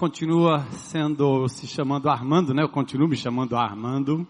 Continua 0.00 0.64
sendo, 0.72 1.46
se 1.46 1.66
chamando 1.66 2.08
Armando, 2.08 2.54
né? 2.54 2.62
Eu 2.62 2.70
continuo 2.70 3.06
me 3.06 3.16
chamando 3.16 3.54
Armando. 3.54 4.26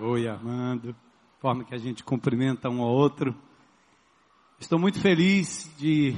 Oi, 0.00 0.26
Armando. 0.26 0.96
Forma 1.38 1.64
que 1.64 1.74
a 1.74 1.78
gente 1.78 2.02
cumprimenta 2.02 2.70
um 2.70 2.80
ao 2.80 2.88
outro. 2.88 3.36
Estou 4.58 4.78
muito 4.78 4.98
feliz 4.98 5.70
de 5.76 6.16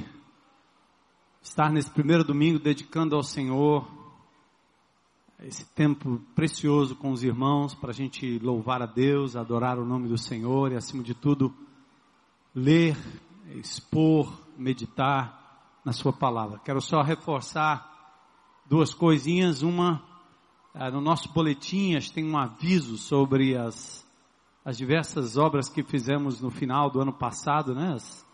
estar 1.41 1.69
nesse 1.73 1.91
primeiro 1.91 2.23
domingo 2.23 2.57
dedicando 2.57 3.17
ao 3.17 3.21
Senhor 3.21 3.85
esse 5.41 5.65
tempo 5.75 6.21
precioso 6.33 6.95
com 6.95 7.11
os 7.11 7.21
irmãos 7.21 7.75
para 7.75 7.89
a 7.89 7.93
gente 7.93 8.39
louvar 8.39 8.81
a 8.81 8.85
Deus, 8.85 9.35
adorar 9.35 9.77
o 9.77 9.85
nome 9.85 10.07
do 10.07 10.17
Senhor 10.17 10.71
e, 10.71 10.77
acima 10.77 11.03
de 11.03 11.13
tudo, 11.13 11.53
ler, 12.55 12.95
expor, 13.55 14.31
meditar 14.57 15.81
na 15.83 15.91
Sua 15.91 16.13
palavra. 16.13 16.59
Quero 16.59 16.79
só 16.79 17.01
reforçar 17.01 17.91
duas 18.73 18.91
coisinhas. 18.91 19.61
Uma, 19.61 20.01
eh, 20.73 20.89
no 20.89 20.99
nosso 20.99 21.31
boletim, 21.31 21.95
tem 22.11 22.25
um 22.25 22.35
aviso 22.35 22.97
sobre 22.97 23.55
as, 23.55 24.03
as 24.65 24.75
diversas 24.75 25.37
obras 25.37 25.69
que 25.69 25.83
fizemos 25.83 26.41
no 26.41 26.49
final 26.49 26.89
do 26.89 26.99
ano 26.99 27.13
passado, 27.13 27.75
né? 27.75 27.93
As, 27.93 28.25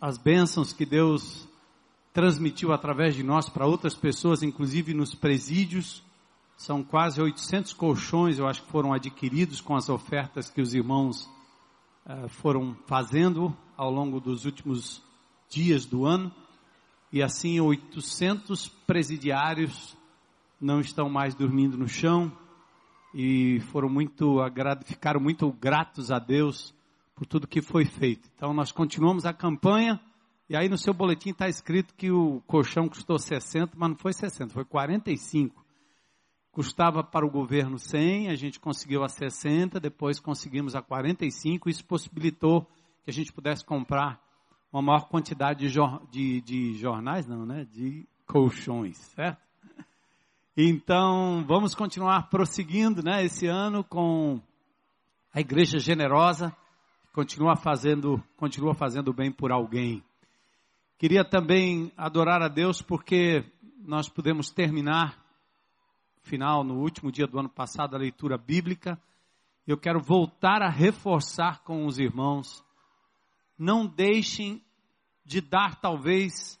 as 0.00 0.16
bênçãos 0.16 0.72
que 0.72 0.86
Deus 0.86 1.48
transmitiu 2.12 2.72
através 2.72 3.16
de 3.16 3.24
nós 3.24 3.48
para 3.48 3.66
outras 3.66 3.96
pessoas, 3.96 4.44
inclusive 4.44 4.94
nos 4.94 5.12
presídios. 5.12 6.04
São 6.56 6.80
quase 6.80 7.20
800 7.20 7.72
colchões, 7.72 8.38
eu 8.38 8.46
acho 8.46 8.62
que 8.62 8.70
foram 8.70 8.92
adquiridos 8.92 9.60
com 9.60 9.74
as 9.74 9.88
ofertas 9.88 10.48
que 10.48 10.60
os 10.60 10.72
irmãos 10.72 11.28
uh, 12.06 12.28
foram 12.28 12.76
fazendo 12.86 13.56
ao 13.76 13.90
longo 13.90 14.20
dos 14.20 14.44
últimos 14.44 15.02
dias 15.48 15.84
do 15.84 16.06
ano 16.06 16.32
e 17.12 17.22
assim 17.22 17.60
800 17.60 18.68
presidiários 18.86 19.96
não 20.60 20.80
estão 20.80 21.08
mais 21.08 21.34
dormindo 21.34 21.76
no 21.76 21.88
chão 21.88 22.32
e 23.14 23.60
foram 23.72 23.88
muito 23.88 24.36
ficaram 24.84 25.20
muito 25.20 25.50
gratos 25.52 26.10
a 26.10 26.18
Deus 26.18 26.74
por 27.14 27.26
tudo 27.26 27.46
que 27.48 27.60
foi 27.60 27.84
feito. 27.84 28.30
Então 28.34 28.54
nós 28.54 28.70
continuamos 28.70 29.26
a 29.26 29.32
campanha 29.32 30.00
e 30.48 30.56
aí 30.56 30.68
no 30.68 30.78
seu 30.78 30.92
boletim 30.92 31.30
está 31.30 31.48
escrito 31.48 31.94
que 31.94 32.10
o 32.10 32.40
colchão 32.46 32.88
custou 32.88 33.18
60, 33.18 33.72
mas 33.76 33.90
não 33.90 33.96
foi 33.96 34.12
60, 34.12 34.52
foi 34.52 34.64
45. 34.64 35.64
Custava 36.52 37.04
para 37.04 37.24
o 37.24 37.30
governo 37.30 37.78
100, 37.78 38.28
a 38.28 38.34
gente 38.34 38.58
conseguiu 38.58 39.04
a 39.04 39.08
60, 39.08 39.78
depois 39.78 40.18
conseguimos 40.18 40.74
a 40.74 40.82
45, 40.82 41.70
isso 41.70 41.84
possibilitou 41.84 42.62
que 43.04 43.10
a 43.10 43.12
gente 43.12 43.32
pudesse 43.32 43.64
comprar 43.64 44.20
uma 44.72 44.82
maior 44.82 45.08
quantidade 45.08 45.60
de, 45.60 45.68
jor, 45.68 46.06
de, 46.10 46.40
de 46.42 46.74
jornais, 46.74 47.26
não, 47.26 47.44
né? 47.44 47.66
De 47.72 48.06
colchões, 48.26 48.96
certo? 48.96 49.42
Então, 50.56 51.44
vamos 51.46 51.74
continuar 51.74 52.28
prosseguindo, 52.28 53.02
né? 53.02 53.24
Esse 53.24 53.46
ano 53.46 53.82
com 53.82 54.40
a 55.32 55.40
igreja 55.40 55.78
generosa, 55.78 56.54
continua 57.12 57.56
fazendo, 57.56 58.22
continua 58.36 58.74
fazendo 58.74 59.12
bem 59.12 59.32
por 59.32 59.50
alguém. 59.50 60.02
Queria 60.98 61.24
também 61.24 61.90
adorar 61.96 62.42
a 62.42 62.48
Deus 62.48 62.82
porque 62.82 63.44
nós 63.78 64.08
pudemos 64.08 64.50
terminar, 64.50 65.18
final, 66.22 66.62
no 66.62 66.80
último 66.80 67.10
dia 67.10 67.26
do 67.26 67.38
ano 67.38 67.48
passado, 67.48 67.96
a 67.96 67.98
leitura 67.98 68.36
bíblica. 68.36 69.00
Eu 69.66 69.78
quero 69.78 70.00
voltar 70.00 70.62
a 70.62 70.68
reforçar 70.68 71.62
com 71.62 71.86
os 71.86 71.98
irmãos 71.98 72.62
não 73.60 73.86
deixem 73.86 74.64
de 75.22 75.42
dar 75.42 75.78
talvez 75.78 76.58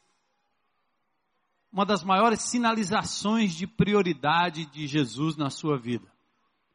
uma 1.72 1.86
das 1.86 2.04
maiores 2.04 2.42
sinalizações 2.42 3.54
de 3.54 3.66
prioridade 3.66 4.66
de 4.66 4.86
Jesus 4.86 5.34
na 5.34 5.48
sua 5.48 5.78
vida. 5.78 6.12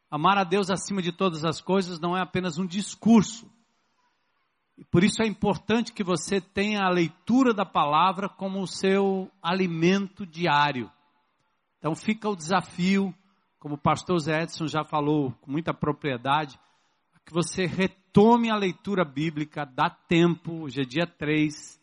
Amar 0.09 0.39
a 0.39 0.43
Deus 0.43 0.71
acima 0.71 0.99
de 0.99 1.11
todas 1.11 1.45
as 1.45 1.61
coisas 1.61 1.99
não 1.99 2.17
é 2.17 2.21
apenas 2.21 2.57
um 2.57 2.65
discurso. 2.65 3.47
E 4.75 4.83
por 4.83 5.03
isso 5.03 5.21
é 5.21 5.27
importante 5.27 5.93
que 5.93 6.03
você 6.03 6.41
tenha 6.41 6.81
a 6.81 6.89
leitura 6.89 7.53
da 7.53 7.65
palavra 7.65 8.27
como 8.27 8.61
o 8.61 8.67
seu 8.67 9.31
alimento 9.43 10.25
diário. 10.25 10.91
Então 11.77 11.95
fica 11.95 12.27
o 12.27 12.35
desafio, 12.35 13.13
como 13.59 13.75
o 13.75 13.81
pastor 13.81 14.17
Zé 14.19 14.41
Edson 14.41 14.65
já 14.65 14.83
falou 14.83 15.33
com 15.41 15.51
muita 15.51 15.71
propriedade, 15.71 16.59
que 17.25 17.33
você 17.33 17.65
retome 17.65 18.51
a 18.51 18.55
leitura 18.55 19.03
bíblica, 19.03 19.65
dá 19.65 19.89
tempo, 19.89 20.61
hoje 20.61 20.81
é 20.81 20.85
dia 20.85 21.07
3, 21.07 21.81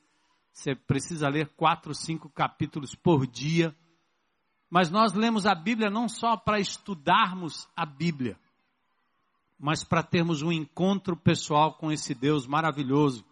você 0.53 0.75
precisa 0.75 1.29
ler 1.29 1.49
quatro, 1.57 1.93
cinco 1.93 2.31
capítulos 2.31 2.95
por 2.95 3.27
dia. 3.27 3.75
Mas 4.71 4.89
nós 4.89 5.13
lemos 5.13 5.45
a 5.45 5.55
Bíblia 5.55 5.91
não 5.91 6.09
só 6.09 6.37
para 6.37 6.61
estudarmos 6.61 7.69
a 7.77 7.85
Bíblia, 7.85 8.39
mas 9.59 9.83
para 9.83 10.03
termos 10.03 10.43
um 10.43 10.53
encontro 10.53 11.17
pessoal 11.17 11.75
com 11.75 11.91
esse 11.91 12.15
Deus 12.15 12.47
maravilhoso, 12.47 13.25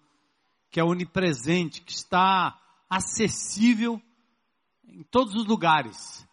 que 0.68 0.80
é 0.80 0.84
onipresente, 0.84 1.80
que 1.80 1.92
está 1.92 2.60
acessível 2.88 4.02
em 4.84 5.02
todos 5.04 5.34
os 5.34 5.46
lugares. 5.46 6.26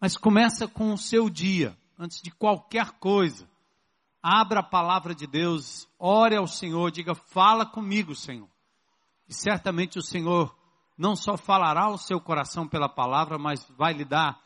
Mas 0.00 0.16
começa 0.16 0.68
com 0.68 0.92
o 0.92 0.98
seu 0.98 1.28
dia, 1.28 1.76
antes 1.98 2.22
de 2.22 2.30
qualquer 2.30 2.92
coisa 2.92 3.48
abra 4.26 4.58
a 4.58 4.62
palavra 4.68 5.14
de 5.14 5.24
Deus, 5.24 5.88
ore 5.96 6.34
ao 6.34 6.48
Senhor, 6.48 6.90
diga: 6.90 7.14
Fala 7.14 7.64
comigo, 7.64 8.12
Senhor. 8.12 8.48
E 9.28 9.32
certamente 9.32 9.98
o 9.98 10.02
Senhor 10.02 10.52
não 10.98 11.14
só 11.14 11.36
falará 11.36 11.84
ao 11.84 11.96
seu 11.96 12.20
coração 12.20 12.66
pela 12.66 12.88
palavra, 12.88 13.38
mas 13.38 13.64
vai 13.78 13.92
lhe 13.92 14.04
dar 14.04 14.40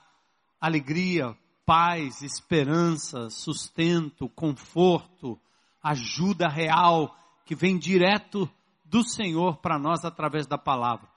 alegria, 0.61 1.35
paz, 1.65 2.21
esperança, 2.21 3.31
sustento, 3.31 4.29
conforto, 4.29 5.41
ajuda 5.83 6.47
real 6.47 7.17
que 7.47 7.55
vem 7.55 7.79
direto 7.79 8.51
do 8.85 9.03
Senhor 9.03 9.57
para 9.59 9.79
nós 9.79 10.05
através 10.05 10.47
da 10.47 10.59
palavra. 10.59 11.09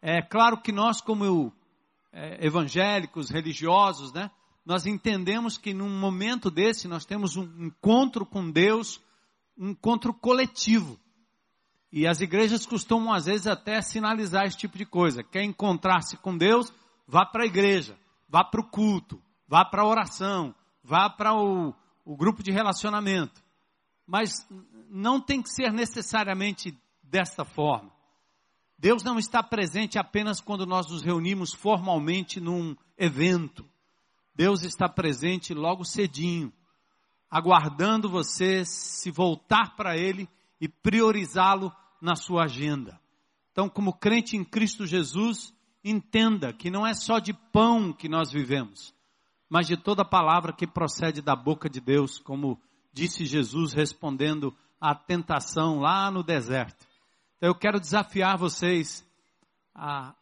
É 0.00 0.22
claro 0.22 0.62
que 0.62 0.72
nós, 0.72 1.02
como 1.02 1.52
é, 2.12 2.46
evangélicos, 2.46 3.28
religiosos, 3.28 4.12
né, 4.12 4.30
nós 4.68 4.84
entendemos 4.84 5.56
que 5.56 5.72
num 5.72 5.88
momento 5.88 6.50
desse 6.50 6.86
nós 6.86 7.06
temos 7.06 7.38
um 7.38 7.44
encontro 7.64 8.26
com 8.26 8.50
Deus, 8.50 9.00
um 9.56 9.70
encontro 9.70 10.12
coletivo. 10.12 11.00
E 11.90 12.06
as 12.06 12.20
igrejas 12.20 12.66
costumam 12.66 13.14
às 13.14 13.24
vezes 13.24 13.46
até 13.46 13.80
sinalizar 13.80 14.44
esse 14.44 14.58
tipo 14.58 14.76
de 14.76 14.84
coisa. 14.84 15.22
Quer 15.22 15.42
encontrar-se 15.42 16.18
com 16.18 16.36
Deus? 16.36 16.70
Vá 17.06 17.24
para 17.24 17.44
a 17.44 17.46
igreja, 17.46 17.98
vá 18.28 18.44
para 18.44 18.60
o 18.60 18.68
culto, 18.68 19.18
vá 19.48 19.64
para 19.64 19.80
a 19.80 19.86
oração, 19.86 20.54
vá 20.84 21.08
para 21.08 21.32
o, 21.32 21.74
o 22.04 22.14
grupo 22.14 22.42
de 22.42 22.52
relacionamento. 22.52 23.42
Mas 24.06 24.46
não 24.90 25.18
tem 25.18 25.40
que 25.40 25.48
ser 25.48 25.72
necessariamente 25.72 26.78
desta 27.02 27.42
forma. 27.42 27.90
Deus 28.78 29.02
não 29.02 29.18
está 29.18 29.42
presente 29.42 29.98
apenas 29.98 30.42
quando 30.42 30.66
nós 30.66 30.90
nos 30.90 31.00
reunimos 31.00 31.54
formalmente 31.54 32.38
num 32.38 32.76
evento. 32.98 33.64
Deus 34.38 34.62
está 34.62 34.88
presente 34.88 35.52
logo 35.52 35.84
cedinho, 35.84 36.52
aguardando 37.28 38.08
você 38.08 38.64
se 38.64 39.10
voltar 39.10 39.74
para 39.74 39.98
Ele 39.98 40.28
e 40.60 40.68
priorizá-lo 40.68 41.74
na 42.00 42.14
sua 42.14 42.44
agenda. 42.44 43.00
Então, 43.50 43.68
como 43.68 43.92
crente 43.92 44.36
em 44.36 44.44
Cristo 44.44 44.86
Jesus, 44.86 45.52
entenda 45.82 46.52
que 46.52 46.70
não 46.70 46.86
é 46.86 46.94
só 46.94 47.18
de 47.18 47.32
pão 47.32 47.92
que 47.92 48.08
nós 48.08 48.30
vivemos, 48.30 48.94
mas 49.50 49.66
de 49.66 49.76
toda 49.76 50.04
palavra 50.04 50.52
que 50.52 50.68
procede 50.68 51.20
da 51.20 51.34
boca 51.34 51.68
de 51.68 51.80
Deus, 51.80 52.20
como 52.20 52.62
disse 52.92 53.26
Jesus 53.26 53.72
respondendo 53.72 54.56
à 54.80 54.94
tentação 54.94 55.80
lá 55.80 56.12
no 56.12 56.22
deserto. 56.22 56.86
Então, 57.38 57.48
eu 57.48 57.56
quero 57.56 57.80
desafiar 57.80 58.38
vocês 58.38 59.04
a 59.74 60.14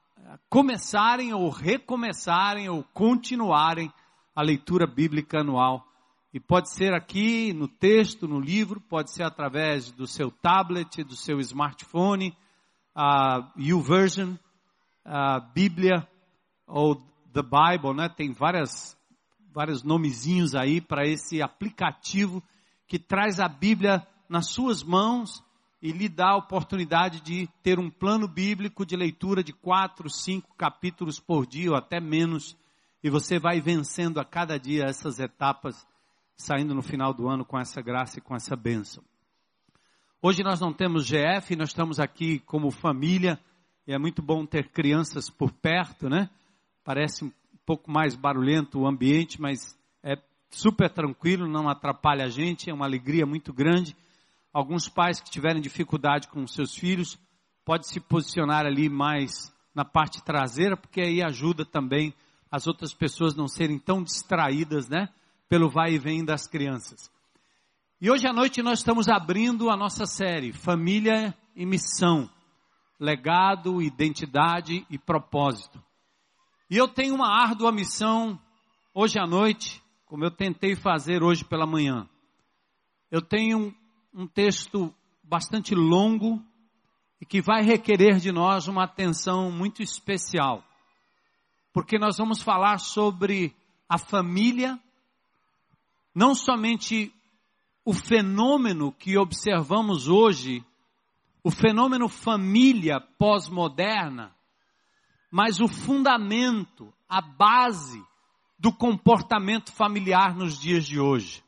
começarem 0.49 1.35
ou 1.35 1.51
recomeçarem 1.51 2.71
ou 2.71 2.83
continuarem 2.83 3.93
a 4.37 4.43
leitura 4.43 4.87
bíblica 4.87 5.41
anual. 5.41 5.89
E 6.35 6.39
pode 6.39 6.71
ser 6.71 6.93
aqui 6.93 7.55
no 7.55 7.67
texto, 7.67 8.29
no 8.29 8.39
livro, 8.39 8.79
pode 8.79 9.11
ser 9.11 9.23
através 9.23 9.91
do 9.91 10.07
seu 10.07 10.31
tablet, 10.31 11.03
do 11.03 11.17
seu 11.17 11.41
smartphone, 11.41 12.37
a 12.95 13.51
YouVersion, 13.59 14.37
a 15.03 15.41
Bíblia 15.41 16.07
ou 16.67 16.97
The 17.33 17.43
Bible, 17.43 17.95
né? 17.95 18.11
Tem 18.11 18.33
várias 18.33 18.95
vários 19.55 19.83
nomezinhos 19.83 20.55
aí 20.55 20.83
para 20.83 21.09
esse 21.09 21.41
aplicativo 21.41 22.43
que 22.87 22.99
traz 22.99 23.41
a 23.41 23.49
Bíblia 23.49 24.07
nas 24.29 24.51
suas 24.51 24.83
mãos 24.83 25.43
e 25.81 25.93
lhe 25.93 26.11
dá 26.11 26.33
a 26.33 26.37
oportunidade 26.37 27.23
de 27.23 27.49
ter 27.63 27.79
um 27.79 27.89
plano 27.89 28.29
bíblico 28.29 28.85
de 28.85 28.95
leitura 28.95 29.43
de 29.43 29.55
quatro, 29.55 30.11
cinco 30.11 30.55
capítulos 30.59 31.19
por 31.19 31.47
dia 31.47 31.71
ou 31.71 31.77
até 31.77 31.99
menos 32.01 32.55
e 33.07 33.09
você 33.09 33.39
vai 33.39 33.61
vencendo 33.61 34.19
a 34.19 34.25
cada 34.25 34.59
dia 34.59 34.83
essas 34.83 35.21
etapas, 35.21 35.87
saindo 36.37 36.75
no 36.75 36.83
final 36.83 37.15
do 37.15 37.29
ano 37.29 37.45
com 37.45 37.57
essa 37.57 37.81
graça 37.81 38.19
e 38.19 38.21
com 38.21 38.35
essa 38.35 38.57
bênção. 38.57 39.01
Hoje 40.21 40.43
nós 40.43 40.59
não 40.59 40.73
temos 40.73 41.07
GF, 41.07 41.55
nós 41.55 41.69
estamos 41.69 42.01
aqui 42.01 42.41
como 42.41 42.69
família, 42.69 43.39
e 43.87 43.95
é 43.95 43.99
muito 43.99 44.21
bom 44.21 44.45
ter 44.45 44.71
crianças 44.71 45.31
por 45.31 45.53
perto, 45.53 46.09
né? 46.09 46.29
Parece 46.83 47.25
um 47.25 47.33
pouco 47.65 47.89
mais 47.89 48.17
barulhento 48.17 48.81
o 48.81 48.89
ambiente, 48.89 49.41
mas 49.41 49.79
é 50.03 50.17
super 50.51 50.91
tranquilo, 50.91 51.47
não 51.47 51.69
atrapalha 51.69 52.25
a 52.25 52.29
gente, 52.29 52.69
é 52.69 52.75
uma 52.75 52.87
alegria 52.87 53.25
muito 53.25 53.53
grande. 53.53 53.97
Alguns 54.53 54.89
pais 54.89 55.21
que 55.21 55.31
tiverem 55.31 55.63
dificuldade 55.63 56.27
com 56.27 56.45
seus 56.49 56.75
filhos, 56.75 57.17
pode 57.65 57.87
se 57.87 58.01
posicionar 58.01 58.67
ali 58.67 58.89
mais 58.89 59.55
na 59.73 59.85
parte 59.85 60.21
traseira, 60.25 60.77
porque 60.77 61.01
aí 61.01 61.23
ajuda 61.23 61.65
também 61.65 62.13
as 62.51 62.67
outras 62.67 62.95
pessoas 62.95 63.35
não 63.35 63.49
serem 63.49 63.79
tão 63.79 64.03
distraídas, 64.03 64.89
né? 64.89 65.09
Pelo 65.49 65.69
vai 65.69 65.95
e 65.95 65.99
vem 65.99 66.25
das 66.25 66.47
crianças. 66.47 67.11
E 68.01 68.11
hoje 68.11 68.27
à 68.27 68.33
noite 68.33 68.63
nós 68.63 68.81
estamos 68.81 69.09
abrindo 69.09 69.71
a 69.71 69.77
nossa 69.77 70.05
série 70.07 70.53
Família 70.53 71.35
e 71.55 71.65
Missão, 71.65 72.29
Legado, 73.01 73.81
Identidade 73.81 74.87
e 74.91 74.99
Propósito. 74.99 75.83
E 76.69 76.77
eu 76.77 76.89
tenho 76.89 77.15
uma 77.15 77.29
árdua 77.29 77.73
missão 77.73 78.39
hoje 78.93 79.19
à 79.19 79.27
noite, 79.27 79.83
como 80.05 80.25
eu 80.25 80.31
tentei 80.31 80.75
fazer 80.75 81.23
hoje 81.23 81.45
pela 81.45 81.67
manhã. 81.67 82.09
Eu 83.11 83.23
tenho 83.23 83.75
um 84.13 84.27
texto 84.27 84.93
bastante 85.23 85.75
longo 85.75 86.43
e 87.21 87.27
que 87.27 87.41
vai 87.41 87.63
requerer 87.63 88.19
de 88.19 88.33
nós 88.33 88.69
uma 88.69 88.85
atenção 88.85 89.51
muito 89.51 89.83
especial. 89.83 90.63
Porque 91.77 91.99
nós 91.99 92.17
vamos 92.17 92.41
falar 92.41 92.79
sobre 92.79 93.55
a 93.87 93.99
família, 93.99 94.81
não 96.15 96.35
somente 96.35 97.13
o 97.85 97.93
fenômeno 97.93 98.91
que 98.93 99.19
observamos 99.19 100.09
hoje, 100.09 100.65
o 101.45 101.51
fenômeno 101.51 102.09
família 102.09 102.99
pós-moderna, 103.19 104.35
mas 105.31 105.61
o 105.61 105.69
fundamento, 105.69 106.91
a 107.07 107.21
base 107.21 108.03
do 108.59 108.73
comportamento 108.73 109.71
familiar 109.71 110.35
nos 110.35 110.59
dias 110.59 110.87
de 110.87 110.99
hoje. 110.99 111.45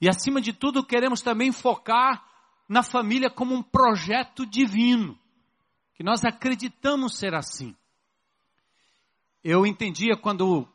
E 0.00 0.08
acima 0.08 0.40
de 0.40 0.54
tudo, 0.54 0.82
queremos 0.82 1.20
também 1.20 1.52
focar 1.52 2.24
na 2.66 2.82
família 2.82 3.28
como 3.28 3.54
um 3.54 3.62
projeto 3.62 4.46
divino, 4.46 5.14
que 5.92 6.02
nós 6.02 6.24
acreditamos 6.24 7.18
ser 7.18 7.34
assim. 7.34 7.76
Eu 9.42 9.66
entendia 9.66 10.16
quando 10.16 10.68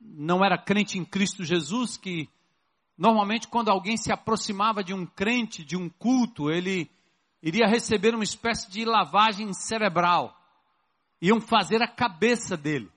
não 0.00 0.44
era 0.44 0.58
crente 0.58 0.98
em 0.98 1.04
Cristo 1.04 1.44
Jesus 1.44 1.96
que 1.96 2.28
normalmente 2.98 3.46
quando 3.46 3.68
alguém 3.68 3.96
se 3.96 4.12
aproximava 4.12 4.82
de 4.82 4.92
um 4.92 5.06
crente, 5.06 5.64
de 5.64 5.76
um 5.76 5.88
culto, 5.88 6.50
ele 6.50 6.90
iria 7.40 7.68
receber 7.68 8.14
uma 8.14 8.24
espécie 8.24 8.68
de 8.70 8.84
lavagem 8.84 9.52
cerebral. 9.52 10.36
Iam 11.22 11.40
fazer 11.40 11.80
a 11.80 11.88
cabeça 11.88 12.56
dele. 12.56 12.90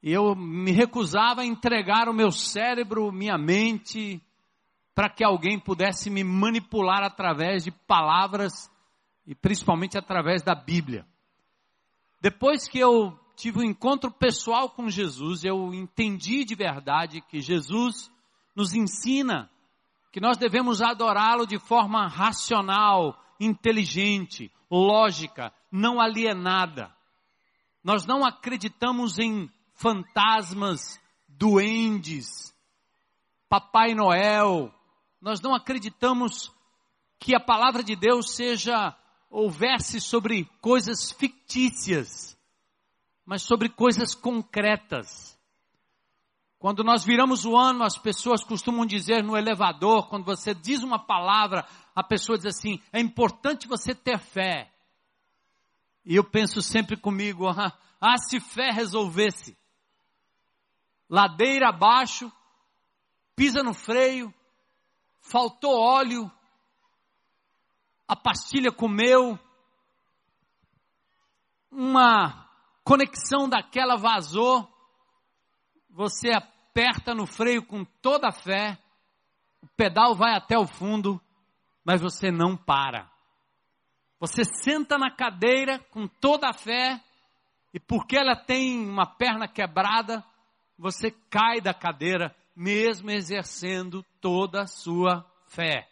E 0.00 0.12
eu 0.12 0.36
me 0.36 0.70
recusava 0.70 1.40
a 1.40 1.46
entregar 1.46 2.08
o 2.08 2.14
meu 2.14 2.30
cérebro, 2.30 3.10
minha 3.10 3.36
mente, 3.36 4.22
para 4.94 5.10
que 5.10 5.24
alguém 5.24 5.58
pudesse 5.58 6.08
me 6.08 6.22
manipular 6.22 7.02
através 7.02 7.64
de 7.64 7.72
palavras 7.72 8.70
e 9.26 9.34
principalmente 9.34 9.98
através 9.98 10.42
da 10.42 10.54
Bíblia. 10.54 11.04
Depois 12.20 12.68
que 12.68 12.78
eu 12.78 13.18
tive 13.36 13.60
um 13.60 13.64
encontro 13.64 14.10
pessoal 14.10 14.70
com 14.70 14.88
Jesus, 14.88 15.44
eu 15.44 15.72
entendi 15.74 16.44
de 16.44 16.54
verdade 16.54 17.20
que 17.20 17.40
Jesus 17.40 18.10
nos 18.54 18.74
ensina 18.74 19.50
que 20.10 20.20
nós 20.20 20.38
devemos 20.38 20.80
adorá-lo 20.80 21.46
de 21.46 21.58
forma 21.58 22.08
racional, 22.08 23.22
inteligente, 23.38 24.50
lógica, 24.70 25.52
não 25.70 26.00
alienada. 26.00 26.90
Nós 27.84 28.06
não 28.06 28.24
acreditamos 28.24 29.18
em 29.18 29.50
fantasmas, 29.74 30.98
duendes, 31.28 32.54
Papai 33.48 33.94
Noel, 33.94 34.74
nós 35.20 35.40
não 35.40 35.54
acreditamos 35.54 36.52
que 37.18 37.34
a 37.34 37.40
palavra 37.40 37.82
de 37.82 37.94
Deus 37.94 38.34
seja 38.34 38.96
houvesse 39.30 40.00
sobre 40.00 40.44
coisas 40.60 41.12
fictícias, 41.12 42.35
mas 43.26 43.42
sobre 43.42 43.68
coisas 43.68 44.14
concretas. 44.14 45.36
Quando 46.58 46.84
nós 46.84 47.04
viramos 47.04 47.44
o 47.44 47.56
ano, 47.56 47.82
as 47.82 47.98
pessoas 47.98 48.42
costumam 48.42 48.86
dizer 48.86 49.22
no 49.22 49.36
elevador, 49.36 50.08
quando 50.08 50.24
você 50.24 50.54
diz 50.54 50.82
uma 50.82 50.98
palavra, 50.98 51.66
a 51.94 52.02
pessoa 52.02 52.38
diz 52.38 52.46
assim: 52.46 52.80
é 52.92 53.00
importante 53.00 53.66
você 53.66 53.94
ter 53.94 54.18
fé. 54.18 54.72
E 56.04 56.14
eu 56.14 56.24
penso 56.24 56.62
sempre 56.62 56.96
comigo: 56.96 57.46
ah, 57.50 57.76
ah 58.00 58.16
se 58.16 58.38
fé 58.38 58.70
resolvesse. 58.70 59.58
Ladeira 61.10 61.68
abaixo, 61.68 62.32
pisa 63.34 63.62
no 63.62 63.74
freio, 63.74 64.32
faltou 65.20 65.78
óleo, 65.78 66.30
a 68.08 68.16
pastilha 68.16 68.72
comeu, 68.72 69.38
uma 71.70 72.45
conexão 72.86 73.48
daquela 73.48 73.96
vazou, 73.96 74.72
você 75.90 76.30
aperta 76.30 77.12
no 77.12 77.26
freio 77.26 77.66
com 77.66 77.84
toda 77.84 78.28
a 78.28 78.32
fé, 78.32 78.78
o 79.60 79.66
pedal 79.76 80.14
vai 80.14 80.36
até 80.36 80.56
o 80.56 80.68
fundo, 80.68 81.20
mas 81.84 82.00
você 82.00 82.30
não 82.30 82.56
para. 82.56 83.10
Você 84.20 84.44
senta 84.44 84.96
na 84.96 85.10
cadeira 85.10 85.80
com 85.90 86.06
toda 86.06 86.48
a 86.48 86.52
fé, 86.52 87.02
e 87.74 87.80
porque 87.80 88.16
ela 88.16 88.36
tem 88.36 88.88
uma 88.88 89.04
perna 89.04 89.48
quebrada, 89.48 90.24
você 90.78 91.10
cai 91.28 91.60
da 91.60 91.74
cadeira 91.74 92.36
mesmo 92.54 93.10
exercendo 93.10 94.04
toda 94.20 94.62
a 94.62 94.66
sua 94.66 95.28
fé. 95.48 95.88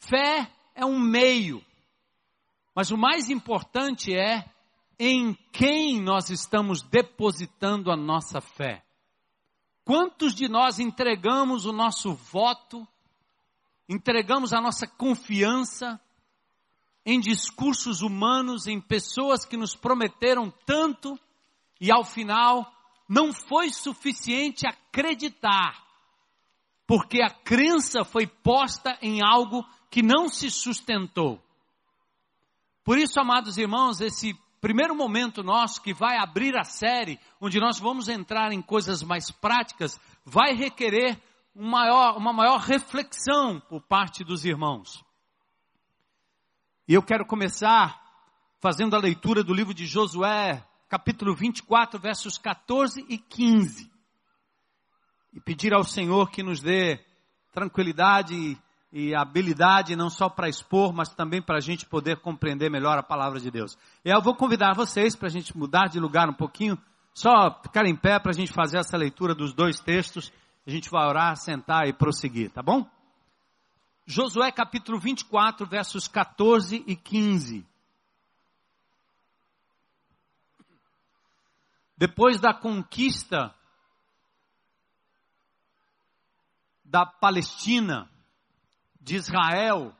Fé 0.00 0.50
é 0.74 0.84
um 0.84 0.98
meio, 0.98 1.64
mas 2.74 2.90
o 2.90 2.98
mais 2.98 3.30
importante 3.30 4.12
é 4.12 4.52
em 4.98 5.34
quem 5.52 6.00
nós 6.00 6.30
estamos 6.30 6.82
depositando 6.82 7.90
a 7.90 7.96
nossa 7.96 8.40
fé. 8.40 8.84
Quantos 9.84 10.34
de 10.34 10.48
nós 10.48 10.78
entregamos 10.78 11.66
o 11.66 11.72
nosso 11.72 12.14
voto, 12.14 12.86
entregamos 13.88 14.52
a 14.52 14.60
nossa 14.60 14.86
confiança 14.86 16.00
em 17.04 17.20
discursos 17.20 18.00
humanos, 18.00 18.66
em 18.66 18.80
pessoas 18.80 19.44
que 19.44 19.56
nos 19.56 19.74
prometeram 19.74 20.50
tanto 20.64 21.18
e 21.80 21.92
ao 21.92 22.04
final 22.04 22.72
não 23.06 23.32
foi 23.32 23.70
suficiente 23.70 24.66
acreditar, 24.66 25.84
porque 26.86 27.22
a 27.22 27.28
crença 27.28 28.04
foi 28.04 28.26
posta 28.26 28.96
em 29.02 29.20
algo 29.22 29.62
que 29.90 30.02
não 30.02 30.28
se 30.28 30.50
sustentou. 30.50 31.42
Por 32.82 32.98
isso, 32.98 33.20
amados 33.20 33.58
irmãos, 33.58 34.00
esse 34.00 34.34
primeiro 34.64 34.96
momento 34.96 35.42
nosso 35.42 35.82
que 35.82 35.92
vai 35.92 36.16
abrir 36.16 36.56
a 36.56 36.64
série, 36.64 37.20
onde 37.38 37.60
nós 37.60 37.78
vamos 37.78 38.08
entrar 38.08 38.50
em 38.50 38.62
coisas 38.62 39.02
mais 39.02 39.30
práticas, 39.30 40.00
vai 40.24 40.54
requerer 40.54 41.20
um 41.54 41.68
maior, 41.68 42.16
uma 42.16 42.32
maior 42.32 42.60
reflexão 42.60 43.60
por 43.60 43.82
parte 43.82 44.24
dos 44.24 44.46
irmãos. 44.46 45.04
E 46.88 46.94
eu 46.94 47.02
quero 47.02 47.26
começar 47.26 48.02
fazendo 48.58 48.96
a 48.96 48.98
leitura 48.98 49.44
do 49.44 49.52
livro 49.52 49.74
de 49.74 49.84
Josué, 49.84 50.66
capítulo 50.88 51.34
24, 51.34 52.00
versos 52.00 52.38
14 52.38 53.04
e 53.06 53.18
15. 53.18 53.92
E 55.34 55.40
pedir 55.42 55.74
ao 55.74 55.84
Senhor 55.84 56.30
que 56.30 56.42
nos 56.42 56.62
dê 56.62 57.04
tranquilidade 57.52 58.58
e 58.96 59.12
habilidade 59.12 59.96
não 59.96 60.08
só 60.08 60.28
para 60.28 60.48
expor, 60.48 60.92
mas 60.92 61.12
também 61.12 61.42
para 61.42 61.56
a 61.56 61.60
gente 61.60 61.84
poder 61.84 62.20
compreender 62.20 62.70
melhor 62.70 62.96
a 62.96 63.02
palavra 63.02 63.40
de 63.40 63.50
Deus. 63.50 63.76
Eu 64.04 64.22
vou 64.22 64.36
convidar 64.36 64.72
vocês 64.72 65.16
para 65.16 65.26
a 65.26 65.30
gente 65.30 65.58
mudar 65.58 65.88
de 65.88 65.98
lugar 65.98 66.28
um 66.28 66.32
pouquinho, 66.32 66.78
só 67.12 67.60
ficar 67.60 67.86
em 67.86 67.96
pé 67.96 68.20
para 68.20 68.30
a 68.30 68.34
gente 68.34 68.52
fazer 68.52 68.78
essa 68.78 68.96
leitura 68.96 69.34
dos 69.34 69.52
dois 69.52 69.80
textos. 69.80 70.32
A 70.64 70.70
gente 70.70 70.88
vai 70.88 71.04
orar, 71.08 71.36
sentar 71.36 71.88
e 71.88 71.92
prosseguir, 71.92 72.52
tá 72.52 72.62
bom? 72.62 72.88
Josué 74.06 74.52
capítulo 74.52 75.00
24, 75.00 75.66
versos 75.66 76.06
14 76.06 76.84
e 76.86 76.94
15. 76.94 77.66
Depois 81.96 82.38
da 82.38 82.54
conquista 82.54 83.52
da 86.84 87.04
Palestina, 87.04 88.08
de 89.04 89.16
Israel, 89.16 89.94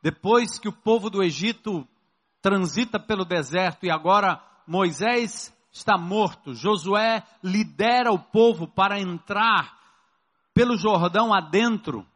depois 0.00 0.56
que 0.56 0.68
o 0.68 0.72
povo 0.72 1.10
do 1.10 1.20
Egito 1.20 1.86
transita 2.40 2.98
pelo 2.98 3.24
deserto 3.24 3.84
e 3.84 3.90
agora 3.90 4.40
Moisés 4.66 5.52
está 5.72 5.98
morto, 5.98 6.54
Josué 6.54 7.24
lidera 7.42 8.12
o 8.12 8.18
povo 8.18 8.68
para 8.68 9.00
entrar 9.00 9.76
pelo 10.54 10.76
Jordão 10.76 11.34
adentro 11.34 12.06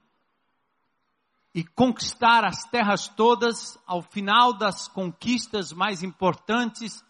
e 1.52 1.64
conquistar 1.64 2.44
as 2.44 2.62
terras 2.70 3.08
todas, 3.08 3.76
ao 3.86 4.02
final 4.02 4.52
das 4.52 4.86
conquistas 4.86 5.72
mais 5.72 6.02
importantes, 6.02 7.02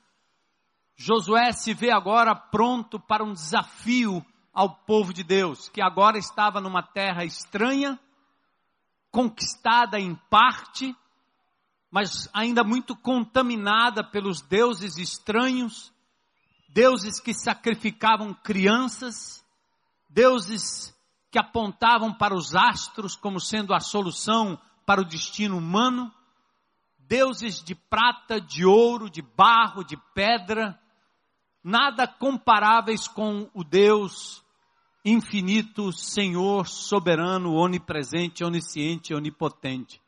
Josué 0.94 1.52
se 1.52 1.75
vê 1.75 1.90
agora 1.90 2.34
pronto 2.34 2.98
para 2.98 3.22
um 3.22 3.32
desafio 3.32 4.25
ao 4.50 4.75
povo 4.75 5.12
de 5.12 5.22
Deus, 5.22 5.68
que 5.68 5.82
agora 5.82 6.16
estava 6.16 6.60
numa 6.60 6.82
terra 6.82 7.22
estranha, 7.25 8.00
conquistada 9.16 9.99
em 9.99 10.14
parte, 10.28 10.94
mas 11.90 12.28
ainda 12.35 12.62
muito 12.62 12.94
contaminada 12.94 14.04
pelos 14.04 14.42
deuses 14.42 14.99
estranhos, 14.99 15.90
deuses 16.68 17.18
que 17.18 17.32
sacrificavam 17.32 18.35
crianças, 18.35 19.42
deuses 20.11 20.94
que 21.30 21.38
apontavam 21.38 22.12
para 22.12 22.37
os 22.37 22.54
astros 22.54 23.16
como 23.16 23.40
sendo 23.40 23.73
a 23.73 23.80
solução 23.80 24.61
para 24.85 25.00
o 25.00 25.04
destino 25.06 25.56
humano, 25.56 26.12
deuses 26.99 27.64
de 27.64 27.75
prata, 27.75 28.38
de 28.38 28.66
ouro, 28.66 29.08
de 29.08 29.23
barro, 29.23 29.82
de 29.82 29.96
pedra, 30.12 30.78
nada 31.64 32.06
comparáveis 32.06 33.08
com 33.08 33.49
o 33.54 33.64
Deus 33.64 34.44
infinito, 35.06 35.92
Senhor, 35.92 36.66
soberano, 36.66 37.54
onipresente, 37.54 38.42
onisciente, 38.42 39.14
onipotente. 39.14 40.02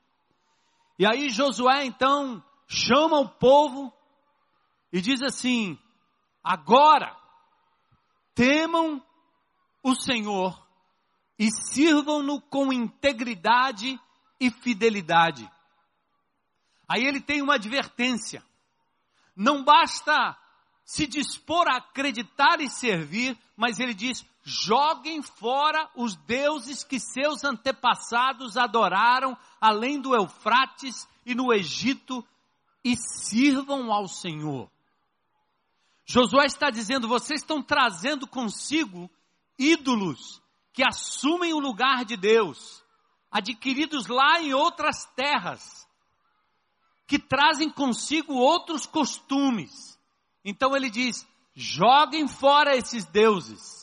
E 0.99 1.07
aí 1.07 1.31
Josué 1.31 1.85
então 1.85 2.43
chama 2.67 3.21
o 3.21 3.29
povo 3.29 3.93
e 4.93 5.01
diz 5.01 5.23
assim: 5.23 5.79
agora 6.43 7.17
temam 8.35 9.01
o 9.85 9.95
Senhor 9.95 10.61
e 11.39 11.49
sirvam-no 11.53 12.41
com 12.41 12.73
integridade 12.73 13.99
e 14.41 14.51
fidelidade. 14.51 15.49
Aí 16.89 17.05
ele 17.05 17.21
tem 17.21 17.41
uma 17.41 17.55
advertência. 17.55 18.43
Não 19.37 19.63
basta 19.63 20.37
se 20.85 21.07
dispor 21.07 21.69
a 21.69 21.77
acreditar 21.77 22.61
e 22.61 22.69
servir, 22.69 23.39
mas 23.57 23.79
ele 23.79 23.95
diz: 23.95 24.27
joguem 24.49 25.21
fora 25.21 25.91
os 25.95 26.17
deuses 26.17 26.83
que 26.83 26.99
seus 26.99 27.45
antepassados 27.45 28.57
adoraram 28.57 29.37
além 29.61 30.01
do 30.01 30.15
Eufrates 30.15 31.07
e 31.27 31.35
no 31.35 31.53
Egito 31.53 32.27
e 32.83 32.97
sirvam 32.97 33.93
ao 33.93 34.09
Senhor. 34.09 34.71
Josué 36.07 36.47
está 36.47 36.71
dizendo: 36.71 37.07
vocês 37.07 37.43
estão 37.43 37.63
trazendo 37.63 38.27
consigo 38.27 39.11
ídolos 39.59 40.41
que 40.73 40.83
assumem 40.83 41.53
o 41.53 41.59
lugar 41.59 42.07
de 42.07 42.17
Deus, 42.17 42.83
adquiridos 43.31 44.07
lá 44.07 44.41
em 44.41 44.55
outras 44.55 45.05
terras, 45.15 45.87
que 47.07 47.19
trazem 47.19 47.69
consigo 47.69 48.33
outros 48.33 48.87
costumes. 48.87 49.99
Então 50.43 50.75
ele 50.75 50.89
diz: 50.89 51.29
joguem 51.55 52.27
fora 52.27 52.75
esses 52.75 53.05
deuses 53.05 53.78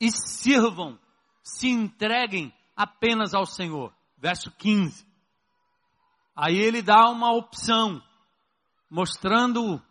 e 0.00 0.10
sirvam, 0.10 0.98
se 1.42 1.68
entreguem 1.68 2.52
apenas 2.74 3.34
ao 3.34 3.44
Senhor. 3.44 3.92
Verso 4.16 4.50
15. 4.52 5.06
Aí 6.34 6.56
ele 6.56 6.80
dá 6.80 7.08
uma 7.10 7.32
opção, 7.32 8.02
mostrando 8.88 9.82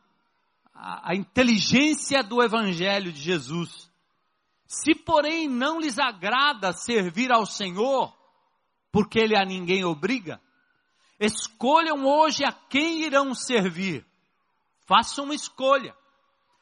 a, 0.74 1.12
a 1.12 1.16
inteligência 1.16 2.24
do 2.24 2.42
Evangelho 2.42 3.12
de 3.12 3.22
Jesus. 3.22 3.90
Se 4.66 4.96
porém 4.96 5.48
não 5.48 5.80
lhes 5.80 6.00
agrada 6.00 6.74
servir 6.74 7.32
ao 7.32 7.46
Senhor, 7.46 8.16
porque 8.92 9.20
ele 9.20 9.38
a 9.38 9.46
ninguém 9.46 9.84
obriga, 9.84 10.42
escolham 11.20 12.06
hoje 12.06 12.44
a 12.44 12.52
quem 12.52 13.04
irão 13.04 13.34
servir. 13.36 14.06
Façam 14.86 15.26
uma 15.26 15.36
escolha. 15.36 15.96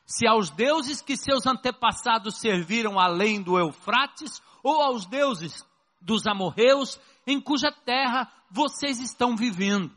Se 0.07 0.25
aos 0.25 0.49
deuses 0.49 1.01
que 1.01 1.17
seus 1.17 1.45
antepassados 1.45 2.37
serviram 2.37 2.97
além 2.97 3.41
do 3.41 3.59
Eufrates, 3.59 4.41
ou 4.63 4.81
aos 4.81 5.05
deuses 5.05 5.67
dos 5.99 6.25
amorreus, 6.25 6.97
em 7.25 7.41
cuja 7.41 7.69
terra 7.71 8.31
vocês 8.49 9.01
estão 9.01 9.35
vivendo. 9.35 9.91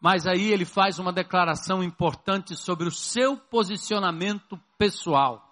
Mas 0.00 0.26
aí 0.26 0.50
ele 0.50 0.64
faz 0.64 0.98
uma 0.98 1.12
declaração 1.12 1.84
importante 1.84 2.56
sobre 2.56 2.88
o 2.88 2.90
seu 2.90 3.36
posicionamento 3.36 4.60
pessoal. 4.76 5.48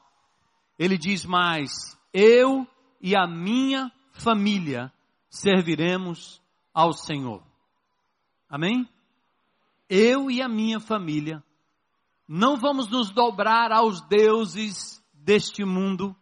Ele 0.76 0.99
diz 0.99 1.25
mais: 1.25 1.71
Eu 2.12 2.66
e 3.00 3.14
a 3.14 3.25
minha 3.25 3.92
família 4.11 4.92
serviremos 5.30 6.42
ao 6.75 6.92
Senhor. 6.92 7.42
Amém? 8.49 8.88
Eu 9.88 10.28
e 10.28 10.42
a 10.42 10.49
minha 10.49 10.80
família 10.80 11.42
não 12.28 12.58
vamos 12.58 12.88
nos 12.88 13.11
dobrar 13.11 13.73
aos 13.73 14.02
deuses 14.02 15.02
deste 15.14 15.64
mundo, 15.64 16.14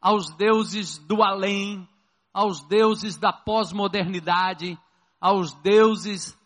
aos 0.00 0.32
deuses 0.36 0.98
do 0.98 1.20
além, 1.20 1.86
aos 2.32 2.62
deuses 2.62 3.16
da 3.16 3.32
pós-modernidade, 3.32 4.78
aos 5.20 5.52
deuses 5.54 6.38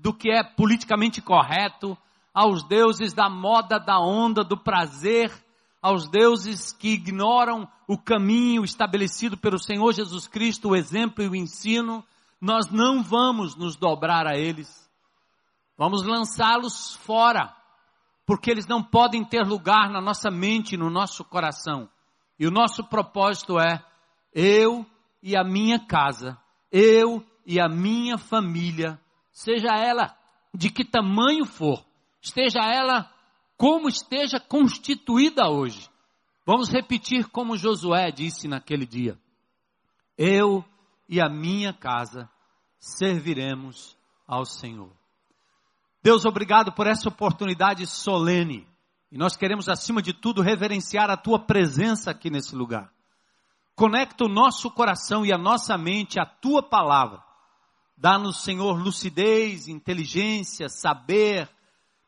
do 0.00 0.14
que 0.14 0.30
é 0.30 0.42
politicamente 0.42 1.20
correto, 1.20 1.96
aos 2.32 2.64
deuses 2.64 3.12
da 3.12 3.28
moda, 3.28 3.78
da 3.78 4.00
onda, 4.00 4.42
do 4.42 4.56
prazer, 4.56 5.30
aos 5.82 6.08
deuses 6.08 6.72
que 6.72 6.94
ignoram 6.94 7.68
o 7.86 7.98
caminho 7.98 8.64
estabelecido 8.64 9.36
pelo 9.36 9.58
Senhor 9.58 9.92
Jesus 9.92 10.26
Cristo, 10.26 10.70
o 10.70 10.76
exemplo 10.76 11.22
e 11.22 11.28
o 11.28 11.36
ensino, 11.36 12.02
nós 12.40 12.70
não 12.70 13.02
vamos 13.02 13.56
nos 13.56 13.76
dobrar 13.76 14.26
a 14.26 14.38
eles. 14.38 14.90
Vamos 15.76 16.06
lançá-los 16.06 16.96
fora, 17.04 17.54
porque 18.26 18.50
eles 18.50 18.66
não 18.66 18.82
podem 18.82 19.24
ter 19.24 19.42
lugar 19.42 19.90
na 19.90 20.00
nossa 20.00 20.30
mente, 20.30 20.76
no 20.76 20.90
nosso 20.90 21.24
coração. 21.24 21.88
E 22.38 22.46
o 22.46 22.50
nosso 22.50 22.84
propósito 22.84 23.58
é: 23.58 23.84
eu 24.34 24.86
e 25.22 25.36
a 25.36 25.44
minha 25.44 25.78
casa, 25.78 26.38
eu 26.70 27.24
e 27.44 27.60
a 27.60 27.68
minha 27.68 28.16
família, 28.16 29.00
seja 29.30 29.74
ela 29.76 30.16
de 30.54 30.70
que 30.70 30.84
tamanho 30.84 31.44
for, 31.44 31.84
esteja 32.20 32.60
ela 32.60 33.10
como 33.56 33.88
esteja 33.88 34.40
constituída 34.40 35.48
hoje. 35.48 35.88
Vamos 36.44 36.68
repetir 36.68 37.28
como 37.28 37.56
Josué 37.56 38.10
disse 38.10 38.48
naquele 38.48 38.86
dia: 38.86 39.18
Eu 40.18 40.64
e 41.08 41.20
a 41.20 41.28
minha 41.28 41.72
casa 41.72 42.28
serviremos 42.78 43.96
ao 44.26 44.44
Senhor. 44.44 45.01
Deus, 46.02 46.24
obrigado 46.24 46.72
por 46.72 46.86
essa 46.86 47.08
oportunidade 47.08 47.86
solene. 47.86 48.66
E 49.10 49.16
nós 49.16 49.36
queremos, 49.36 49.68
acima 49.68 50.02
de 50.02 50.12
tudo, 50.12 50.42
reverenciar 50.42 51.10
a 51.10 51.16
tua 51.16 51.38
presença 51.38 52.10
aqui 52.10 52.28
nesse 52.28 52.56
lugar. 52.56 52.90
Conecta 53.76 54.24
o 54.24 54.28
nosso 54.28 54.70
coração 54.70 55.24
e 55.24 55.32
a 55.32 55.38
nossa 55.38 55.78
mente 55.78 56.18
à 56.18 56.26
tua 56.26 56.62
palavra. 56.62 57.22
Dá-nos, 57.96 58.42
Senhor, 58.42 58.82
lucidez, 58.82 59.68
inteligência, 59.68 60.68
saber, 60.68 61.48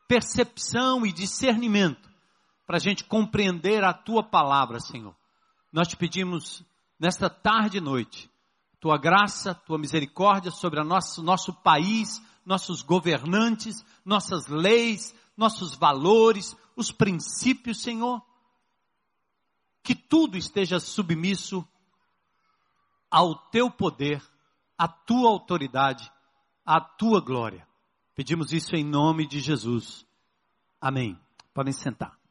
percepção 0.07 1.05
e 1.05 1.11
discernimento 1.13 2.09
para 2.65 2.77
a 2.77 2.79
gente 2.79 3.03
compreender 3.03 3.83
a 3.83 3.93
tua 3.93 4.23
palavra, 4.23 4.79
Senhor. 4.79 5.15
Nós 5.71 5.87
te 5.87 5.95
pedimos 5.95 6.63
nesta 6.99 7.29
tarde 7.29 7.77
e 7.77 7.81
noite, 7.81 8.29
tua 8.79 8.97
graça, 8.97 9.53
tua 9.53 9.77
misericórdia 9.77 10.51
sobre 10.51 10.79
o 10.79 10.83
nosso, 10.83 11.23
nosso 11.23 11.53
país, 11.53 12.21
nossos 12.45 12.81
governantes, 12.81 13.83
nossas 14.03 14.47
leis, 14.47 15.15
nossos 15.35 15.75
valores, 15.75 16.55
os 16.75 16.91
princípios, 16.91 17.81
Senhor 17.81 18.21
que 19.85 19.93
tudo 19.93 20.35
esteja 20.35 20.79
submisso 20.79 21.63
ao 23.09 23.35
teu 23.35 23.69
poder, 23.69 24.19
à 24.75 24.87
tua 24.87 25.29
autoridade, 25.29 26.11
à 26.65 26.81
tua 26.81 27.21
glória. 27.21 27.67
Pedimos 28.15 28.51
isso 28.51 28.75
em 28.75 28.83
nome 28.83 29.27
de 29.27 29.39
Jesus. 29.39 30.03
Amém. 30.81 31.17
Podem 31.53 31.71
sentar. 31.71 32.24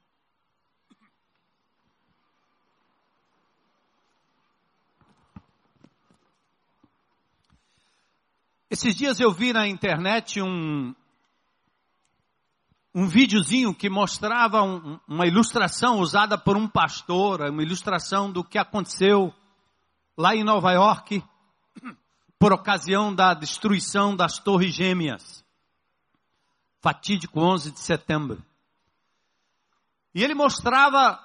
Esses 8.71 8.95
dias 8.95 9.21
eu 9.21 9.31
vi 9.31 9.53
na 9.53 9.69
internet 9.69 10.41
um, 10.41 10.95
um 12.95 13.07
videozinho 13.07 13.75
que 13.75 13.91
mostrava 13.91 14.63
um, 14.63 14.99
uma 15.07 15.27
ilustração 15.27 15.99
usada 15.99 16.39
por 16.39 16.57
um 16.57 16.67
pastor, 16.67 17.43
uma 17.43 17.63
ilustração 17.63 18.33
do 18.33 18.43
que 18.43 18.59
aconteceu 18.59 19.35
lá 20.17 20.35
em 20.35 20.43
Nova 20.43 20.73
York 20.73 21.23
por 22.39 22.53
ocasião 22.53 23.15
da 23.15 23.35
destruição 23.35 24.17
das 24.17 24.39
Torres 24.39 24.75
Gêmeas. 24.75 25.45
Fatídico 26.81 27.41
11 27.41 27.71
de 27.71 27.81
setembro. 27.81 28.43
E 30.15 30.23
ele 30.23 30.35
mostrava 30.35 31.19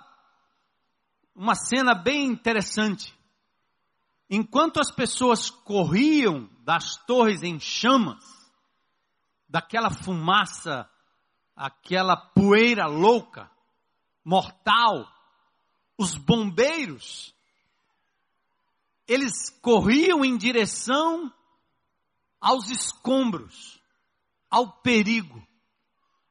uma 1.36 1.55
cena 1.55 1.93
bem 1.93 2.25
interessante. 2.25 3.13
Enquanto 4.29 4.79
as 4.79 4.91
pessoas 4.91 5.50
corriam 5.50 6.50
das 6.69 6.97
torres 6.97 7.41
em 7.41 7.59
chamas, 7.59 8.23
daquela 9.49 9.89
fumaça 9.89 10.88
aquela 11.55 12.15
poeira 12.15 12.85
louca, 12.85 13.49
mortal, 14.23 15.11
os 15.97 16.15
bombeiros, 16.15 17.33
eles 19.07 19.49
corriam 19.63 20.23
em 20.23 20.38
direção 20.38 21.33
aos 22.39 22.69
escombros, 22.69 23.81
ao 24.47 24.71
perigo. 24.71 25.43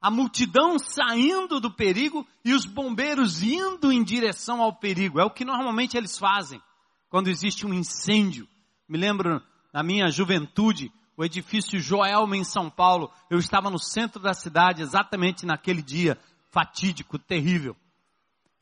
A 0.00 0.08
multidão 0.08 0.78
saindo 0.78 1.58
do 1.58 1.72
perigo 1.74 2.24
e 2.44 2.54
os 2.54 2.64
bombeiros 2.64 3.42
indo 3.42 3.90
em 3.90 4.04
direção 4.04 4.62
ao 4.62 4.76
perigo. 4.76 5.18
É 5.18 5.24
o 5.24 5.32
que 5.32 5.44
normalmente 5.44 5.96
eles 5.96 6.16
fazem 6.16 6.62
quando 7.08 7.26
existe 7.26 7.66
um 7.66 7.74
incêndio. 7.74 8.48
Me 8.88 8.96
lembro 8.96 9.42
na 9.72 9.82
minha 9.82 10.10
juventude, 10.10 10.92
o 11.16 11.24
edifício 11.24 11.80
Joelma 11.80 12.36
em 12.36 12.44
São 12.44 12.70
Paulo. 12.70 13.12
Eu 13.28 13.38
estava 13.38 13.70
no 13.70 13.78
centro 13.78 14.20
da 14.20 14.32
cidade 14.32 14.82
exatamente 14.82 15.44
naquele 15.44 15.82
dia 15.82 16.18
fatídico, 16.50 17.18
terrível. 17.18 17.76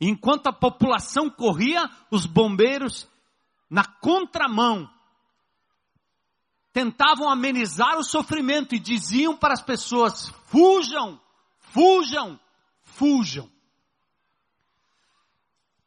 E 0.01 0.09
enquanto 0.09 0.49
a 0.49 0.53
população 0.53 1.31
corria, 1.31 1.89
os 2.11 2.27
bombeiros, 2.27 3.09
na 3.71 3.85
contramão, 3.85 4.89
tentavam 6.73 7.31
amenizar 7.31 7.97
o 7.99 8.05
sofrimento 8.05 8.75
e 8.75 8.79
diziam 8.79 9.37
para 9.37 9.55
as 9.55 9.63
pessoas: 9.63 10.29
fujam, 10.47 11.21
fujam, 11.59 12.39
fujam. 12.83 13.51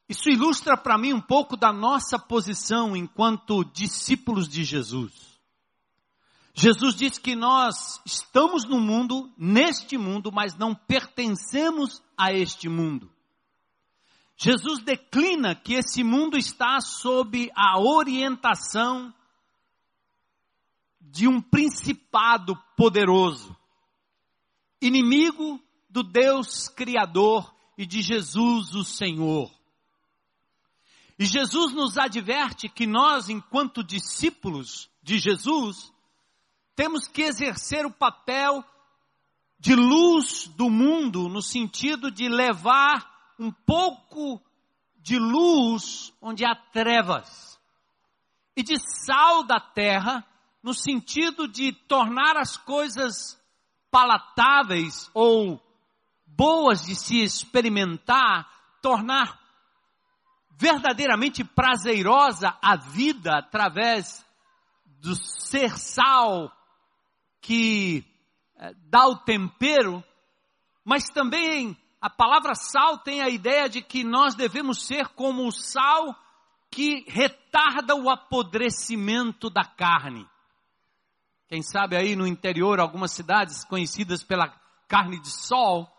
Isso 0.10 0.28
ilustra 0.28 0.75
para 0.75 0.98
mim 0.98 1.13
um 1.13 1.22
pouco 1.22 1.56
da 1.56 1.72
nossa 1.72 2.18
posição 2.18 2.98
enquanto 2.98 3.63
discípulos 3.63 4.50
de 4.50 4.63
Jesus. 4.63 5.39
Jesus 6.56 6.96
disse 6.96 7.22
que 7.22 7.36
nós 7.36 8.01
estamos 8.04 8.65
no 8.65 8.80
mundo, 8.80 9.32
neste 9.38 10.00
mundo, 10.00 10.32
mas 10.32 10.58
não 10.58 10.74
pertencemos 10.74 12.02
a 12.17 12.34
este 12.34 12.67
mundo. 12.67 13.10
Jesus 14.36 14.82
declina 14.84 15.54
que 15.54 15.76
esse 15.76 16.04
mundo 16.04 16.38
está 16.38 16.82
sob 16.82 17.52
a 17.56 17.80
orientação 17.80 19.13
de 21.00 21.28
um 21.28 21.39
principado 21.39 22.56
poderoso, 22.76 23.56
inimigo 24.82 25.62
do 25.88 26.02
Deus 26.02 26.67
Criador 26.67 27.54
e 27.78 27.86
de 27.86 28.02
Jesus 28.02 28.74
o 28.74 28.84
Senhor. 28.84 29.59
E 31.19 31.25
Jesus 31.25 31.73
nos 31.73 31.97
adverte 31.97 32.69
que 32.69 32.88
nós, 32.88 33.27
enquanto 33.27 33.84
discípulos 33.84 34.89
de 35.03 35.19
Jesus, 35.19 35.93
temos 36.77 37.10
que 37.10 37.23
exercer 37.23 37.86
o 37.86 37.91
papel 37.91 38.63
de 39.60 39.75
luz 39.75 40.47
do 40.55 40.69
mundo, 40.69 41.27
no 41.27 41.41
sentido 41.41 42.10
de 42.10 42.29
levar 42.29 43.34
um 43.38 43.51
pouco 43.51 44.41
de 44.95 45.19
luz 45.19 46.13
onde 46.21 46.45
há 46.45 46.55
trevas, 46.55 47.60
e 48.55 48.63
de 48.63 48.77
sal 48.79 49.43
da 49.43 49.60
terra, 49.60 50.25
no 50.63 50.73
sentido 50.73 51.49
de 51.49 51.73
tornar 51.73 52.38
as 52.38 52.55
coisas 52.55 53.38
palatáveis 53.91 55.12
ou 55.13 55.62
boas 56.25 56.86
de 56.86 56.95
se 56.95 57.21
experimentar, 57.21 58.49
tornar 58.82 59.38
verdadeiramente 60.60 61.43
prazerosa 61.43 62.54
a 62.62 62.76
vida 62.76 63.38
através 63.38 64.26
do 64.86 65.15
ser 65.15 65.78
sal 65.78 66.52
que 67.41 68.04
é, 68.58 68.74
dá 68.89 69.08
o 69.08 69.15
tempero, 69.15 70.04
mas 70.84 71.06
também 71.06 71.78
a 72.02 72.10
palavra 72.10 72.54
sal 72.56 72.98
tem 72.98 73.22
a 73.22 73.30
ideia 73.30 73.69
de 73.69 73.82
que 73.82 74.04
nós 74.04 74.36
devemos 74.36 74.86
ser 74.86 75.08
como 75.10 75.48
o 75.48 75.52
sal 75.52 76.13
que 76.69 77.06
retarda 77.08 77.95
o 77.95 78.10
apodrecimento 78.10 79.50
da 79.50 79.63
carne. 79.63 80.28
Quem 81.48 81.62
sabe 81.62 81.95
aí 81.95 82.15
no 82.15 82.28
interior, 82.28 82.80
algumas 82.80 83.12
cidades 83.12 83.63
conhecidas 83.63 84.24
pela 84.24 84.54
carne 84.88 85.19
de 85.19 85.30
sol, 85.30 85.89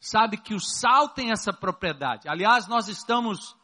sabe 0.00 0.36
que 0.36 0.54
o 0.54 0.60
sal 0.60 1.10
tem 1.10 1.30
essa 1.30 1.52
propriedade. 1.52 2.28
Aliás, 2.28 2.66
nós 2.66 2.88
estamos, 2.88 3.54
eh, 3.54 3.56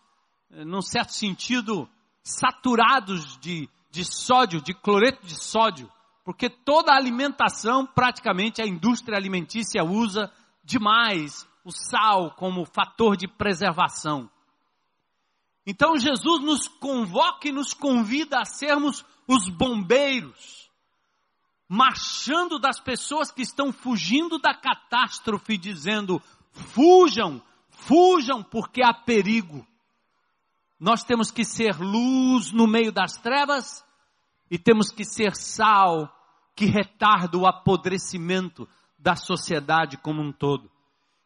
num 0.53 0.83
certo 0.83 1.13
sentido, 1.13 1.89
saturados 2.23 3.39
de, 3.39 3.69
de 3.91 4.05
sódio, 4.05 4.61
de 4.61 4.75
cloreto 4.75 5.27
de 5.27 5.35
sódio 5.35 5.91
porque 6.25 6.49
toda 6.49 6.93
a 6.93 6.97
alimentação, 6.97 7.87
praticamente 7.87 8.63
a 8.63 8.67
indústria 8.67 9.17
alimentícia 9.17 9.83
usa 9.85 10.33
demais 10.65 11.47
o 11.65 11.71
sal 11.71 12.33
como 12.33 12.65
fator 12.65 13.17
de 13.17 13.27
preservação. 13.27 14.31
Então 15.67 15.97
Jesus 15.97 16.43
nos 16.43 16.69
convoca 16.69 17.49
e 17.49 17.53
nos 17.53 17.73
convida 17.73 18.41
a 18.41 18.45
sermos 18.45 19.05
os 19.27 19.49
bombeiros, 19.49 20.71
marchando 21.69 22.59
das 22.59 22.81
pessoas 22.81 23.31
que 23.31 23.43
estão 23.43 23.73
fugindo 23.73 24.39
da 24.39 24.55
catástrofe, 24.55 25.57
dizendo: 25.57 26.21
fujam, 26.51 27.43
fujam, 27.71 28.43
porque 28.43 28.83
há 28.85 28.93
perigo. 28.93 29.67
Nós 30.83 31.05
temos 31.05 31.31
que 31.31 31.45
ser 31.45 31.79
luz 31.79 32.51
no 32.51 32.67
meio 32.67 32.91
das 32.91 33.13
trevas 33.13 33.85
e 34.51 34.59
temos 34.59 34.91
que 34.91 35.05
ser 35.05 35.37
sal 35.37 36.13
que 36.57 36.65
retarda 36.67 37.39
o 37.39 37.47
apodrecimento 37.47 38.69
da 38.99 39.15
sociedade 39.15 39.97
como 39.97 40.21
um 40.21 40.33
todo. 40.33 40.69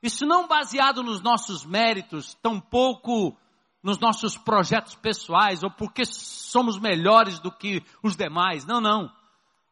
Isso 0.02 0.26
não 0.26 0.46
baseado 0.46 1.02
nos 1.02 1.22
nossos 1.22 1.64
méritos, 1.64 2.34
tampouco 2.42 3.34
nos 3.82 3.98
nossos 3.98 4.36
projetos 4.36 4.94
pessoais 4.94 5.62
ou 5.62 5.70
porque 5.70 6.04
somos 6.04 6.78
melhores 6.78 7.38
do 7.38 7.50
que 7.50 7.82
os 8.02 8.14
demais. 8.14 8.66
Não, 8.66 8.78
não. 8.78 9.10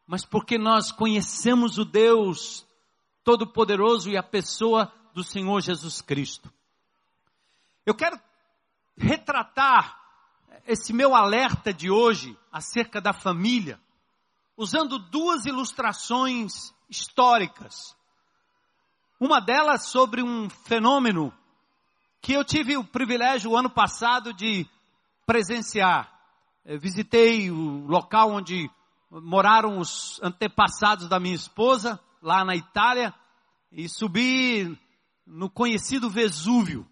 Mas 0.07 0.25
porque 0.25 0.57
nós 0.57 0.91
conhecemos 0.91 1.77
o 1.77 1.85
Deus 1.85 2.65
Todo-Poderoso 3.23 4.09
e 4.09 4.17
a 4.17 4.23
pessoa 4.23 4.91
do 5.13 5.23
Senhor 5.23 5.61
Jesus 5.61 6.01
Cristo. 6.01 6.51
Eu 7.85 7.93
quero 7.93 8.19
retratar 8.97 9.99
esse 10.67 10.93
meu 10.93 11.15
alerta 11.15 11.73
de 11.73 11.89
hoje 11.89 12.37
acerca 12.51 12.99
da 12.99 13.13
família, 13.13 13.79
usando 14.57 14.97
duas 14.97 15.45
ilustrações 15.45 16.73
históricas. 16.89 17.95
Uma 19.19 19.39
delas 19.39 19.87
sobre 19.87 20.23
um 20.23 20.49
fenômeno 20.49 21.33
que 22.21 22.33
eu 22.33 22.43
tive 22.43 22.77
o 22.77 22.83
privilégio 22.83 23.55
ano 23.55 23.69
passado 23.69 24.33
de 24.33 24.67
presenciar. 25.25 26.11
Eu 26.65 26.79
visitei 26.79 27.51
o 27.51 27.85
local 27.85 28.31
onde 28.31 28.69
moraram 29.11 29.77
os 29.77 30.19
antepassados 30.23 31.07
da 31.07 31.19
minha 31.19 31.35
esposa, 31.35 31.99
lá 32.21 32.43
na 32.43 32.55
Itália, 32.55 33.13
e 33.71 33.87
subi 33.87 34.77
no 35.25 35.49
conhecido 35.49 36.09
Vesúvio, 36.09 36.87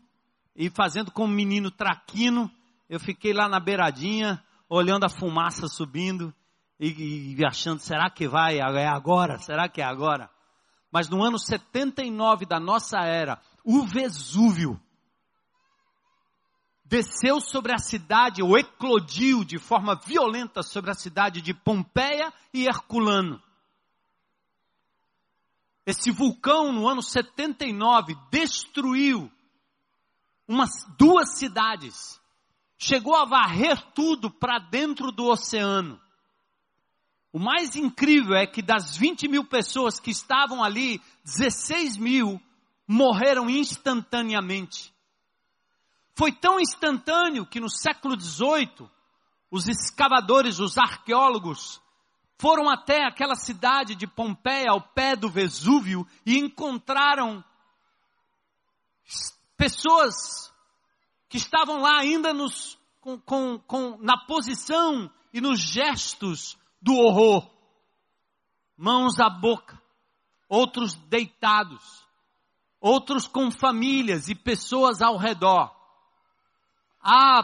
e 0.56 0.70
fazendo 0.70 1.12
com 1.12 1.26
o 1.26 1.28
menino 1.28 1.72
traquino, 1.72 2.50
eu 2.90 3.00
fiquei 3.00 3.34
lá 3.34 3.48
na 3.48 3.60
beiradinha, 3.60 4.44
olhando 4.70 5.06
a 5.06 5.10
fumaça 5.10 5.68
subindo 5.68 6.34
e, 6.80 7.36
e 7.38 7.46
achando, 7.46 7.80
será 7.80 8.10
que 8.10 8.28
vai? 8.28 8.60
É 8.60 8.88
agora? 8.88 9.40
Será 9.40 9.68
que 9.68 9.82
é 9.82 9.86
agora? 9.86 10.30
Mas 10.92 11.10
no 11.10 11.24
ano 11.24 11.40
79 11.40 12.46
da 12.46 12.60
nossa 12.60 13.00
era, 13.00 13.42
o 13.64 13.84
Vesúvio 13.84 14.80
desceu 16.86 17.42
sobre 17.42 17.74
a 17.74 17.80
cidade, 17.80 18.44
ou 18.44 18.56
eclodiu 18.56 19.44
de 19.44 19.58
forma 19.58 19.96
violenta 19.96 20.62
sobre 20.62 20.92
a 20.92 20.94
cidade 20.94 21.42
de 21.42 21.52
Pompeia 21.52 22.32
e 22.54 22.68
Herculano. 22.68 23.42
Esse 25.86 26.12
vulcão, 26.12 26.72
no 26.72 26.88
ano 26.88 27.02
79, 27.02 28.16
destruiu 28.30 29.32
umas 30.54 30.86
duas 30.98 31.38
cidades 31.38 32.22
chegou 32.78 33.16
a 33.16 33.26
varrer 33.26 33.82
tudo 33.94 34.30
para 34.30 34.60
dentro 34.60 35.12
do 35.12 35.26
oceano. 35.26 36.00
O 37.32 37.40
mais 37.40 37.76
incrível 37.76 38.36
é 38.36 38.46
que 38.46 38.62
das 38.62 38.96
20 38.96 39.28
mil 39.28 39.44
pessoas 39.44 40.00
que 40.00 40.12
estavam 40.12 40.64
ali, 40.64 41.02
16 41.24 41.98
mil 41.98 42.40
morreram 42.88 43.50
instantaneamente. 43.50 44.94
Foi 46.16 46.32
tão 46.32 46.60
instantâneo 46.60 47.46
que 47.46 47.60
no 47.60 47.70
século 47.70 48.20
XVIII, 48.20 48.88
os 49.50 49.68
escavadores, 49.68 50.60
os 50.60 50.78
arqueólogos, 50.78 51.82
foram 52.38 52.70
até 52.70 53.04
aquela 53.04 53.36
cidade 53.36 53.96
de 53.96 54.06
Pompeia, 54.06 54.70
ao 54.70 54.82
pé 54.82 55.16
do 55.16 55.30
Vesúvio, 55.30 56.06
e 56.24 56.38
encontraram 56.38 57.44
pessoas 59.58 60.52
que 61.30 61.38
estavam 61.38 61.82
lá 61.82 62.00
ainda 62.00 62.34
nos, 62.34 62.78
com, 63.02 63.20
com, 63.20 63.60
com, 63.60 63.98
na 63.98 64.18
posição 64.26 65.12
e 65.34 65.42
nos 65.42 65.60
gestos 65.60 66.58
do 66.82 66.94
horror. 66.94 67.50
Mãos 68.78 69.20
à 69.20 69.30
boca, 69.30 69.82
outros 70.48 70.96
deitados, 70.96 72.06
outros 72.80 73.28
com 73.28 73.50
famílias 73.50 74.30
e 74.30 74.36
pessoas 74.36 75.02
ao 75.02 75.18
redor. 75.18 75.74
Há 77.02 77.44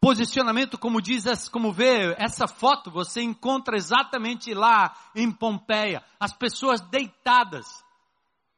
posicionamento, 0.00 0.78
como 0.78 1.00
diz, 1.00 1.48
como 1.48 1.72
vê 1.72 2.14
essa 2.18 2.46
foto, 2.46 2.90
você 2.90 3.22
encontra 3.22 3.76
exatamente 3.76 4.54
lá 4.54 4.94
em 5.14 5.32
Pompeia, 5.32 6.04
as 6.20 6.32
pessoas 6.32 6.80
deitadas. 6.80 7.66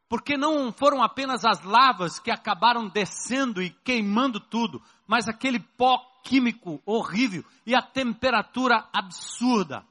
Porque 0.08 0.36
não 0.36 0.72
foram 0.72 1.02
apenas 1.02 1.44
as 1.44 1.62
lavas 1.62 2.18
que 2.18 2.30
acabaram 2.30 2.88
descendo 2.88 3.62
e 3.62 3.70
queimando 3.70 4.40
tudo, 4.40 4.82
mas 5.06 5.28
aquele 5.28 5.60
pó 5.60 5.98
químico 6.24 6.80
horrível 6.86 7.44
e 7.66 7.74
a 7.74 7.82
temperatura 7.82 8.88
absurda 8.92 9.84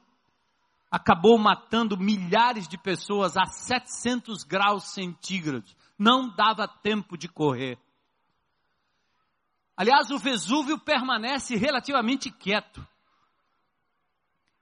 acabou 0.90 1.38
matando 1.38 1.96
milhares 1.96 2.66
de 2.66 2.78
pessoas 2.78 3.36
a 3.36 3.44
700 3.44 4.42
graus 4.42 4.84
centígrados. 4.92 5.76
Não 5.98 6.28
dava 6.34 6.66
tempo 6.66 7.16
de 7.16 7.28
correr. 7.28 7.78
Aliás, 9.76 10.10
o 10.10 10.18
Vesúvio 10.18 10.78
permanece 10.78 11.54
relativamente 11.56 12.30
quieto. 12.30 12.84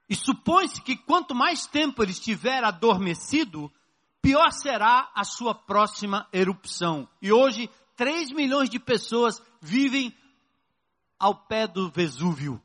E 0.09 0.15
supõe-se 0.15 0.81
que 0.81 0.95
quanto 0.95 1.33
mais 1.33 1.65
tempo 1.65 2.03
ele 2.03 2.11
estiver 2.11 2.63
adormecido, 2.63 3.71
pior 4.27 4.51
será 4.51 5.09
a 5.15 5.23
sua 5.23 5.55
próxima 5.55 6.27
erupção. 6.33 7.07
E 7.21 7.31
hoje, 7.31 7.69
3 7.95 8.33
milhões 8.33 8.69
de 8.69 8.77
pessoas 8.77 9.41
vivem 9.61 10.13
ao 11.17 11.33
pé 11.33 11.65
do 11.65 11.89
Vesúvio. 11.89 12.61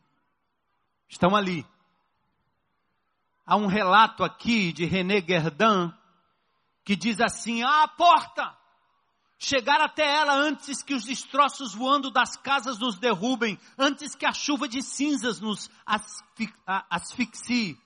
Estão 1.08 1.36
ali. 1.36 1.64
Há 3.46 3.54
um 3.54 3.68
relato 3.68 4.24
aqui 4.24 4.72
de 4.72 4.84
René 4.86 5.20
Guerdin 5.20 5.92
que 6.84 6.96
diz 6.96 7.20
assim: 7.20 7.62
ah, 7.62 7.84
a 7.84 7.88
porta! 7.88 8.58
Chegar 9.38 9.80
até 9.80 10.04
ela 10.04 10.34
antes 10.34 10.82
que 10.82 10.94
os 10.94 11.04
destroços 11.04 11.76
voando 11.76 12.10
das 12.10 12.36
casas 12.36 12.76
nos 12.80 12.98
derrubem, 12.98 13.56
antes 13.78 14.16
que 14.16 14.26
a 14.26 14.32
chuva 14.32 14.66
de 14.66 14.82
cinzas 14.82 15.40
nos 15.40 15.70
asfixie. 16.90 17.78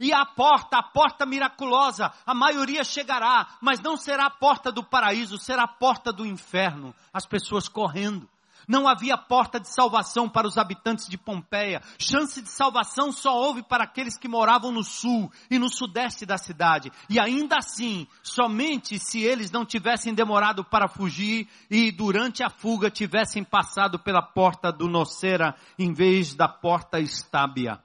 E 0.00 0.12
a 0.12 0.24
porta, 0.24 0.78
a 0.78 0.82
porta 0.82 1.24
miraculosa, 1.26 2.12
a 2.26 2.34
maioria 2.34 2.84
chegará, 2.84 3.48
mas 3.60 3.80
não 3.80 3.96
será 3.96 4.26
a 4.26 4.30
porta 4.30 4.70
do 4.70 4.82
paraíso, 4.82 5.38
será 5.38 5.64
a 5.64 5.68
porta 5.68 6.12
do 6.12 6.26
inferno. 6.26 6.94
As 7.12 7.26
pessoas 7.26 7.68
correndo. 7.68 8.28
Não 8.66 8.88
havia 8.88 9.16
porta 9.16 9.60
de 9.60 9.68
salvação 9.68 10.28
para 10.28 10.46
os 10.46 10.56
habitantes 10.56 11.06
de 11.06 11.18
Pompeia. 11.18 11.82
Chance 11.98 12.40
de 12.40 12.48
salvação 12.48 13.12
só 13.12 13.36
houve 13.36 13.62
para 13.62 13.84
aqueles 13.84 14.16
que 14.16 14.28
moravam 14.28 14.72
no 14.72 14.82
sul 14.82 15.30
e 15.50 15.58
no 15.58 15.68
sudeste 15.68 16.24
da 16.24 16.38
cidade. 16.38 16.90
E 17.08 17.20
ainda 17.20 17.58
assim, 17.58 18.06
somente 18.22 18.98
se 18.98 19.22
eles 19.22 19.50
não 19.50 19.64
tivessem 19.64 20.14
demorado 20.14 20.64
para 20.64 20.88
fugir 20.88 21.48
e 21.70 21.90
durante 21.92 22.42
a 22.42 22.48
fuga 22.48 22.90
tivessem 22.90 23.44
passado 23.44 23.98
pela 23.98 24.22
porta 24.22 24.72
do 24.72 24.88
Nocera 24.88 25.54
em 25.78 25.92
vez 25.92 26.34
da 26.34 26.48
porta 26.48 26.98
Estábia. 26.98 27.83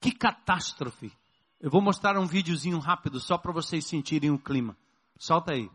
Que 0.00 0.12
catástrofe! 0.12 1.12
Eu 1.60 1.70
vou 1.70 1.82
mostrar 1.82 2.16
um 2.16 2.26
videozinho 2.26 2.78
rápido 2.78 3.18
só 3.18 3.36
para 3.36 3.52
vocês 3.52 3.84
sentirem 3.84 4.30
o 4.30 4.38
clima. 4.38 4.76
Solta 5.18 5.52
aí. 5.52 5.68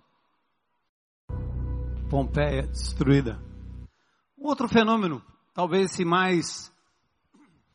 Pompeia 2.09 2.67
destruída. 2.67 3.41
Outro 4.37 4.69
fenômeno, 4.69 5.21
talvez 5.53 5.91
esse 5.91 6.05
mais 6.05 6.71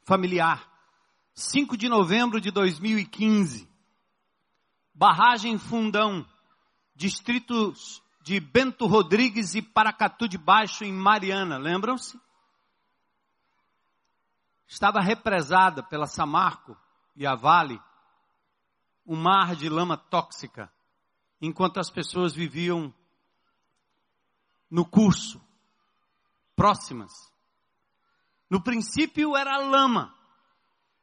familiar. 0.04 0.66
5 1.34 1.76
de 1.76 1.88
novembro 1.88 2.40
de 2.40 2.50
2015. 2.50 3.68
Barragem 4.94 5.58
Fundão, 5.58 6.26
distritos 6.94 8.02
de 8.22 8.40
Bento 8.40 8.86
Rodrigues 8.86 9.54
e 9.54 9.62
Paracatu 9.62 10.26
de 10.26 10.38
Baixo 10.38 10.82
em 10.82 10.92
Mariana, 10.92 11.58
lembram-se? 11.58 12.18
Estava 14.68 15.00
represada 15.00 15.82
pela 15.82 16.06
Samarco 16.06 16.76
e 17.16 17.26
a 17.26 17.34
Vale 17.34 17.80
um 19.06 19.16
mar 19.16 19.56
de 19.56 19.70
lama 19.70 19.96
tóxica, 19.96 20.70
enquanto 21.40 21.80
as 21.80 21.90
pessoas 21.90 22.34
viviam 22.34 22.92
no 24.70 24.84
curso, 24.84 25.40
próximas. 26.54 27.32
No 28.50 28.62
princípio 28.62 29.34
era 29.34 29.56
lama, 29.56 30.14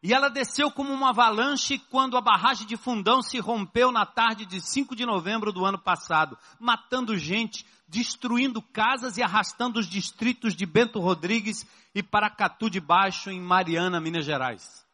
e 0.05 0.13
ela 0.13 0.29
desceu 0.29 0.69
como 0.69 0.93
uma 0.93 1.09
avalanche 1.09 1.79
quando 1.79 2.15
a 2.15 2.21
barragem 2.21 2.67
de 2.67 2.77
Fundão 2.77 3.23
se 3.23 3.39
rompeu 3.39 3.91
na 3.91 4.05
tarde 4.05 4.45
de 4.45 4.61
5 4.61 4.95
de 4.95 5.03
novembro 5.03 5.51
do 5.51 5.65
ano 5.65 5.79
passado, 5.79 6.37
matando 6.59 7.17
gente, 7.17 7.65
destruindo 7.87 8.61
casas 8.61 9.17
e 9.17 9.23
arrastando 9.23 9.79
os 9.79 9.89
distritos 9.89 10.55
de 10.55 10.63
Bento 10.63 10.99
Rodrigues 10.99 11.65
e 11.95 12.03
Paracatu 12.03 12.69
de 12.69 12.79
Baixo, 12.79 13.31
em 13.31 13.41
Mariana, 13.41 13.99
Minas 13.99 14.25
Gerais. 14.25 14.85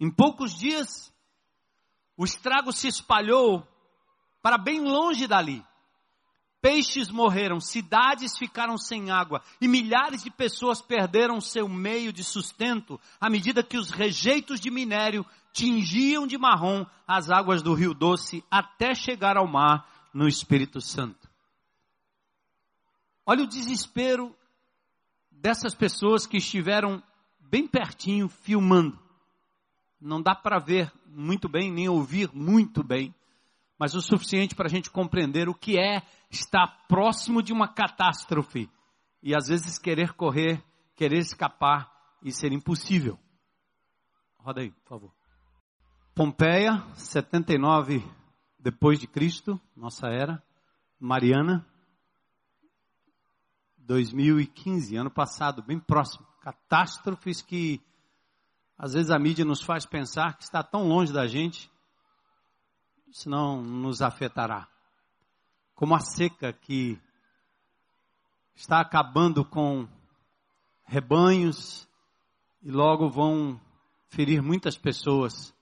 Em 0.00 0.10
poucos 0.10 0.58
dias, 0.58 1.14
o 2.16 2.24
estrago 2.24 2.72
se 2.72 2.88
espalhou 2.88 3.64
para 4.42 4.58
bem 4.58 4.80
longe 4.80 5.28
dali 5.28 5.64
peixes 6.64 7.10
morreram, 7.10 7.60
cidades 7.60 8.38
ficaram 8.38 8.78
sem 8.78 9.10
água 9.10 9.42
e 9.60 9.68
milhares 9.68 10.24
de 10.24 10.30
pessoas 10.30 10.80
perderam 10.80 11.38
seu 11.38 11.68
meio 11.68 12.10
de 12.10 12.24
sustento 12.24 12.98
à 13.20 13.28
medida 13.28 13.62
que 13.62 13.76
os 13.76 13.90
rejeitos 13.90 14.58
de 14.58 14.70
minério 14.70 15.26
tingiam 15.52 16.26
de 16.26 16.38
marrom 16.38 16.86
as 17.06 17.30
águas 17.30 17.60
do 17.60 17.74
Rio 17.74 17.92
Doce 17.92 18.42
até 18.50 18.94
chegar 18.94 19.36
ao 19.36 19.46
mar 19.46 19.86
no 20.14 20.26
Espírito 20.26 20.80
Santo. 20.80 21.28
Olha 23.26 23.44
o 23.44 23.48
desespero 23.48 24.34
dessas 25.30 25.74
pessoas 25.74 26.26
que 26.26 26.38
estiveram 26.38 27.02
bem 27.38 27.66
pertinho 27.66 28.26
filmando. 28.26 28.98
Não 30.00 30.22
dá 30.22 30.34
para 30.34 30.58
ver 30.58 30.90
muito 31.04 31.46
bem, 31.46 31.70
nem 31.70 31.90
ouvir 31.90 32.30
muito 32.32 32.82
bem, 32.82 33.14
mas 33.78 33.94
o 33.94 34.00
suficiente 34.00 34.54
para 34.54 34.66
a 34.66 34.70
gente 34.70 34.88
compreender 34.88 35.46
o 35.46 35.54
que 35.54 35.78
é 35.78 36.02
estar 36.34 36.86
próximo 36.88 37.42
de 37.42 37.52
uma 37.52 37.68
catástrofe 37.68 38.70
e 39.22 39.34
às 39.34 39.48
vezes 39.48 39.78
querer 39.78 40.12
correr, 40.12 40.62
querer 40.96 41.18
escapar 41.18 41.90
e 42.22 42.32
ser 42.32 42.52
impossível. 42.52 43.18
Roda 44.38 44.60
aí, 44.60 44.70
por 44.70 44.88
favor. 44.88 45.14
Pompeia, 46.14 46.84
79 46.94 48.04
depois 48.58 48.98
de 48.98 49.06
Cristo, 49.06 49.60
nossa 49.76 50.08
era. 50.08 50.42
Mariana, 50.98 51.66
2015, 53.78 54.96
ano 54.96 55.10
passado, 55.10 55.62
bem 55.62 55.78
próximo. 55.78 56.26
Catástrofes 56.40 57.42
que 57.42 57.82
às 58.76 58.94
vezes 58.94 59.10
a 59.10 59.18
mídia 59.18 59.44
nos 59.44 59.62
faz 59.62 59.86
pensar 59.86 60.36
que 60.36 60.44
está 60.44 60.62
tão 60.62 60.88
longe 60.88 61.12
da 61.12 61.26
gente 61.26 61.70
isso 63.14 63.30
não 63.30 63.62
nos 63.62 64.02
afetará. 64.02 64.68
Como 65.74 65.94
a 65.94 66.00
seca 66.00 66.52
que 66.52 67.00
está 68.54 68.80
acabando 68.80 69.44
com 69.44 69.88
rebanhos 70.84 71.88
e 72.62 72.70
logo 72.70 73.08
vão 73.08 73.60
ferir 74.08 74.40
muitas 74.42 74.76
pessoas 74.76 75.54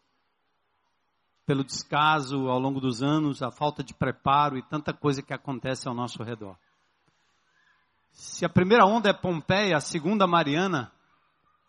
pelo 1.46 1.64
descaso 1.64 2.48
ao 2.48 2.58
longo 2.58 2.80
dos 2.80 3.02
anos, 3.02 3.42
a 3.42 3.50
falta 3.50 3.82
de 3.82 3.94
preparo 3.94 4.56
e 4.56 4.62
tanta 4.62 4.92
coisa 4.92 5.22
que 5.22 5.32
acontece 5.32 5.88
ao 5.88 5.94
nosso 5.94 6.22
redor. 6.22 6.56
Se 8.12 8.44
a 8.44 8.48
primeira 8.48 8.84
onda 8.84 9.08
é 9.08 9.12
Pompeia, 9.12 9.76
a 9.76 9.80
segunda 9.80 10.26
Mariana, 10.26 10.92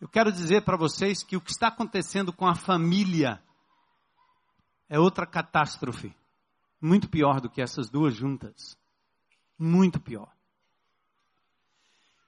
eu 0.02 0.08
quero 0.08 0.32
dizer 0.32 0.64
para 0.64 0.78
vocês 0.78 1.24
que 1.24 1.38
o 1.38 1.42
que 1.42 1.52
está 1.52 1.68
acontecendo 1.68 2.34
com 2.34 2.46
a 2.46 2.54
família 2.54 3.42
é 4.90 5.00
outra 5.00 5.26
catástrofe. 5.26 6.14
Muito 6.84 7.08
pior 7.08 7.40
do 7.40 7.50
que 7.50 7.62
essas 7.62 7.90
duas 7.90 8.14
juntas. 8.14 8.78
Muito 9.58 10.02
pior. 10.02 10.30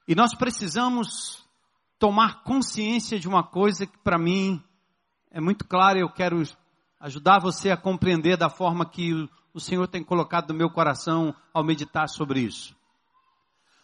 E 0.07 0.15
nós 0.15 0.33
precisamos 0.33 1.45
tomar 1.99 2.41
consciência 2.41 3.19
de 3.19 3.27
uma 3.27 3.43
coisa 3.43 3.85
que 3.85 3.97
para 3.97 4.17
mim 4.17 4.63
é 5.29 5.41
muito 5.41 5.65
clara, 5.67 5.99
eu 5.99 6.09
quero 6.09 6.41
ajudar 7.01 7.41
você 7.41 7.69
a 7.69 7.75
compreender 7.75 8.37
da 8.37 8.49
forma 8.49 8.89
que 8.89 9.29
o 9.53 9.59
Senhor 9.59 9.89
tem 9.89 10.01
colocado 10.01 10.53
no 10.53 10.57
meu 10.57 10.69
coração 10.69 11.35
ao 11.53 11.61
meditar 11.61 12.07
sobre 12.07 12.39
isso. 12.39 12.73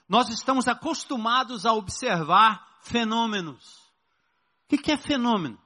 Nós 0.08 0.30
estamos 0.30 0.70
acostumados 0.70 1.66
a 1.66 1.74
observar 1.74 2.78
fenômenos. 2.82 3.76
O 4.72 4.78
que 4.78 4.90
é 4.90 4.96
fenômeno? 4.96 5.60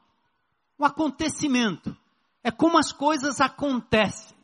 Um 0.79 0.85
acontecimento 0.85 1.95
é 2.43 2.49
como 2.49 2.79
as 2.79 2.91
coisas 2.91 3.39
acontecem, 3.39 4.34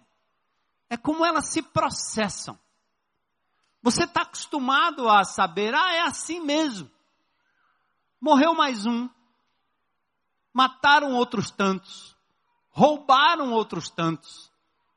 é 0.92 0.98
como 0.98 1.26
elas 1.26 1.48
se 1.48 1.62
processam. 1.62 2.60
Você 3.82 4.04
está 4.04 4.24
acostumado 4.24 5.08
a 5.08 5.24
saber, 5.24 5.74
ah, 5.74 5.94
é 5.94 6.02
assim 6.02 6.42
mesmo. 6.42 6.92
Morreu 8.20 8.54
mais 8.54 8.86
um, 8.86 9.10
mataram 10.54 11.14
outros 11.14 11.50
tantos, 11.50 12.14
roubaram 12.72 13.54
outros 13.54 13.90
tantos, 13.90 14.52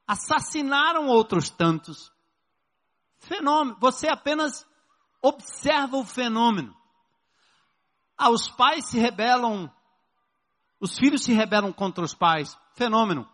assassinaram 0.04 1.06
outros 1.06 1.48
tantos. 1.48 2.12
Fenômeno. 3.20 3.78
Você 3.78 4.08
apenas 4.08 4.66
observa 5.22 5.96
o 5.96 6.04
fenômeno. 6.04 6.76
Ah, 8.18 8.30
os 8.30 8.50
pais 8.50 8.88
se 8.88 8.98
rebelam, 8.98 9.72
os 10.80 10.98
filhos 10.98 11.22
se 11.22 11.32
rebelam 11.32 11.72
contra 11.72 12.04
os 12.04 12.14
pais. 12.14 12.58
Fenômeno. 12.74 13.32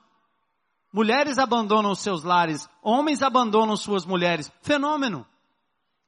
Mulheres 0.93 1.39
abandonam 1.39 1.95
seus 1.95 2.25
lares, 2.25 2.69
homens 2.83 3.23
abandonam 3.23 3.77
suas 3.77 4.05
mulheres. 4.05 4.51
Fenômeno. 4.61 5.27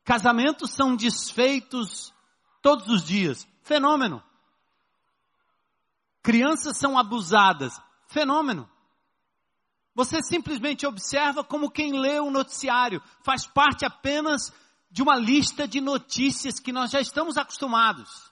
Casamentos 0.04 0.72
são 0.72 0.96
desfeitos 0.96 2.12
todos 2.60 2.88
os 2.88 3.04
dias. 3.04 3.46
Fenômeno. 3.62 4.22
Crianças 6.20 6.76
são 6.78 6.98
abusadas. 6.98 7.80
Fenômeno. 8.08 8.68
Você 9.94 10.20
simplesmente 10.22 10.86
observa 10.86 11.44
como 11.44 11.70
quem 11.70 12.00
lê 12.00 12.18
o 12.18 12.30
noticiário. 12.30 13.00
Faz 13.22 13.46
parte 13.46 13.84
apenas 13.84 14.52
de 14.90 15.02
uma 15.02 15.16
lista 15.16 15.68
de 15.68 15.80
notícias 15.80 16.58
que 16.58 16.72
nós 16.72 16.90
já 16.90 17.00
estamos 17.00 17.36
acostumados. 17.36 18.31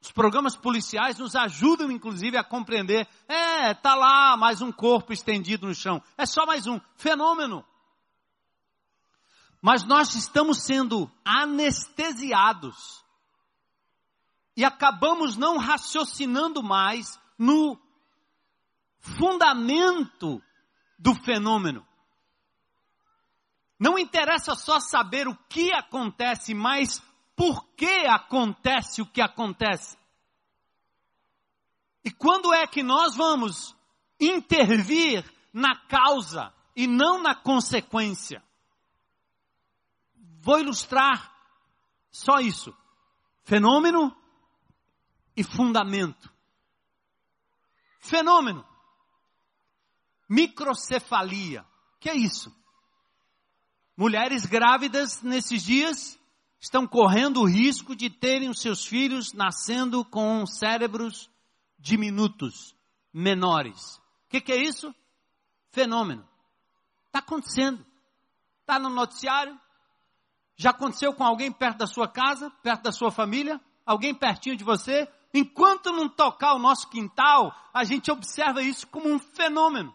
Os 0.00 0.12
programas 0.12 0.56
policiais 0.56 1.18
nos 1.18 1.34
ajudam, 1.34 1.90
inclusive, 1.90 2.36
a 2.36 2.44
compreender. 2.44 3.08
É, 3.26 3.74
tá 3.74 3.94
lá 3.94 4.36
mais 4.36 4.62
um 4.62 4.70
corpo 4.70 5.12
estendido 5.12 5.66
no 5.66 5.74
chão. 5.74 6.02
É 6.16 6.24
só 6.24 6.46
mais 6.46 6.66
um 6.66 6.80
fenômeno. 6.96 7.64
Mas 9.60 9.84
nós 9.84 10.14
estamos 10.14 10.62
sendo 10.62 11.10
anestesiados 11.24 13.04
e 14.56 14.64
acabamos 14.64 15.36
não 15.36 15.56
raciocinando 15.56 16.62
mais 16.62 17.18
no 17.36 17.78
fundamento 19.00 20.42
do 20.98 21.14
fenômeno. 21.14 21.86
Não 23.78 23.98
interessa 23.98 24.54
só 24.54 24.80
saber 24.80 25.28
o 25.28 25.36
que 25.48 25.72
acontece, 25.72 26.54
mas 26.54 27.00
por 27.38 27.68
que 27.76 28.04
acontece 28.08 29.00
o 29.00 29.06
que 29.06 29.22
acontece. 29.22 29.96
E 32.04 32.10
quando 32.10 32.52
é 32.52 32.66
que 32.66 32.82
nós 32.82 33.14
vamos 33.14 33.76
intervir 34.18 35.24
na 35.52 35.76
causa 35.86 36.52
e 36.74 36.88
não 36.88 37.22
na 37.22 37.36
consequência? 37.36 38.42
Vou 40.40 40.58
ilustrar 40.58 41.32
só 42.10 42.40
isso. 42.40 42.76
Fenômeno 43.44 44.16
e 45.36 45.44
fundamento. 45.44 46.34
Fenômeno. 48.00 48.66
Microcefalia. 50.28 51.64
Que 52.00 52.10
é 52.10 52.16
isso? 52.16 52.52
Mulheres 53.96 54.44
grávidas 54.44 55.22
nesses 55.22 55.62
dias 55.62 56.18
estão 56.60 56.86
correndo 56.86 57.40
o 57.40 57.46
risco 57.46 57.94
de 57.94 58.10
terem 58.10 58.48
os 58.48 58.60
seus 58.60 58.84
filhos 58.84 59.32
nascendo 59.32 60.04
com 60.04 60.44
cérebros 60.46 61.30
diminutos, 61.78 62.74
menores. 63.12 63.96
O 64.26 64.30
que, 64.30 64.40
que, 64.40 64.52
é 64.52 64.56
isso? 64.56 64.94
Fenômeno. 65.70 66.26
Está 67.06 67.20
acontecendo. 67.20 67.84
Está 68.60 68.78
no 68.78 68.90
noticiário. 68.90 69.58
Já 70.56 70.70
aconteceu 70.70 71.14
com 71.14 71.24
alguém 71.24 71.52
perto 71.52 71.78
da 71.78 71.86
sua 71.86 72.08
casa, 72.08 72.50
perto 72.62 72.82
da 72.82 72.92
sua 72.92 73.10
família? 73.10 73.60
Alguém 73.86 74.14
pertinho 74.14 74.56
de 74.56 74.64
você? 74.64 75.08
Enquanto 75.32 75.92
não 75.92 76.08
tocar 76.08 76.54
o 76.54 76.58
nosso 76.58 76.88
quintal, 76.88 77.54
a 77.72 77.84
gente 77.84 78.10
observa 78.10 78.62
isso 78.62 78.86
como 78.88 79.08
um 79.08 79.18
fenômeno. 79.18 79.94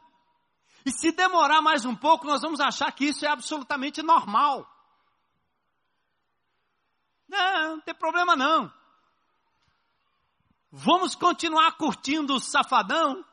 E 0.86 0.92
se 0.92 1.12
demorar 1.12 1.62
mais 1.62 1.86
um 1.86 1.96
pouco, 1.96 2.26
nós 2.26 2.42
vamos 2.42 2.60
achar 2.60 2.92
que 2.92 3.06
isso 3.06 3.26
é 3.26 3.30
absolutamente 3.30 4.02
normal. 4.02 4.68
Não, 7.34 7.70
não 7.72 7.82
tem 7.82 7.96
problema 7.96 8.36
não. 8.36 8.72
Vamos 10.72 11.16
continuar 11.16 11.72
curtindo 11.78 12.36
o 12.36 12.40
safadão? 12.40 13.26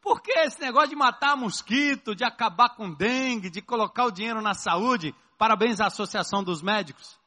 Porque 0.00 0.30
esse 0.38 0.60
negócio 0.60 0.90
de 0.90 0.96
matar 0.96 1.36
mosquito, 1.36 2.14
de 2.14 2.24
acabar 2.24 2.70
com 2.70 2.94
dengue, 2.94 3.50
de 3.50 3.60
colocar 3.60 4.04
o 4.04 4.12
dinheiro 4.12 4.40
na 4.40 4.54
saúde, 4.54 5.14
parabéns 5.36 5.80
à 5.80 5.86
Associação 5.86 6.44
dos 6.44 6.62
Médicos. 6.62 7.18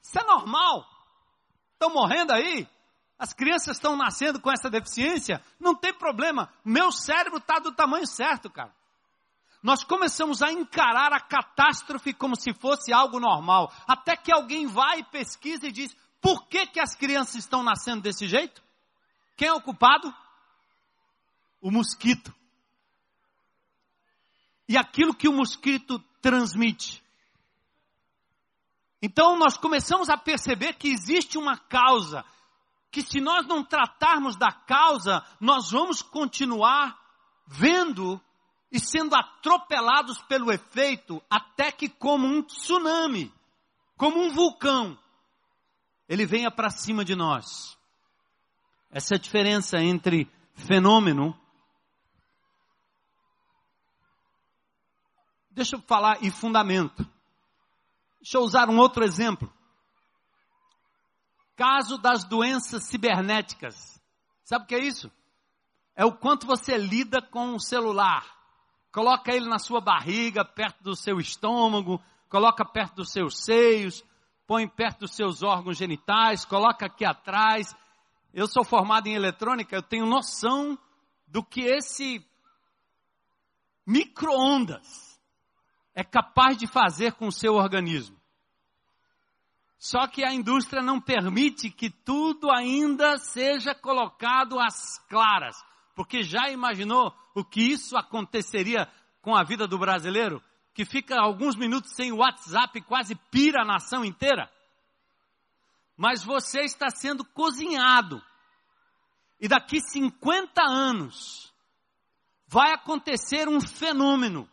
Isso 0.00 0.18
é 0.18 0.22
normal. 0.22 0.88
Estão 1.72 1.90
morrendo 1.90 2.32
aí? 2.32 2.68
As 3.18 3.32
crianças 3.32 3.76
estão 3.76 3.96
nascendo 3.96 4.40
com 4.40 4.50
essa 4.50 4.70
deficiência? 4.70 5.44
Não 5.58 5.74
tem 5.74 5.92
problema. 5.92 6.52
Meu 6.64 6.92
cérebro 6.92 7.38
está 7.38 7.58
do 7.58 7.72
tamanho 7.72 8.06
certo, 8.06 8.48
cara. 8.48 8.77
Nós 9.62 9.82
começamos 9.82 10.42
a 10.42 10.52
encarar 10.52 11.12
a 11.12 11.20
catástrofe 11.20 12.12
como 12.12 12.36
se 12.36 12.52
fosse 12.52 12.92
algo 12.92 13.18
normal. 13.18 13.72
Até 13.86 14.16
que 14.16 14.32
alguém 14.32 14.66
vai, 14.66 15.02
pesquisa 15.02 15.66
e 15.66 15.72
diz: 15.72 15.96
por 16.20 16.46
que, 16.46 16.66
que 16.66 16.80
as 16.80 16.94
crianças 16.94 17.36
estão 17.36 17.62
nascendo 17.62 18.02
desse 18.02 18.26
jeito? 18.26 18.62
Quem 19.36 19.48
é 19.48 19.52
o 19.52 19.60
culpado? 19.60 20.12
O 21.60 21.70
mosquito. 21.70 22.34
E 24.68 24.76
aquilo 24.76 25.14
que 25.14 25.28
o 25.28 25.32
mosquito 25.32 25.98
transmite. 26.20 27.02
Então 29.00 29.36
nós 29.36 29.56
começamos 29.56 30.08
a 30.08 30.16
perceber 30.16 30.74
que 30.74 30.88
existe 30.88 31.38
uma 31.38 31.56
causa, 31.56 32.24
que 32.90 33.00
se 33.00 33.20
nós 33.20 33.46
não 33.46 33.64
tratarmos 33.64 34.36
da 34.36 34.50
causa, 34.50 35.24
nós 35.40 35.70
vamos 35.70 36.02
continuar 36.02 36.98
vendo 37.46 38.20
e 38.70 38.78
sendo 38.78 39.14
atropelados 39.14 40.20
pelo 40.22 40.52
efeito, 40.52 41.22
até 41.30 41.72
que 41.72 41.88
como 41.88 42.26
um 42.26 42.42
tsunami, 42.42 43.32
como 43.96 44.20
um 44.20 44.30
vulcão, 44.30 44.98
ele 46.08 46.26
venha 46.26 46.50
para 46.50 46.70
cima 46.70 47.04
de 47.04 47.14
nós. 47.14 47.76
Essa 48.90 49.14
é 49.14 49.16
a 49.16 49.20
diferença 49.20 49.78
entre 49.78 50.30
fenômeno. 50.54 51.38
Deixa 55.50 55.76
eu 55.76 55.82
falar 55.82 56.22
e 56.22 56.30
fundamento. 56.30 57.06
Deixa 58.20 58.38
eu 58.38 58.42
usar 58.42 58.68
um 58.68 58.78
outro 58.78 59.04
exemplo. 59.04 59.52
Caso 61.56 61.98
das 61.98 62.24
doenças 62.24 62.84
cibernéticas. 62.84 64.00
Sabe 64.44 64.64
o 64.64 64.66
que 64.68 64.74
é 64.74 64.78
isso? 64.78 65.10
É 65.94 66.04
o 66.04 66.12
quanto 66.12 66.46
você 66.46 66.78
lida 66.78 67.20
com 67.20 67.54
o 67.54 67.60
celular. 67.60 68.37
Coloca 68.98 69.32
ele 69.32 69.48
na 69.48 69.60
sua 69.60 69.80
barriga, 69.80 70.44
perto 70.44 70.82
do 70.82 70.96
seu 70.96 71.20
estômago, 71.20 72.02
coloca 72.28 72.64
perto 72.64 72.96
dos 72.96 73.12
seus 73.12 73.44
seios, 73.44 74.04
põe 74.44 74.66
perto 74.66 75.02
dos 75.02 75.14
seus 75.14 75.40
órgãos 75.40 75.76
genitais, 75.76 76.44
coloca 76.44 76.86
aqui 76.86 77.04
atrás. 77.04 77.76
Eu 78.34 78.48
sou 78.48 78.64
formado 78.64 79.06
em 79.06 79.14
eletrônica, 79.14 79.72
eu 79.76 79.84
tenho 79.84 80.04
noção 80.04 80.76
do 81.28 81.44
que 81.44 81.60
esse 81.60 82.26
micro-ondas 83.86 85.22
é 85.94 86.02
capaz 86.02 86.58
de 86.58 86.66
fazer 86.66 87.12
com 87.12 87.28
o 87.28 87.32
seu 87.32 87.54
organismo. 87.54 88.20
Só 89.78 90.08
que 90.08 90.24
a 90.24 90.34
indústria 90.34 90.82
não 90.82 91.00
permite 91.00 91.70
que 91.70 91.88
tudo 91.88 92.50
ainda 92.50 93.16
seja 93.16 93.76
colocado 93.76 94.58
às 94.58 94.98
claras. 95.08 95.67
Porque 95.98 96.22
já 96.22 96.48
imaginou 96.48 97.12
o 97.34 97.44
que 97.44 97.60
isso 97.60 97.96
aconteceria 97.96 98.88
com 99.20 99.34
a 99.34 99.42
vida 99.42 99.66
do 99.66 99.76
brasileiro? 99.76 100.40
Que 100.72 100.84
fica 100.84 101.20
alguns 101.20 101.56
minutos 101.56 101.90
sem 101.96 102.12
o 102.12 102.18
WhatsApp 102.18 102.78
e 102.78 102.82
quase 102.82 103.16
pira 103.32 103.62
a 103.62 103.66
nação 103.66 104.04
inteira? 104.04 104.48
Mas 105.96 106.22
você 106.22 106.60
está 106.60 106.88
sendo 106.88 107.24
cozinhado. 107.24 108.22
E 109.40 109.48
daqui 109.48 109.80
50 109.80 110.62
anos 110.62 111.52
vai 112.46 112.72
acontecer 112.72 113.48
um 113.48 113.60
fenômeno 113.60 114.48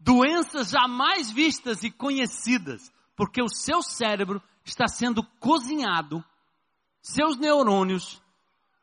doenças 0.00 0.70
jamais 0.70 1.30
vistas 1.30 1.84
e 1.84 1.92
conhecidas, 1.92 2.92
porque 3.14 3.40
o 3.40 3.48
seu 3.48 3.80
cérebro 3.82 4.42
está 4.64 4.88
sendo 4.88 5.22
cozinhado, 5.38 6.24
seus 7.00 7.36
neurônios 7.36 8.20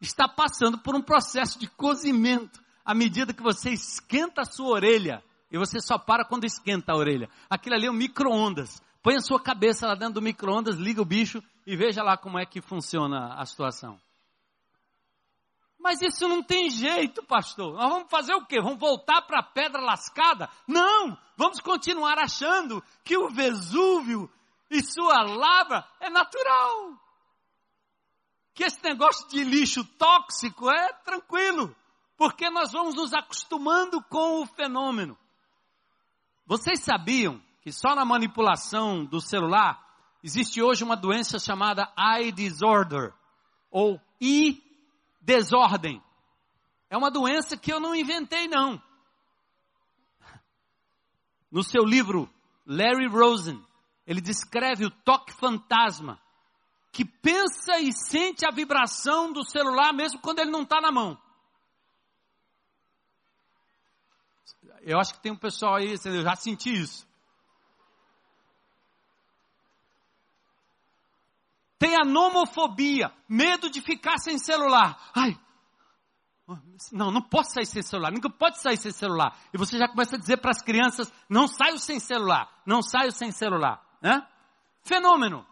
está 0.02 0.28
passando 0.28 0.78
por 0.78 0.96
um 0.96 1.02
processo 1.02 1.58
de 1.60 1.68
cozimento 1.68 2.64
à 2.84 2.94
medida 2.94 3.34
que 3.34 3.42
você 3.42 3.72
esquenta 3.72 4.42
a 4.42 4.46
sua 4.46 4.70
orelha. 4.70 5.24
E 5.52 5.58
você 5.58 5.80
só 5.80 5.98
para 5.98 6.26
quando 6.26 6.46
esquenta 6.46 6.92
a 6.92 6.96
orelha. 6.96 7.30
Aquilo 7.50 7.76
ali 7.76 7.88
é 7.88 7.92
um 7.92 7.96
micro-ondas. 7.96 8.82
Põe 9.02 9.16
a 9.16 9.22
sua 9.22 9.40
cabeça 9.40 9.88
lá 9.88 9.96
dentro 9.96 10.16
do 10.16 10.22
micro-ondas, 10.22 10.76
liga 10.76 11.02
o 11.02 11.06
bicho 11.06 11.42
e 11.66 11.76
veja 11.76 12.04
lá 12.04 12.18
como 12.18 12.40
é 12.40 12.46
que 12.46 12.62
funciona 12.62 13.36
a 13.36 13.46
situação. 13.46 14.00
Mas 15.80 16.02
isso 16.02 16.28
não 16.28 16.42
tem 16.42 16.70
jeito, 16.72 17.24
pastor. 17.24 17.76
Nós 17.76 17.90
vamos 17.90 18.10
fazer 18.10 18.34
o 18.34 18.44
quê? 18.44 18.60
Vamos 18.60 18.80
voltar 18.80 19.22
para 19.22 19.40
a 19.40 19.44
pedra 19.44 19.80
lascada? 19.80 20.50
Não! 20.68 21.16
Vamos 21.38 21.60
continuar 21.60 22.18
achando 22.18 22.84
que 23.04 23.16
o 23.16 23.30
Vesúvio 23.30 24.28
e 24.72 24.82
sua 24.82 25.22
lava 25.22 25.88
é 26.00 26.10
natural. 26.10 27.05
Que 28.56 28.64
esse 28.64 28.82
negócio 28.82 29.28
de 29.28 29.44
lixo 29.44 29.84
tóxico 29.84 30.72
é 30.72 30.94
tranquilo, 31.04 31.76
porque 32.18 32.50
nós 32.50 32.72
vamos 32.72 32.96
nos 32.96 33.14
acostumando 33.14 34.02
com 34.04 34.42
o 34.42 34.46
fenômeno. 34.46 35.18
Vocês 36.46 36.82
sabiam 36.82 37.44
que 37.62 37.72
só 37.74 37.94
na 37.94 38.06
manipulação 38.06 39.04
do 39.04 39.20
celular 39.20 39.86
existe 40.24 40.62
hoje 40.62 40.86
uma 40.86 40.96
doença 40.96 41.38
chamada 41.38 41.92
eye 42.00 42.32
disorder 42.32 43.14
ou 43.70 44.00
i 44.22 44.64
desordem. 45.20 46.02
É 46.90 46.96
uma 46.96 47.12
doença 47.12 47.58
que 47.58 47.74
eu 47.74 47.82
não 47.82 47.94
inventei 47.94 48.48
não. 48.48 48.82
No 51.52 51.62
seu 51.62 51.84
livro 51.84 52.30
Larry 52.66 53.08
Rosen, 53.08 53.62
ele 54.08 54.22
descreve 54.22 54.86
o 54.86 54.92
toque 54.92 55.34
fantasma 55.34 56.22
que 56.96 57.04
pensa 57.04 57.78
e 57.78 57.92
sente 57.92 58.46
a 58.48 58.52
vibração 58.52 59.34
do 59.34 59.44
celular 59.44 59.92
mesmo 59.92 60.22
quando 60.22 60.40
ele 60.40 60.50
não 60.50 60.62
está 60.62 60.80
na 60.80 60.94
mão. 60.94 61.22
Eu 64.82 64.98
acho 64.98 65.14
que 65.14 65.20
tem 65.20 65.34
um 65.34 65.38
pessoal 65.38 65.76
aí, 65.76 65.94
eu 66.06 66.22
já 66.22 66.38
senti 66.38 66.72
isso. 66.72 67.06
Tem 71.78 71.98
a 71.98 72.06
nomofobia, 72.06 73.12
medo 73.28 73.70
de 73.70 73.82
ficar 73.82 74.18
sem 74.18 74.38
celular. 74.38 74.98
Ai, 75.14 75.38
não, 76.94 77.12
não 77.12 77.22
posso 77.22 77.52
sair 77.52 77.66
sem 77.66 77.82
celular, 77.82 78.10
nunca 78.10 78.30
pode 78.30 78.62
sair 78.62 78.78
sem 78.78 78.92
celular. 78.94 79.38
E 79.54 79.58
você 79.58 79.78
já 79.78 79.90
começa 79.90 80.16
a 80.16 80.20
dizer 80.20 80.38
para 80.38 80.52
as 80.52 80.62
crianças, 80.62 81.12
não 81.28 81.46
saio 81.46 81.78
sem 81.78 82.00
celular, 82.00 82.50
não 82.66 82.82
saio 82.82 83.12
sem 83.12 83.34
celular. 83.34 83.86
Né? 84.02 84.26
Fenômeno 84.82 85.46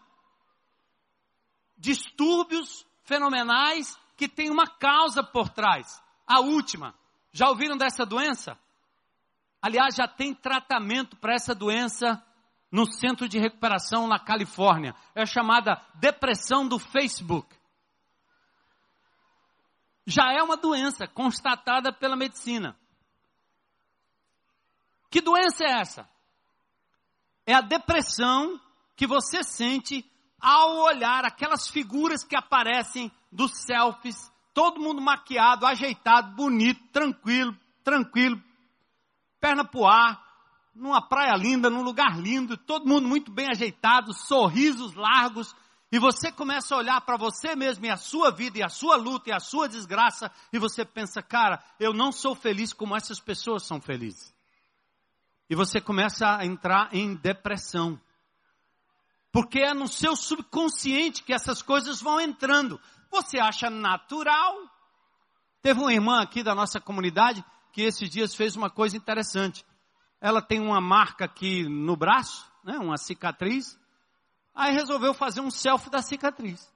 distúrbios 1.84 2.86
fenomenais 3.02 3.96
que 4.16 4.26
têm 4.26 4.50
uma 4.50 4.66
causa 4.66 5.22
por 5.22 5.50
trás. 5.50 6.02
A 6.26 6.40
última, 6.40 6.94
já 7.30 7.48
ouviram 7.48 7.76
dessa 7.76 8.06
doença? 8.06 8.58
Aliás, 9.60 9.94
já 9.94 10.08
tem 10.08 10.34
tratamento 10.34 11.16
para 11.16 11.34
essa 11.34 11.54
doença 11.54 12.22
no 12.70 12.86
centro 12.86 13.28
de 13.28 13.38
recuperação 13.38 14.08
na 14.08 14.18
Califórnia. 14.18 14.94
É 15.14 15.26
chamada 15.26 15.80
depressão 15.94 16.66
do 16.66 16.78
Facebook. 16.78 17.54
Já 20.06 20.32
é 20.32 20.42
uma 20.42 20.56
doença 20.56 21.06
constatada 21.06 21.92
pela 21.92 22.16
medicina. 22.16 22.76
Que 25.10 25.20
doença 25.20 25.64
é 25.64 25.80
essa? 25.80 26.08
É 27.46 27.54
a 27.54 27.60
depressão 27.60 28.60
que 28.96 29.06
você 29.06 29.42
sente 29.42 30.02
ao 30.44 30.76
olhar 30.80 31.24
aquelas 31.24 31.68
figuras 31.68 32.22
que 32.22 32.36
aparecem 32.36 33.10
dos 33.32 33.50
selfies, 33.62 34.30
todo 34.52 34.78
mundo 34.78 35.00
maquiado, 35.00 35.64
ajeitado, 35.64 36.36
bonito, 36.36 36.82
tranquilo, 36.92 37.56
tranquilo, 37.82 38.38
perna 39.40 39.64
pro 39.64 39.86
ar, 39.86 40.22
numa 40.74 41.00
praia 41.00 41.34
linda, 41.34 41.70
num 41.70 41.82
lugar 41.82 42.20
lindo, 42.20 42.58
todo 42.58 42.86
mundo 42.86 43.08
muito 43.08 43.32
bem 43.32 43.48
ajeitado, 43.48 44.12
sorrisos 44.12 44.94
largos, 44.94 45.56
e 45.90 45.98
você 45.98 46.30
começa 46.30 46.74
a 46.74 46.78
olhar 46.78 47.00
para 47.00 47.16
você 47.16 47.56
mesmo 47.56 47.86
e 47.86 47.90
a 47.90 47.96
sua 47.96 48.30
vida, 48.30 48.58
e 48.58 48.62
a 48.62 48.68
sua 48.68 48.96
luta, 48.96 49.30
e 49.30 49.32
a 49.32 49.40
sua 49.40 49.66
desgraça, 49.66 50.30
e 50.52 50.58
você 50.58 50.84
pensa, 50.84 51.22
cara, 51.22 51.64
eu 51.80 51.94
não 51.94 52.12
sou 52.12 52.34
feliz 52.34 52.74
como 52.74 52.94
essas 52.94 53.18
pessoas 53.18 53.64
são 53.64 53.80
felizes. 53.80 54.34
E 55.48 55.54
você 55.54 55.80
começa 55.80 56.36
a 56.36 56.44
entrar 56.44 56.92
em 56.92 57.14
depressão. 57.14 57.98
Porque 59.34 59.58
é 59.58 59.74
no 59.74 59.88
seu 59.88 60.14
subconsciente 60.14 61.24
que 61.24 61.32
essas 61.32 61.60
coisas 61.60 62.00
vão 62.00 62.20
entrando. 62.20 62.80
Você 63.10 63.40
acha 63.40 63.68
natural. 63.68 64.54
Teve 65.60 65.80
uma 65.80 65.92
irmã 65.92 66.22
aqui 66.22 66.40
da 66.40 66.54
nossa 66.54 66.80
comunidade 66.80 67.44
que 67.72 67.82
esses 67.82 68.08
dias 68.08 68.32
fez 68.32 68.54
uma 68.54 68.70
coisa 68.70 68.96
interessante. 68.96 69.66
Ela 70.20 70.40
tem 70.40 70.60
uma 70.60 70.80
marca 70.80 71.24
aqui 71.24 71.68
no 71.68 71.96
braço, 71.96 72.48
né, 72.62 72.78
uma 72.78 72.96
cicatriz. 72.96 73.76
Aí 74.54 74.72
resolveu 74.72 75.12
fazer 75.12 75.40
um 75.40 75.50
selfie 75.50 75.90
da 75.90 76.00
cicatriz. 76.00 76.72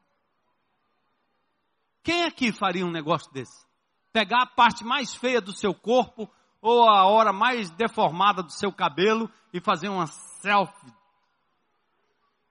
Quem 2.03 2.25
aqui 2.25 2.51
faria 2.51 2.85
um 2.85 2.91
negócio 2.91 3.33
desse? 3.33 3.65
Pegar 4.13 4.43
a 4.43 4.47
parte 4.47 4.83
mais 4.83 5.15
feia 5.15 5.41
do 5.41 5.53
seu 5.53 5.73
corpo 5.73 6.29
ou 6.61 6.91
a 6.91 7.05
hora 7.05 7.33
mais 7.33 7.71
deformada 7.71 8.43
do 8.43 8.51
seu 8.51 8.73
cabelo 8.73 9.31
e 9.53 9.61
fazer 9.61 9.89
uma 9.89 10.09
selfie 10.09 10.98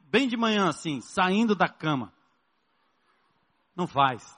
bem 0.09 0.27
de 0.27 0.37
manhã 0.37 0.69
assim, 0.69 1.01
saindo 1.01 1.55
da 1.55 1.67
cama. 1.67 2.13
Não 3.75 3.87
faz. 3.87 4.37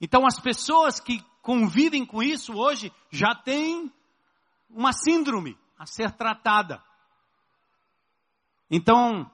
Então 0.00 0.26
as 0.26 0.38
pessoas 0.40 0.98
que 0.98 1.22
convivem 1.42 2.06
com 2.06 2.22
isso 2.22 2.54
hoje 2.54 2.92
já 3.10 3.34
têm 3.34 3.92
uma 4.70 4.92
síndrome 4.92 5.58
a 5.78 5.86
ser 5.86 6.12
tratada. 6.12 6.82
Então, 8.70 9.30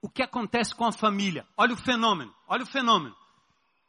o 0.00 0.08
que 0.08 0.22
acontece 0.22 0.74
com 0.74 0.86
a 0.86 0.92
família? 0.92 1.46
Olha 1.56 1.74
o 1.74 1.76
fenômeno, 1.76 2.34
olha 2.46 2.62
o 2.62 2.70
fenômeno. 2.70 3.16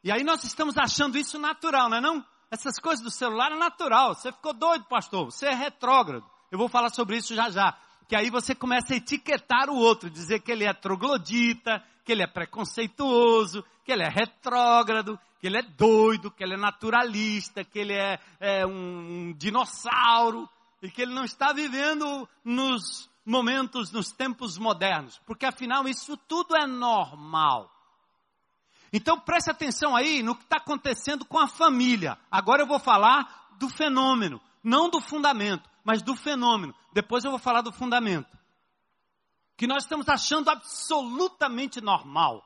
E 0.03 0.11
aí 0.11 0.23
nós 0.23 0.43
estamos 0.43 0.77
achando 0.77 1.17
isso 1.17 1.37
natural, 1.37 1.89
não 1.89 1.97
é 1.97 2.01
não? 2.01 2.25
Essas 2.49 2.79
coisas 2.79 3.03
do 3.03 3.11
celular 3.11 3.51
é 3.51 3.55
natural. 3.55 4.15
Você 4.15 4.31
ficou 4.31 4.53
doido, 4.53 4.85
pastor. 4.85 5.25
Você 5.25 5.45
é 5.45 5.53
retrógrado. 5.53 6.25
Eu 6.51 6.57
vou 6.57 6.67
falar 6.67 6.89
sobre 6.89 7.17
isso 7.17 7.35
já 7.35 7.49
já 7.49 7.77
que 8.11 8.15
aí 8.17 8.29
você 8.29 8.53
começa 8.53 8.93
a 8.93 8.97
etiquetar 8.97 9.69
o 9.69 9.77
outro, 9.77 10.09
dizer 10.09 10.41
que 10.41 10.51
ele 10.51 10.65
é 10.65 10.73
troglodita, 10.73 11.81
que 12.03 12.11
ele 12.11 12.21
é 12.21 12.27
preconceituoso, 12.27 13.63
que 13.85 13.91
ele 13.93 14.03
é 14.03 14.09
retrógrado, 14.09 15.17
que 15.39 15.47
ele 15.47 15.57
é 15.57 15.61
doido, 15.61 16.29
que 16.29 16.43
ele 16.43 16.55
é 16.55 16.57
naturalista, 16.57 17.63
que 17.63 17.79
ele 17.79 17.93
é, 17.93 18.19
é 18.37 18.67
um 18.67 19.31
dinossauro 19.37 20.49
e 20.81 20.91
que 20.91 21.03
ele 21.03 21.13
não 21.13 21.23
está 21.23 21.53
vivendo 21.53 22.27
nos 22.43 23.09
momentos, 23.25 23.93
nos 23.93 24.11
tempos 24.11 24.57
modernos, 24.57 25.17
porque 25.25 25.45
afinal 25.45 25.87
isso 25.87 26.17
tudo 26.17 26.53
é 26.53 26.67
normal. 26.67 27.71
Então 28.91 29.17
preste 29.21 29.51
atenção 29.51 29.95
aí 29.95 30.21
no 30.21 30.35
que 30.35 30.43
está 30.43 30.57
acontecendo 30.57 31.23
com 31.23 31.39
a 31.39 31.47
família. 31.47 32.17
Agora 32.29 32.61
eu 32.61 32.67
vou 32.67 32.77
falar 32.77 33.55
do 33.57 33.69
fenômeno, 33.69 34.41
não 34.61 34.89
do 34.89 34.99
fundamento 34.99 35.70
mas 35.83 36.01
do 36.01 36.15
fenômeno. 36.15 36.73
Depois 36.93 37.23
eu 37.23 37.31
vou 37.31 37.39
falar 37.39 37.61
do 37.61 37.71
fundamento. 37.71 38.37
Que 39.57 39.67
nós 39.67 39.83
estamos 39.83 40.07
achando 40.09 40.49
absolutamente 40.49 41.81
normal. 41.81 42.43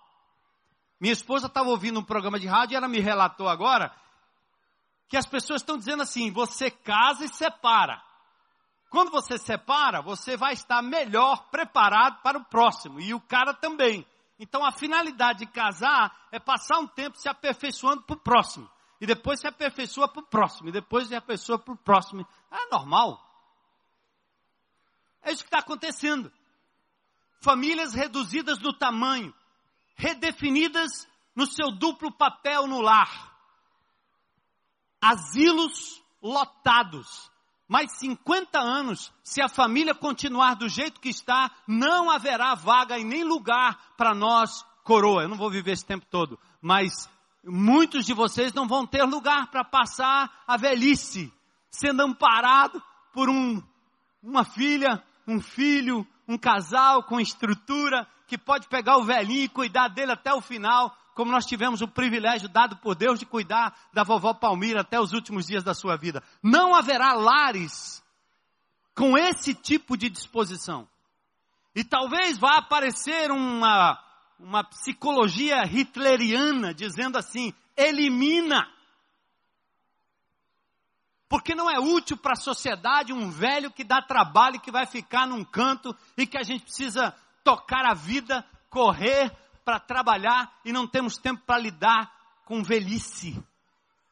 Minha 0.99 1.13
esposa 1.13 1.47
estava 1.47 1.69
ouvindo 1.69 1.99
um 1.99 2.03
programa 2.03 2.39
de 2.39 2.47
rádio 2.47 2.73
e 2.73 2.77
ela 2.77 2.87
me 2.87 2.99
relatou 2.99 3.47
agora 3.47 3.93
que 5.07 5.17
as 5.17 5.25
pessoas 5.25 5.61
estão 5.61 5.77
dizendo 5.77 6.03
assim: 6.03 6.31
você 6.31 6.71
casa 6.71 7.25
e 7.25 7.29
separa. 7.29 8.01
Quando 8.89 9.11
você 9.11 9.37
separa, 9.37 10.01
você 10.01 10.37
vai 10.37 10.53
estar 10.53 10.81
melhor 10.81 11.49
preparado 11.49 12.21
para 12.21 12.37
o 12.37 12.45
próximo 12.45 12.99
e 12.99 13.13
o 13.13 13.19
cara 13.19 13.53
também. 13.53 14.05
Então 14.39 14.65
a 14.65 14.71
finalidade 14.71 15.39
de 15.39 15.45
casar 15.47 16.15
é 16.31 16.39
passar 16.39 16.79
um 16.79 16.87
tempo 16.87 17.17
se 17.17 17.27
aperfeiçoando 17.27 18.03
para 18.03 18.15
o 18.15 18.19
próximo. 18.19 18.69
E 18.99 19.05
depois 19.05 19.39
se 19.39 19.47
aperfeiçoa 19.47 20.07
para 20.07 20.21
o 20.21 20.27
próximo. 20.27 20.69
E 20.69 20.71
depois 20.71 21.07
se 21.07 21.15
aperfeiçoa 21.15 21.59
para 21.59 21.73
o 21.73 21.77
próximo. 21.77 22.25
É 22.51 22.69
normal. 22.71 23.21
É 25.21 25.31
isso 25.31 25.43
que 25.43 25.47
está 25.47 25.59
acontecendo. 25.59 26.31
Famílias 27.41 27.93
reduzidas 27.93 28.59
no 28.59 28.73
tamanho, 28.73 29.33
redefinidas 29.95 31.07
no 31.35 31.45
seu 31.45 31.71
duplo 31.71 32.11
papel 32.11 32.67
no 32.67 32.79
lar. 32.79 33.35
Asilos 35.01 36.01
lotados. 36.21 37.29
Mais 37.67 37.91
50 37.97 38.59
anos, 38.59 39.11
se 39.23 39.41
a 39.41 39.49
família 39.49 39.95
continuar 39.95 40.53
do 40.55 40.69
jeito 40.69 41.01
que 41.01 41.09
está, 41.09 41.51
não 41.67 42.11
haverá 42.11 42.53
vaga 42.53 42.97
e 42.97 43.03
nem 43.03 43.23
lugar 43.23 43.93
para 43.97 44.13
nós, 44.13 44.63
coroa. 44.83 45.23
Eu 45.23 45.29
não 45.29 45.37
vou 45.37 45.49
viver 45.49 45.71
esse 45.71 45.85
tempo 45.85 46.05
todo, 46.05 46.39
mas 46.61 47.09
muitos 47.45 48.05
de 48.05 48.13
vocês 48.13 48.53
não 48.53 48.67
vão 48.67 48.85
ter 48.85 49.03
lugar 49.03 49.47
para 49.47 49.63
passar 49.63 50.43
a 50.47 50.57
velhice, 50.57 51.31
sendo 51.69 52.01
amparado 52.01 52.81
por 53.13 53.29
um, 53.29 53.61
uma 54.21 54.43
filha 54.43 55.03
um 55.27 55.39
filho, 55.41 56.05
um 56.27 56.37
casal 56.37 57.03
com 57.03 57.19
estrutura, 57.19 58.07
que 58.27 58.37
pode 58.37 58.67
pegar 58.67 58.97
o 58.97 59.03
velhinho 59.03 59.43
e 59.43 59.49
cuidar 59.49 59.87
dele 59.87 60.11
até 60.11 60.33
o 60.33 60.41
final, 60.41 60.95
como 61.13 61.31
nós 61.31 61.45
tivemos 61.45 61.81
o 61.81 61.87
privilégio 61.87 62.49
dado 62.49 62.77
por 62.77 62.95
Deus 62.95 63.19
de 63.19 63.25
cuidar 63.25 63.75
da 63.93 64.03
vovó 64.03 64.33
Palmira 64.33 64.81
até 64.81 64.99
os 64.99 65.13
últimos 65.13 65.47
dias 65.47 65.63
da 65.63 65.73
sua 65.73 65.95
vida. 65.95 66.21
Não 66.43 66.75
haverá 66.75 67.13
lares 67.13 68.03
com 68.93 69.17
esse 69.17 69.53
tipo 69.53 69.95
de 69.97 70.09
disposição. 70.09 70.87
E 71.73 71.83
talvez 71.83 72.37
vá 72.37 72.57
aparecer 72.57 73.31
uma, 73.31 73.99
uma 74.39 74.63
psicologia 74.63 75.63
hitleriana 75.65 76.73
dizendo 76.73 77.17
assim: 77.17 77.53
elimina 77.75 78.67
porque 81.27 81.55
não 81.55 81.69
é 81.69 81.79
útil 81.79 82.17
para 82.17 82.33
a 82.33 82.37
sociedade 82.37 83.11
um 83.11 83.29
velho 83.29 83.71
que 83.71 83.83
dá 83.83 84.01
trabalho 84.01 84.57
e 84.57 84.59
que 84.59 84.71
vai 84.71 84.85
ficar 84.85 85.27
num 85.27 85.43
canto 85.43 85.95
e 86.15 86.25
que 86.25 86.37
a 86.37 86.43
gente 86.43 86.63
precisa 86.63 87.13
tocar 87.43 87.85
a 87.85 87.93
vida, 87.93 88.45
correr, 88.69 89.31
para 89.63 89.79
trabalhar 89.79 90.53
e 90.63 90.71
não 90.71 90.87
temos 90.87 91.17
tempo 91.17 91.41
para 91.45 91.59
lidar 91.59 92.11
com 92.45 92.63
velhice. 92.63 93.41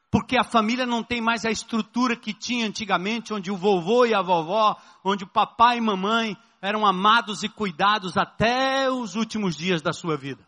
Porque 0.10 0.38
a 0.38 0.44
família 0.44 0.86
não 0.86 1.04
tem 1.04 1.22
mais 1.22 1.46
a 1.46 1.52
estrutura 1.52 2.16
que 2.16 2.34
tinha 2.34 2.68
antigamente, 2.68 3.34
onde 3.34 3.52
o 3.52 3.58
vovô 3.58 4.06
e 4.06 4.14
a 4.14 4.22
vovó, 4.22 4.76
onde 5.04 5.24
o 5.24 5.30
papai 5.30 5.78
e 5.78 5.82
mamãe 5.82 6.38
eram 6.64 6.86
amados 6.86 7.44
e 7.44 7.50
cuidados 7.50 8.16
até 8.16 8.90
os 8.90 9.16
últimos 9.16 9.54
dias 9.54 9.82
da 9.82 9.92
sua 9.92 10.16
vida. 10.16 10.48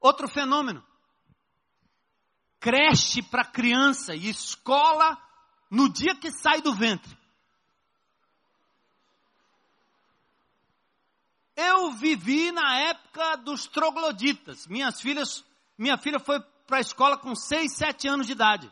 Outro 0.00 0.26
fenômeno. 0.26 0.84
Creche 2.58 3.22
para 3.22 3.44
criança 3.44 4.12
e 4.12 4.28
escola 4.28 5.16
no 5.70 5.88
dia 5.88 6.16
que 6.16 6.32
sai 6.32 6.60
do 6.60 6.74
ventre. 6.74 7.16
Eu 11.54 11.92
vivi 11.92 12.50
na 12.50 12.76
época 12.80 13.36
dos 13.36 13.68
trogloditas. 13.68 14.66
Minhas 14.66 15.00
filhas, 15.00 15.44
minha 15.78 15.96
filha 15.96 16.18
foi 16.18 16.40
para 16.66 16.78
a 16.78 16.80
escola 16.80 17.16
com 17.16 17.36
6, 17.36 17.72
7 17.72 18.08
anos 18.08 18.26
de 18.26 18.32
idade. 18.32 18.68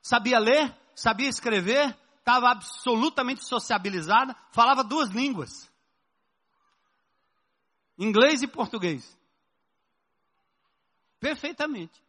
Sabia 0.00 0.38
ler, 0.38 0.72
sabia 0.94 1.28
escrever, 1.28 1.98
estava 2.20 2.50
absolutamente 2.50 3.44
sociabilizada, 3.44 4.36
falava 4.52 4.84
duas 4.84 5.08
línguas. 5.10 5.70
Inglês 7.98 8.42
e 8.42 8.46
português. 8.46 9.18
Perfeitamente. 11.18 12.02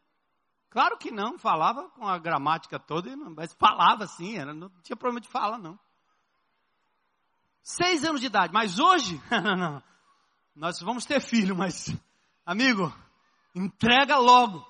Claro 0.70 0.96
que 0.96 1.10
não, 1.10 1.38
falava 1.38 1.90
com 1.90 2.08
a 2.08 2.18
gramática 2.18 2.78
toda, 2.78 3.14
mas 3.14 3.52
falava 3.52 4.06
sim, 4.06 4.38
era, 4.38 4.54
não 4.54 4.70
tinha 4.82 4.96
problema 4.96 5.20
de 5.20 5.28
fala, 5.28 5.58
não. 5.58 5.78
Seis 7.62 8.04
anos 8.04 8.22
de 8.22 8.26
idade, 8.26 8.54
mas 8.54 8.78
hoje, 8.78 9.20
não, 9.30 9.82
nós 10.56 10.80
vamos 10.80 11.04
ter 11.04 11.20
filho, 11.20 11.54
mas, 11.54 11.94
amigo, 12.46 12.90
entrega 13.54 14.16
logo. 14.16 14.66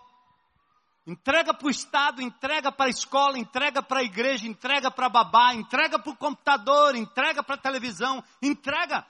Entrega 1.06 1.52
para 1.52 1.66
o 1.66 1.70
Estado, 1.70 2.22
entrega 2.22 2.70
para 2.70 2.86
a 2.86 2.90
escola, 2.90 3.38
entrega 3.38 3.82
para 3.82 4.00
a 4.00 4.04
igreja, 4.04 4.46
entrega 4.46 4.90
para 4.90 5.08
babá, 5.08 5.52
entrega 5.54 5.98
para 5.98 6.12
o 6.12 6.16
computador, 6.16 6.94
entrega 6.94 7.42
para 7.42 7.56
a 7.56 7.58
televisão, 7.58 8.22
entrega, 8.40 9.04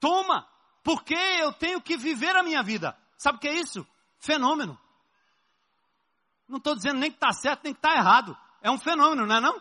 toma, 0.00 0.48
porque 0.82 1.14
eu 1.14 1.52
tenho 1.52 1.80
que 1.80 1.96
viver 1.96 2.34
a 2.34 2.42
minha 2.42 2.62
vida. 2.62 2.96
Sabe 3.16 3.38
o 3.38 3.40
que 3.40 3.48
é 3.48 3.54
isso? 3.54 3.86
Fenômeno. 4.18 4.78
Não 6.48 6.58
estou 6.58 6.74
dizendo 6.74 6.98
nem 6.98 7.10
que 7.10 7.16
está 7.16 7.32
certo, 7.32 7.64
nem 7.64 7.72
que 7.72 7.78
está 7.78 7.94
errado. 7.94 8.36
É 8.60 8.70
um 8.70 8.78
fenômeno, 8.78 9.26
não 9.26 9.36
é 9.36 9.40
não? 9.40 9.60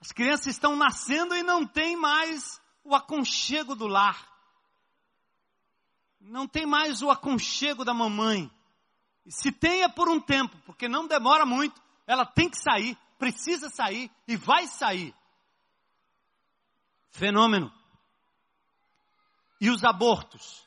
As 0.00 0.12
crianças 0.12 0.48
estão 0.48 0.76
nascendo 0.76 1.34
e 1.34 1.42
não 1.42 1.66
tem 1.66 1.96
mais 1.96 2.60
o 2.84 2.94
aconchego 2.94 3.74
do 3.74 3.88
lar 3.88 4.36
não 6.26 6.46
tem 6.46 6.66
mais 6.66 7.02
o 7.02 7.10
aconchego 7.10 7.84
da 7.84 7.94
mamãe. 7.94 8.50
Se 9.28 9.50
tem 9.50 9.82
é 9.82 9.88
por 9.88 10.08
um 10.08 10.20
tempo, 10.20 10.56
porque 10.64 10.88
não 10.88 11.06
demora 11.06 11.44
muito, 11.44 11.80
ela 12.06 12.24
tem 12.24 12.48
que 12.48 12.58
sair, 12.58 12.96
precisa 13.18 13.68
sair 13.68 14.10
e 14.26 14.36
vai 14.36 14.66
sair. 14.66 15.14
Fenômeno. 17.10 17.72
E 19.60 19.70
os 19.70 19.82
abortos? 19.84 20.66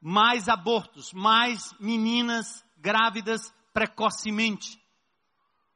Mais 0.00 0.48
abortos, 0.48 1.12
mais 1.12 1.72
meninas 1.78 2.64
grávidas 2.76 3.52
precocemente. 3.72 4.80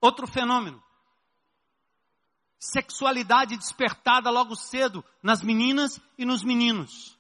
Outro 0.01 0.27
fenômeno. 0.27 0.83
Sexualidade 2.59 3.57
despertada 3.57 4.31
logo 4.31 4.55
cedo 4.57 5.05
nas 5.23 5.43
meninas 5.43 6.01
e 6.17 6.25
nos 6.25 6.43
meninos. 6.43 7.18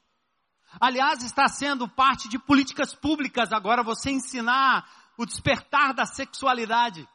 Aliás, 0.80 1.22
está 1.22 1.48
sendo 1.48 1.88
parte 1.88 2.28
de 2.28 2.38
políticas 2.38 2.94
públicas 2.94 3.52
agora 3.52 3.82
você 3.82 4.10
ensinar 4.10 4.88
o 5.16 5.24
despertar 5.24 5.94
da 5.94 6.04
sexualidade 6.04 7.08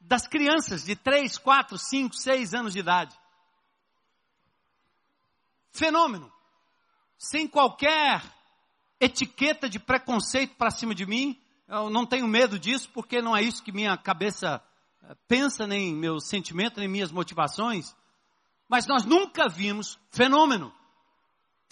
das 0.00 0.26
crianças 0.26 0.84
de 0.84 0.94
3, 0.94 1.38
4, 1.38 1.78
5, 1.78 2.14
6 2.14 2.54
anos 2.54 2.72
de 2.72 2.80
idade. 2.80 3.16
Fenômeno. 5.72 6.30
Sem 7.16 7.48
qualquer 7.48 8.22
etiqueta 9.00 9.68
de 9.68 9.78
preconceito 9.78 10.54
para 10.56 10.70
cima 10.70 10.94
de 10.94 11.06
mim, 11.06 11.40
eu 11.66 11.88
não 11.88 12.04
tenho 12.04 12.28
medo 12.28 12.58
disso, 12.58 12.90
porque 12.92 13.22
não 13.22 13.36
é 13.36 13.42
isso 13.42 13.62
que 13.62 13.72
minha 13.72 13.96
cabeça 13.96 14.62
eh, 15.02 15.16
pensa, 15.26 15.66
nem 15.66 15.94
meu 15.94 16.20
sentimento, 16.20 16.78
nem 16.78 16.88
minhas 16.88 17.10
motivações. 17.10 17.96
Mas 18.68 18.86
nós 18.86 19.04
nunca 19.04 19.48
vimos 19.48 19.98
fenômeno 20.10 20.72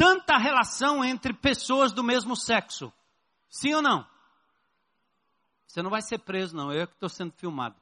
tanta 0.01 0.39
relação 0.39 1.05
entre 1.05 1.35
pessoas 1.35 1.93
do 1.93 2.03
mesmo 2.03 2.35
sexo. 2.35 2.91
Sim 3.51 3.75
ou 3.75 3.83
não? 3.83 4.09
Você 5.67 5.83
não 5.83 5.91
vai 5.91 6.01
ser 6.01 6.21
preso, 6.21 6.57
não. 6.57 6.73
Eu 6.73 6.85
é 6.85 6.87
que 6.87 6.95
estou 6.95 7.11
sendo 7.11 7.35
filmado. 7.35 7.77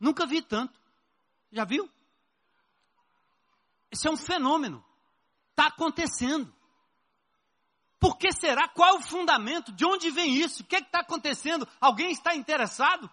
Nunca 0.00 0.24
vi 0.24 0.40
tanto. 0.40 0.80
Já 1.52 1.66
viu? 1.66 1.86
Esse 3.90 4.08
é 4.08 4.10
um 4.10 4.16
fenômeno. 4.16 4.82
Está 5.50 5.66
acontecendo. 5.66 6.50
Por 8.00 8.16
que 8.16 8.32
será? 8.32 8.68
Qual 8.68 8.88
é 8.88 8.98
o 8.98 9.02
fundamento? 9.02 9.70
De 9.70 9.84
onde 9.84 10.10
vem 10.10 10.34
isso? 10.34 10.62
O 10.62 10.66
que 10.66 10.76
é 10.76 10.78
está 10.78 11.00
acontecendo? 11.00 11.68
Alguém 11.78 12.10
está 12.10 12.34
interessado? 12.34 13.10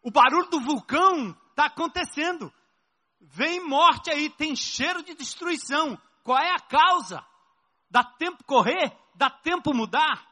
O 0.00 0.12
barulho 0.12 0.48
do 0.48 0.60
vulcão 0.60 1.36
está 1.50 1.64
acontecendo. 1.64 2.54
Vem 3.20 3.60
morte 3.66 4.10
aí, 4.10 4.30
tem 4.30 4.56
cheiro 4.56 5.02
de 5.02 5.14
destruição. 5.14 6.00
Qual 6.24 6.38
é 6.38 6.54
a 6.54 6.60
causa? 6.60 7.24
Dá 7.90 8.02
tempo 8.02 8.42
correr? 8.44 8.96
Dá 9.14 9.28
tempo 9.28 9.74
mudar? 9.74 10.26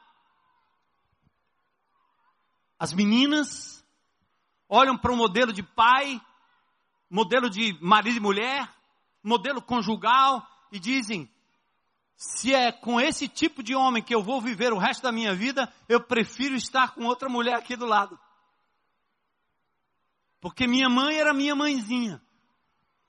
As 2.78 2.92
meninas 2.92 3.84
olham 4.68 4.96
para 4.96 5.12
o 5.12 5.16
modelo 5.16 5.52
de 5.52 5.62
pai, 5.62 6.20
modelo 7.10 7.50
de 7.50 7.76
marido 7.82 8.16
e 8.16 8.20
mulher, 8.20 8.72
modelo 9.22 9.60
conjugal 9.60 10.46
e 10.70 10.78
dizem: 10.78 11.30
se 12.16 12.54
é 12.54 12.72
com 12.72 13.00
esse 13.00 13.28
tipo 13.28 13.62
de 13.62 13.74
homem 13.74 14.02
que 14.02 14.14
eu 14.14 14.22
vou 14.22 14.40
viver 14.40 14.72
o 14.72 14.78
resto 14.78 15.02
da 15.02 15.12
minha 15.12 15.34
vida, 15.34 15.72
eu 15.88 16.02
prefiro 16.02 16.54
estar 16.54 16.94
com 16.94 17.04
outra 17.04 17.28
mulher 17.28 17.54
aqui 17.54 17.76
do 17.76 17.86
lado. 17.86 18.18
Porque 20.40 20.66
minha 20.66 20.88
mãe 20.88 21.16
era 21.16 21.34
minha 21.34 21.54
mãezinha. 21.54 22.22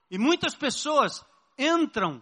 E 0.09 0.17
muitas 0.17 0.55
pessoas 0.55 1.25
entram 1.57 2.21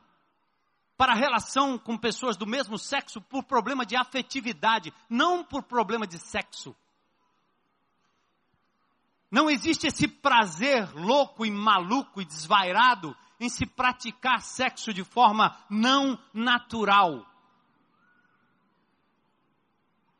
para 0.97 1.13
a 1.13 1.15
relação 1.15 1.77
com 1.77 1.97
pessoas 1.97 2.35
do 2.35 2.47
mesmo 2.47 2.77
sexo 2.77 3.21
por 3.21 3.43
problema 3.43 3.85
de 3.85 3.95
afetividade, 3.95 4.91
não 5.09 5.43
por 5.43 5.63
problema 5.63 6.07
de 6.07 6.17
sexo. 6.17 6.75
Não 9.29 9.49
existe 9.49 9.87
esse 9.87 10.07
prazer 10.07 10.91
louco 10.95 11.45
e 11.45 11.51
maluco 11.51 12.21
e 12.21 12.25
desvairado 12.25 13.15
em 13.39 13.49
se 13.49 13.65
praticar 13.65 14.41
sexo 14.41 14.93
de 14.93 15.03
forma 15.03 15.55
não 15.69 16.17
natural. 16.33 17.25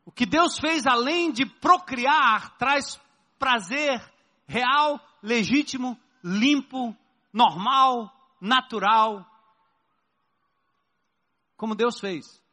O 0.06 0.12
que 0.12 0.26
Deus 0.26 0.60
fez 0.60 0.86
além 0.86 1.32
de 1.32 1.46
procriar 1.46 2.58
traz 2.58 3.00
prazer 3.40 4.02
real, 4.46 5.00
legítimo, 5.22 6.00
limpo 6.24 6.96
normal, 7.38 8.12
natural, 8.42 9.24
como 11.56 11.76
Deus 11.76 12.00
fez. 12.00 12.44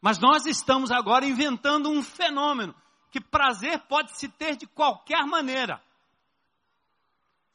Mas 0.00 0.18
nós 0.18 0.46
estamos 0.46 0.90
agora 0.90 1.24
inventando 1.24 1.88
um 1.88 2.02
fenômeno 2.02 2.74
que 3.10 3.20
prazer 3.20 3.78
pode 3.86 4.18
se 4.18 4.28
ter 4.28 4.56
de 4.56 4.66
qualquer 4.66 5.24
maneira. 5.24 5.80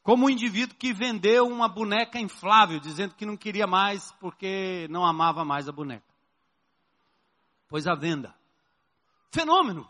Como 0.02 0.26
o 0.26 0.30
indivíduo 0.30 0.76
que 0.76 0.92
vendeu 0.92 1.46
uma 1.46 1.68
boneca 1.68 2.18
inflável, 2.18 2.80
dizendo 2.80 3.14
que 3.14 3.26
não 3.26 3.36
queria 3.36 3.66
mais 3.66 4.10
porque 4.12 4.88
não 4.90 5.04
amava 5.04 5.44
mais 5.44 5.68
a 5.68 5.72
boneca. 5.72 6.10
Pois 7.68 7.86
a 7.86 7.94
venda. 7.94 8.34
Fenômeno 9.30 9.88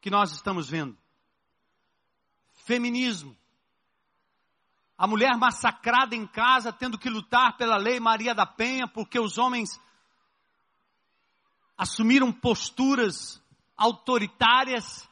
que 0.00 0.10
nós 0.10 0.32
estamos 0.32 0.68
vendo. 0.68 0.96
Feminismo 2.64 3.36
a 5.04 5.06
mulher 5.06 5.36
massacrada 5.36 6.16
em 6.16 6.26
casa, 6.26 6.72
tendo 6.72 6.98
que 6.98 7.10
lutar 7.10 7.58
pela 7.58 7.76
lei 7.76 8.00
Maria 8.00 8.34
da 8.34 8.46
Penha, 8.46 8.88
porque 8.88 9.20
os 9.20 9.36
homens 9.36 9.78
assumiram 11.76 12.32
posturas 12.32 13.38
autoritárias, 13.76 15.06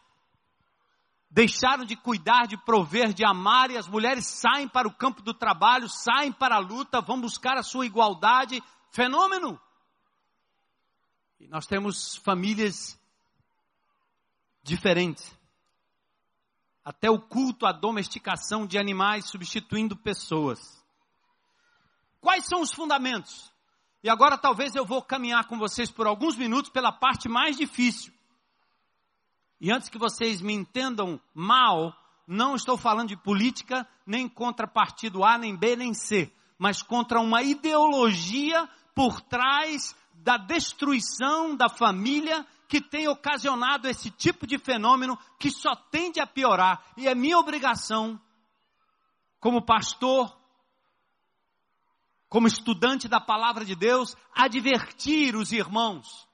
deixaram 1.31 1.85
de 1.85 1.95
cuidar, 1.95 2.47
de 2.47 2.57
prover, 2.57 3.13
de 3.13 3.23
amar, 3.23 3.71
e 3.71 3.77
as 3.77 3.87
mulheres 3.87 4.27
saem 4.27 4.67
para 4.67 4.89
o 4.89 4.95
campo 4.95 5.21
do 5.21 5.35
trabalho, 5.35 5.91
saem 5.91 6.33
para 6.33 6.57
a 6.57 6.59
luta, 6.61 7.03
vão 7.03 7.21
buscar 7.21 7.59
a 7.59 7.63
sua 7.63 7.85
igualdade. 7.85 8.63
Fenômeno! 8.93 9.61
E 11.39 11.47
nós 11.49 11.67
temos 11.67 12.17
famílias 12.17 12.99
diferentes 14.63 15.37
até 16.85 17.11
o 17.11 17.21
culto 17.21 17.67
à 17.67 17.73
domesticação 17.73 18.67
de 18.67 18.79
animais 18.79 19.27
substituindo 19.27 19.97
pessoas. 19.97 20.83
Quais 22.21 22.47
são 22.47 22.61
os 22.61 22.73
fundamentos? 22.73 23.53
E 24.03 24.11
agora 24.11 24.37
talvez 24.37 24.75
eu 24.75 24.85
vou 24.85 25.01
caminhar 25.01 25.47
com 25.47 25.59
vocês 25.59 25.91
por 25.91 26.07
alguns 26.07 26.37
minutos 26.37 26.71
pela 26.71 26.91
parte 26.91 27.29
mais 27.29 27.57
difícil. 27.57 28.13
E 29.61 29.71
antes 29.73 29.89
que 29.89 29.99
vocês 29.99 30.41
me 30.41 30.53
entendam 30.53 31.21
mal, 31.33 31.95
não 32.27 32.57
estou 32.57 32.77
falando 32.77 33.11
de 33.11 33.17
política, 33.17 33.87
nem 34.05 34.29
contra 34.29 34.67
partido 34.67 35.25
A, 35.25 35.39
nem 35.39 35.57
B, 35.57 35.77
nem 35.77 35.95
C, 35.95 36.33
mas 36.59 36.83
contra 36.83 37.21
uma 37.21 37.43
ideologia 37.43 38.69
por 38.95 39.21
trás 39.21 39.95
da 40.15 40.37
destruição 40.37 41.57
da 41.57 41.69
família 41.69 42.47
que 42.73 42.81
tem 42.81 43.07
ocasionado 43.07 43.87
esse 43.87 44.11
tipo 44.11 44.47
de 44.47 44.57
fenômeno 44.57 45.19
que 45.39 45.51
só 45.51 45.77
tende 45.77 46.19
a 46.21 46.27
piorar. 46.27 46.83
E 46.97 47.07
é 47.07 47.15
minha 47.15 47.39
obrigação, 47.39 48.19
como 49.39 49.61
pastor, 49.61 50.35
como 52.31 52.47
estudante 52.47 53.09
da 53.09 53.21
palavra 53.21 53.63
de 53.63 53.77
Deus, 53.77 54.17
advertir 54.35 55.37
os 55.37 55.53
irmãos, 55.53 56.27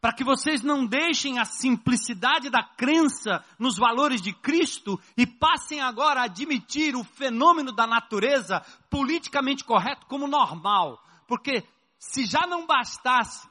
para 0.00 0.12
que 0.12 0.24
vocês 0.24 0.60
não 0.60 0.84
deixem 0.84 1.38
a 1.38 1.44
simplicidade 1.44 2.50
da 2.50 2.64
crença 2.64 3.44
nos 3.60 3.78
valores 3.78 4.20
de 4.20 4.32
Cristo 4.32 5.00
e 5.16 5.24
passem 5.24 5.80
agora 5.80 6.22
a 6.22 6.24
admitir 6.24 6.96
o 6.96 7.04
fenômeno 7.04 7.70
da 7.70 7.86
natureza 7.86 8.60
politicamente 8.90 9.62
correto 9.62 10.04
como 10.06 10.26
normal. 10.26 11.00
Porque 11.28 11.64
se 11.96 12.26
já 12.26 12.44
não 12.44 12.66
bastasse 12.66 13.47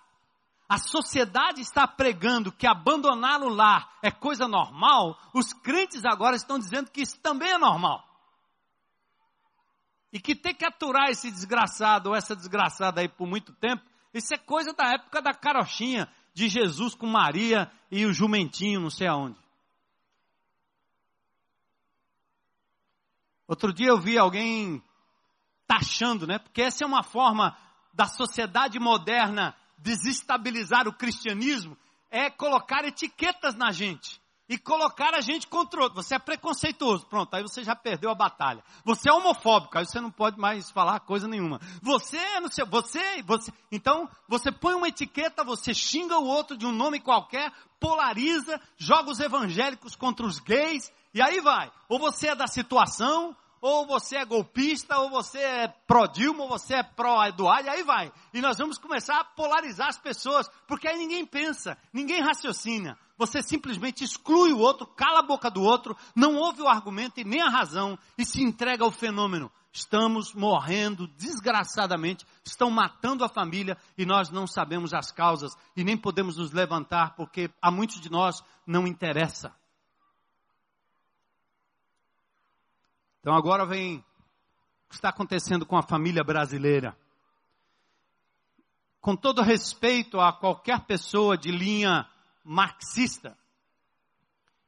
a 0.69 0.77
sociedade 0.77 1.61
está 1.61 1.87
pregando 1.87 2.51
que 2.51 2.67
abandonar 2.67 3.41
o 3.41 3.47
lar 3.47 3.97
é 4.01 4.11
coisa 4.11 4.47
normal, 4.47 5.17
os 5.33 5.53
crentes 5.53 6.03
agora 6.03 6.35
estão 6.35 6.59
dizendo 6.59 6.91
que 6.91 7.01
isso 7.01 7.17
também 7.21 7.51
é 7.51 7.57
normal. 7.57 8.03
E 10.11 10.19
que 10.19 10.35
ter 10.35 10.53
que 10.53 10.65
aturar 10.65 11.09
esse 11.09 11.31
desgraçado 11.31 12.09
ou 12.09 12.15
essa 12.15 12.35
desgraçada 12.35 12.99
aí 12.99 13.07
por 13.07 13.27
muito 13.27 13.53
tempo, 13.53 13.83
isso 14.13 14.33
é 14.33 14.37
coisa 14.37 14.73
da 14.73 14.93
época 14.93 15.21
da 15.21 15.33
carochinha 15.33 16.11
de 16.33 16.49
Jesus 16.49 16.95
com 16.95 17.07
Maria 17.07 17.71
e 17.89 18.05
o 18.05 18.13
jumentinho, 18.13 18.81
não 18.81 18.89
sei 18.89 19.07
aonde. 19.07 19.37
Outro 23.47 23.71
dia 23.71 23.87
eu 23.87 23.99
vi 23.99 24.17
alguém 24.17 24.83
taxando, 25.65 26.27
né? 26.27 26.39
Porque 26.39 26.61
essa 26.61 26.83
é 26.83 26.87
uma 26.87 27.03
forma 27.03 27.57
da 27.93 28.05
sociedade 28.05 28.77
moderna 28.79 29.55
desestabilizar 29.77 30.87
o 30.87 30.93
cristianismo, 30.93 31.77
é 32.09 32.29
colocar 32.29 32.85
etiquetas 32.85 33.55
na 33.55 33.71
gente 33.71 34.19
e 34.49 34.57
colocar 34.57 35.13
a 35.13 35.21
gente 35.21 35.45
contra 35.47 35.79
o 35.79 35.83
outro. 35.83 36.01
Você 36.01 36.15
é 36.15 36.19
preconceituoso, 36.19 37.05
pronto, 37.05 37.33
aí 37.33 37.41
você 37.41 37.63
já 37.63 37.75
perdeu 37.75 38.09
a 38.09 38.15
batalha. 38.15 38.63
Você 38.85 39.09
é 39.09 39.13
homofóbico, 39.13 39.77
aí 39.77 39.85
você 39.85 39.99
não 39.99 40.09
pode 40.09 40.39
mais 40.39 40.71
falar 40.71 40.99
coisa 41.01 41.27
nenhuma. 41.27 41.59
Você 41.81 42.17
é 42.17 42.39
não 42.39 42.49
sei, 42.49 42.65
você, 42.65 43.23
você, 43.23 43.51
então 43.71 44.09
você 44.27 44.51
põe 44.51 44.73
uma 44.73 44.87
etiqueta, 44.87 45.43
você 45.43 45.73
xinga 45.73 46.17
o 46.17 46.25
outro 46.25 46.57
de 46.57 46.65
um 46.65 46.71
nome 46.71 46.99
qualquer, 46.99 47.51
polariza, 47.79 48.59
joga 48.77 49.11
os 49.11 49.19
evangélicos 49.19 49.95
contra 49.95 50.25
os 50.25 50.39
gays 50.39 50.91
e 51.13 51.21
aí 51.21 51.41
vai. 51.41 51.69
Ou 51.89 51.99
você 51.99 52.29
é 52.29 52.35
da 52.35 52.47
situação, 52.47 53.35
ou 53.61 53.85
você 53.85 54.17
é 54.17 54.25
golpista, 54.25 54.97
ou 54.99 55.09
você 55.09 55.39
é 55.39 55.67
pró-Dilma, 55.67 56.43
ou 56.43 56.49
você 56.49 56.75
é 56.75 56.83
pró-Eduardo, 56.83 57.67
e 57.67 57.69
aí 57.69 57.83
vai. 57.83 58.11
E 58.33 58.41
nós 58.41 58.57
vamos 58.57 58.77
começar 58.77 59.19
a 59.19 59.23
polarizar 59.23 59.87
as 59.87 59.97
pessoas, 59.97 60.49
porque 60.67 60.87
aí 60.87 60.97
ninguém 60.97 61.25
pensa, 61.25 61.77
ninguém 61.93 62.21
raciocina 62.21 62.97
você 63.17 63.41
simplesmente 63.41 64.03
exclui 64.03 64.53
o 64.53 64.59
outro, 64.59 64.85
cala 64.85 65.19
a 65.19 65.23
boca 65.23 65.49
do 65.49 65.61
outro, 65.61 65.97
não 66.15 66.35
ouve 66.35 66.61
o 66.61 66.67
argumento 66.67 67.19
e 67.19 67.23
nem 67.23 67.41
a 67.41 67.49
razão 67.49 67.97
e 68.17 68.23
se 68.23 68.43
entrega 68.43 68.83
ao 68.83 68.91
fenômeno. 68.91 69.51
Estamos 69.73 70.33
morrendo 70.33 71.07
desgraçadamente, 71.17 72.25
estão 72.43 72.69
matando 72.69 73.23
a 73.23 73.29
família 73.29 73.77
e 73.97 74.05
nós 74.05 74.29
não 74.29 74.47
sabemos 74.47 74.93
as 74.93 75.11
causas 75.11 75.55
e 75.75 75.83
nem 75.83 75.97
podemos 75.97 76.37
nos 76.37 76.51
levantar 76.51 77.15
porque 77.15 77.49
a 77.61 77.71
muitos 77.71 77.99
de 77.99 78.09
nós 78.09 78.43
não 78.65 78.87
interessa. 78.87 79.53
Então 83.19 83.35
agora 83.35 83.65
vem 83.65 83.97
o 83.97 84.89
que 84.89 84.95
está 84.95 85.09
acontecendo 85.09 85.65
com 85.65 85.77
a 85.77 85.83
família 85.83 86.23
brasileira. 86.23 86.97
Com 89.01 89.15
todo 89.15 89.41
respeito 89.41 90.19
a 90.19 90.33
qualquer 90.33 90.81
pessoa 90.81 91.37
de 91.37 91.51
linha 91.51 92.09
marxista. 92.43 93.37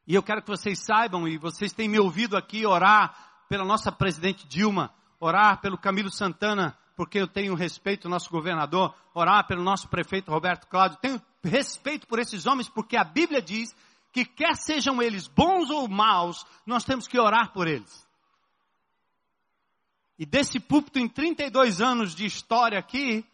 E 0.06 0.14
eu 0.14 0.22
quero 0.22 0.42
que 0.42 0.48
vocês 0.48 0.78
saibam, 0.78 1.26
e 1.28 1.38
vocês 1.38 1.72
têm 1.72 1.88
me 1.88 1.98
ouvido 1.98 2.36
aqui 2.36 2.66
orar 2.66 3.44
pela 3.48 3.64
nossa 3.64 3.90
presidente 3.90 4.46
Dilma, 4.46 4.92
orar 5.18 5.60
pelo 5.60 5.78
Camilo 5.78 6.10
Santana, 6.10 6.76
porque 6.96 7.18
eu 7.18 7.26
tenho 7.26 7.54
respeito 7.54 8.06
ao 8.06 8.10
nosso 8.10 8.30
governador, 8.30 8.94
orar 9.14 9.46
pelo 9.46 9.62
nosso 9.62 9.88
prefeito 9.88 10.30
Roberto 10.30 10.66
Cláudio, 10.66 10.98
tenho 11.00 11.20
respeito 11.42 12.06
por 12.06 12.18
esses 12.18 12.46
homens, 12.46 12.68
porque 12.68 12.96
a 12.96 13.04
Bíblia 13.04 13.40
diz 13.40 13.74
que 14.12 14.24
quer 14.24 14.56
sejam 14.56 15.00
eles 15.00 15.26
bons 15.28 15.70
ou 15.70 15.88
maus, 15.88 16.44
nós 16.66 16.84
temos 16.84 17.06
que 17.06 17.18
orar 17.18 17.52
por 17.52 17.66
eles. 17.66 18.06
E 20.20 20.24
desse 20.24 20.60
púlpito 20.60 21.00
em 21.00 21.08
32 21.08 21.80
anos 21.80 22.14
de 22.14 22.24
história 22.24 22.78
aqui, 22.78 23.24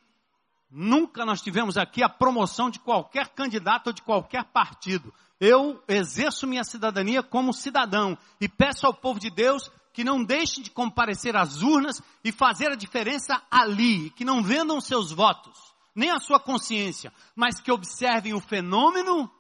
Nunca 0.71 1.25
nós 1.25 1.41
tivemos 1.41 1.77
aqui 1.77 2.03
a 2.03 2.09
promoção 2.09 2.69
de 2.69 2.79
qualquer 2.79 3.29
candidato 3.29 3.89
ou 3.89 3.93
de 3.93 4.03
qualquer 4.03 4.45
partido. 4.45 5.15
Eu 5.39 5.83
exerço 5.87 6.47
minha 6.47 6.65
cidadania 6.65 7.23
como 7.23 7.53
cidadão 7.53 8.19
e 8.41 8.49
peço 8.49 8.87
ao 8.87 8.93
povo 8.93 9.21
de 9.21 9.31
Deus 9.31 9.71
que 9.93 10.05
não 10.05 10.23
deixem 10.23 10.63
de 10.63 10.71
comparecer 10.71 11.37
às 11.37 11.63
urnas 11.63 12.03
e 12.23 12.33
fazer 12.33 12.71
a 12.71 12.77
diferença 12.77 13.41
ali, 13.51 14.11
que 14.11 14.25
não 14.25 14.43
vendam 14.43 14.81
seus 14.81 15.11
votos, 15.11 15.57
nem 15.95 16.11
a 16.11 16.19
sua 16.19 16.39
consciência, 16.39 17.13
mas 17.35 17.61
que 17.61 17.73
observem 17.73 18.35
o 18.35 18.41
fenômeno 18.41 19.31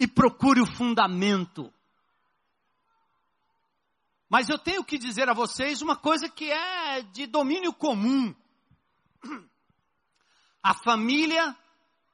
e 0.00 0.06
procurem 0.06 0.62
o 0.62 0.74
fundamento. 0.74 1.70
Mas 4.32 4.48
eu 4.48 4.58
tenho 4.58 4.82
que 4.82 4.96
dizer 4.96 5.28
a 5.28 5.34
vocês 5.34 5.82
uma 5.82 5.94
coisa 5.94 6.26
que 6.26 6.50
é 6.50 7.02
de 7.02 7.26
domínio 7.26 7.70
comum. 7.70 8.34
A 10.64 10.72
família 10.72 11.54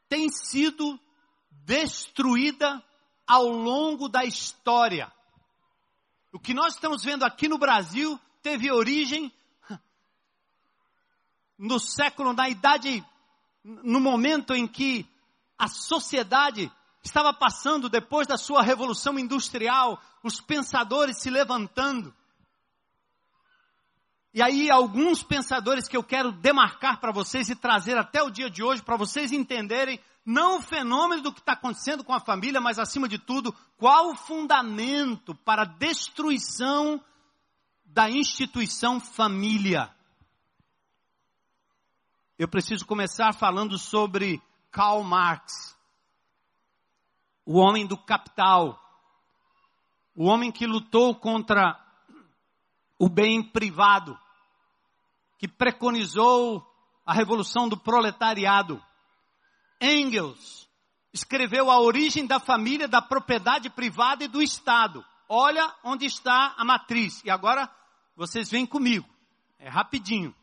tem 0.08 0.28
sido 0.28 0.98
destruída 1.64 2.84
ao 3.24 3.46
longo 3.46 4.08
da 4.08 4.24
história. 4.24 5.12
O 6.32 6.40
que 6.40 6.52
nós 6.52 6.74
estamos 6.74 7.04
vendo 7.04 7.22
aqui 7.22 7.46
no 7.46 7.56
Brasil 7.56 8.18
teve 8.42 8.68
origem 8.68 9.32
no 11.56 11.78
século, 11.78 12.32
na 12.32 12.48
idade, 12.48 13.06
no 13.62 14.00
momento 14.00 14.56
em 14.56 14.66
que 14.66 15.08
a 15.56 15.68
sociedade 15.68 16.68
estava 17.02 17.32
passando 17.32 17.88
depois 17.88 18.26
da 18.26 18.36
sua 18.36 18.62
revolução 18.62 19.18
industrial, 19.18 20.00
os 20.22 20.40
pensadores 20.40 21.18
se 21.18 21.30
levantando. 21.30 22.14
E 24.32 24.42
aí, 24.42 24.70
alguns 24.70 25.22
pensadores 25.22 25.88
que 25.88 25.96
eu 25.96 26.04
quero 26.04 26.30
demarcar 26.30 27.00
para 27.00 27.10
vocês 27.10 27.48
e 27.48 27.56
trazer 27.56 27.96
até 27.96 28.22
o 28.22 28.30
dia 28.30 28.50
de 28.50 28.62
hoje, 28.62 28.82
para 28.82 28.96
vocês 28.96 29.32
entenderem, 29.32 29.98
não 30.24 30.58
o 30.58 30.62
fenômeno 30.62 31.22
do 31.22 31.32
que 31.32 31.40
está 31.40 31.54
acontecendo 31.54 32.04
com 32.04 32.12
a 32.12 32.20
família, 32.20 32.60
mas 32.60 32.78
acima 32.78 33.08
de 33.08 33.18
tudo, 33.18 33.54
qual 33.78 34.10
o 34.10 34.14
fundamento 34.14 35.34
para 35.34 35.62
a 35.62 35.64
destruição 35.64 37.02
da 37.86 38.10
instituição 38.10 39.00
família. 39.00 39.90
Eu 42.38 42.46
preciso 42.46 42.84
começar 42.84 43.32
falando 43.32 43.78
sobre 43.78 44.40
Karl 44.70 45.02
Marx, 45.02 45.74
o 47.48 47.56
homem 47.56 47.86
do 47.86 47.96
capital, 47.96 48.78
o 50.14 50.26
homem 50.26 50.52
que 50.52 50.66
lutou 50.66 51.14
contra 51.14 51.82
o 52.98 53.08
bem 53.08 53.42
privado, 53.42 54.20
que 55.38 55.48
preconizou 55.48 56.62
a 57.06 57.14
revolução 57.14 57.66
do 57.66 57.74
proletariado. 57.74 58.84
Engels 59.80 60.68
escreveu 61.10 61.70
a 61.70 61.80
origem 61.80 62.26
da 62.26 62.38
família, 62.38 62.86
da 62.86 63.00
propriedade 63.00 63.70
privada 63.70 64.24
e 64.24 64.28
do 64.28 64.42
Estado. 64.42 65.02
Olha 65.26 65.74
onde 65.82 66.04
está 66.04 66.54
a 66.54 66.62
matriz. 66.66 67.24
E 67.24 67.30
agora 67.30 67.66
vocês 68.14 68.50
vêm 68.50 68.66
comigo. 68.66 69.08
É 69.58 69.70
rapidinho. 69.70 70.34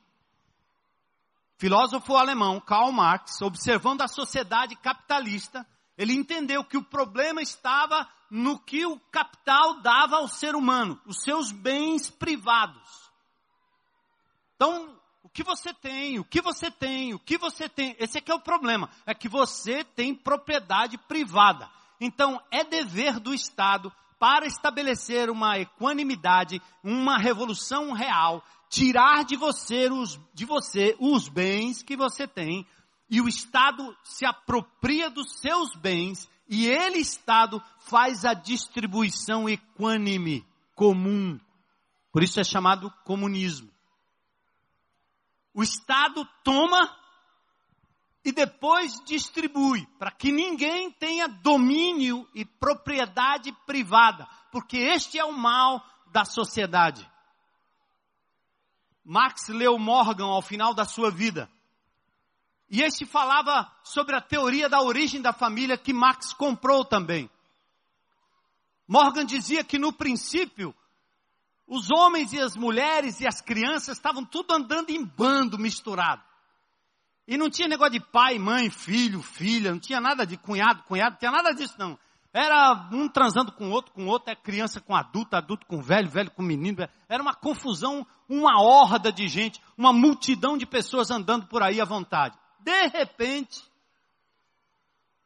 Filósofo 1.60 2.16
alemão 2.16 2.60
Karl 2.60 2.91
Marx, 2.91 3.43
observando 3.43 4.01
a 4.01 4.08
sociedade 4.08 4.76
capitalista, 4.76 5.68
ele 5.98 6.14
entendeu 6.14 6.64
que 6.64 6.78
o 6.78 6.84
problema 6.84 7.41
estava 7.41 8.08
no 8.30 8.60
que 8.60 8.86
o 8.86 9.00
capital 9.12 9.82
dava 9.82 10.18
ao 10.18 10.28
ser 10.28 10.56
humano, 10.56 11.00
os 11.06 11.22
seus 11.24 11.52
bens 11.52 12.10
privados. 12.10 13.12
Então, 14.56 14.98
o 15.24 15.30
que 15.30 15.43
você 15.43 15.74
tem, 15.74 16.20
o 16.20 16.24
que 16.24 16.41
você 16.41 16.70
tem, 16.72 17.14
o 17.14 17.20
que 17.20 17.38
você 17.38 17.70
tem, 17.70 17.96
esse 18.00 18.18
aqui 18.18 18.32
é 18.32 18.36
o 18.36 18.39
problema, 18.39 18.89
é 19.06 19.14
que 19.14 19.30
você 19.30 19.84
tem 19.84 20.14
propriedade 20.14 20.98
privada. 20.98 21.70
Então, 22.00 22.41
é 22.52 22.64
dever 22.64 23.20
do 23.20 23.34
Estado 23.34 23.91
para 24.20 24.46
estabelecer 24.46 25.30
uma 25.30 25.60
equanimidade, 25.60 26.62
uma 26.84 27.18
revolução 27.18 27.91
real, 27.91 28.43
tirar 28.70 29.24
de 29.24 29.36
você 29.36 29.89
os, 29.89 30.20
de 30.34 30.46
você 30.46 30.96
os 31.00 31.30
bens 31.30 31.84
que 31.84 31.96
você 31.96 32.28
tem 32.28 32.66
e 33.10 33.22
o 33.22 33.28
Estado 33.28 33.95
se 34.03 34.26
apropria 34.26 35.10
dos 35.10 35.39
seus 35.39 35.76
bens 35.76 36.30
e 36.47 36.68
ele, 36.68 36.99
Estado, 36.99 37.62
faz 37.80 38.24
a 38.24 38.34
distribuição 38.34 39.49
equânime, 39.49 40.45
comum. 40.76 41.39
Por 42.12 42.24
isso 42.24 42.39
é 42.39 42.43
chamado 42.43 42.91
comunismo. 43.03 43.72
O 45.53 45.64
Estado 45.64 46.28
toma 46.43 46.95
e 48.24 48.32
depois 48.32 48.99
distribui, 49.06 49.86
para 49.99 50.12
que 50.12 50.32
ninguém 50.32 50.91
tenha 50.91 51.28
domínio 51.28 52.28
e 52.34 52.43
propriedade 52.43 53.51
privada, 53.66 54.28
porque 54.51 54.78
este 54.78 55.20
é 55.20 55.24
o 55.24 55.32
mal 55.32 55.84
da 56.12 56.26
sociedade. 56.26 57.10
Max 59.03 59.47
leu 59.47 59.78
Morgan 59.78 60.26
ao 60.26 60.41
final 60.41 60.74
da 60.74 60.86
sua 60.86 61.12
vida. 61.12 61.49
E 62.70 62.82
este 62.82 63.05
falava 63.05 63.72
sobre 63.84 64.16
a 64.16 64.22
teoria 64.22 64.68
da 64.68 64.82
origem 64.82 65.22
da 65.22 65.32
família 65.32 65.78
que 65.78 65.93
Marx 65.93 66.34
comprou 66.34 66.84
também. 66.84 67.30
Morgan 68.88 69.26
dizia 69.26 69.63
que 69.63 69.80
no 69.80 69.93
princípio, 69.93 70.74
os 71.68 71.89
homens 71.91 72.34
e 72.34 72.39
as 72.39 72.55
mulheres 72.55 73.20
e 73.20 73.28
as 73.28 73.41
crianças 73.41 73.97
estavam 73.97 74.24
tudo 74.24 74.53
andando 74.53 74.89
em 74.89 75.03
bando 75.03 75.57
misturado. 75.57 76.24
E 77.28 77.38
não 77.38 77.49
tinha 77.49 77.68
negócio 77.68 77.93
de 77.93 77.99
pai, 77.99 78.38
mãe, 78.38 78.70
filho, 78.70 79.22
filha, 79.22 79.72
não 79.72 79.80
tinha 79.80 79.99
nada 79.99 80.26
de 80.26 80.38
cunhado, 80.38 80.84
cunhado, 80.84 81.11
não 81.11 81.18
tinha 81.18 81.32
nada 81.32 81.53
disso 81.53 81.74
não. 81.78 81.97
Era 82.32 82.89
um 82.91 83.07
transando 83.07 83.51
com 83.53 83.72
outro, 83.72 83.93
com 83.93 84.07
outro, 84.07 84.32
é 84.32 84.36
criança 84.36 84.82
com 84.82 84.93
adulto, 84.93 85.36
adulto 85.36 85.66
com 85.66 85.82
velho, 85.82 86.09
velho 86.09 86.30
com 86.30 86.43
menino. 86.43 86.88
Era 87.07 87.24
uma 87.24 87.34
confusão, 87.34 88.05
uma 88.28 88.61
horda 88.61 89.11
de 89.11 89.28
gente, 89.28 89.61
uma 89.78 89.93
multidão 89.93 90.57
de 90.57 90.66
pessoas 90.66 91.09
andando 91.09 91.47
por 91.47 91.63
aí 91.63 91.80
à 91.80 91.86
vontade. 91.86 92.38
De 92.66 92.88
repente, 92.88 93.63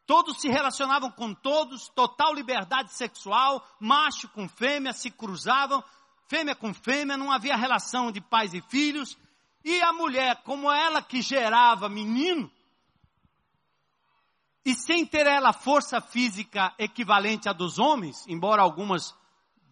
todos 0.06 0.42
se 0.42 0.50
relacionavam 0.50 1.10
com 1.10 1.34
todos, 1.34 1.88
total 1.88 2.34
liberdade 2.34 2.92
sexual, 2.92 3.66
macho 3.80 4.28
com 4.28 4.50
fêmea 4.50 4.92
se 4.92 5.10
cruzavam, 5.10 5.82
fêmea 6.28 6.54
com 6.54 6.74
fêmea, 6.74 7.16
não 7.16 7.32
havia 7.32 7.56
relação 7.56 8.12
de 8.12 8.20
pais 8.20 8.54
e 8.54 8.62
filhos, 8.64 9.18
e 9.64 9.82
a 9.82 9.94
mulher, 9.94 10.44
como 10.44 10.70
ela 10.70 11.02
que 11.02 11.22
gerava 11.22 11.88
menino, 11.88 12.52
e 14.66 14.76
sem 14.76 15.06
ter 15.06 15.26
ela 15.26 15.54
força 15.54 16.02
física 16.02 16.76
equivalente 16.78 17.48
à 17.48 17.54
dos 17.54 17.80
homens, 17.80 18.28
embora 18.28 18.62
algumas 18.62 19.16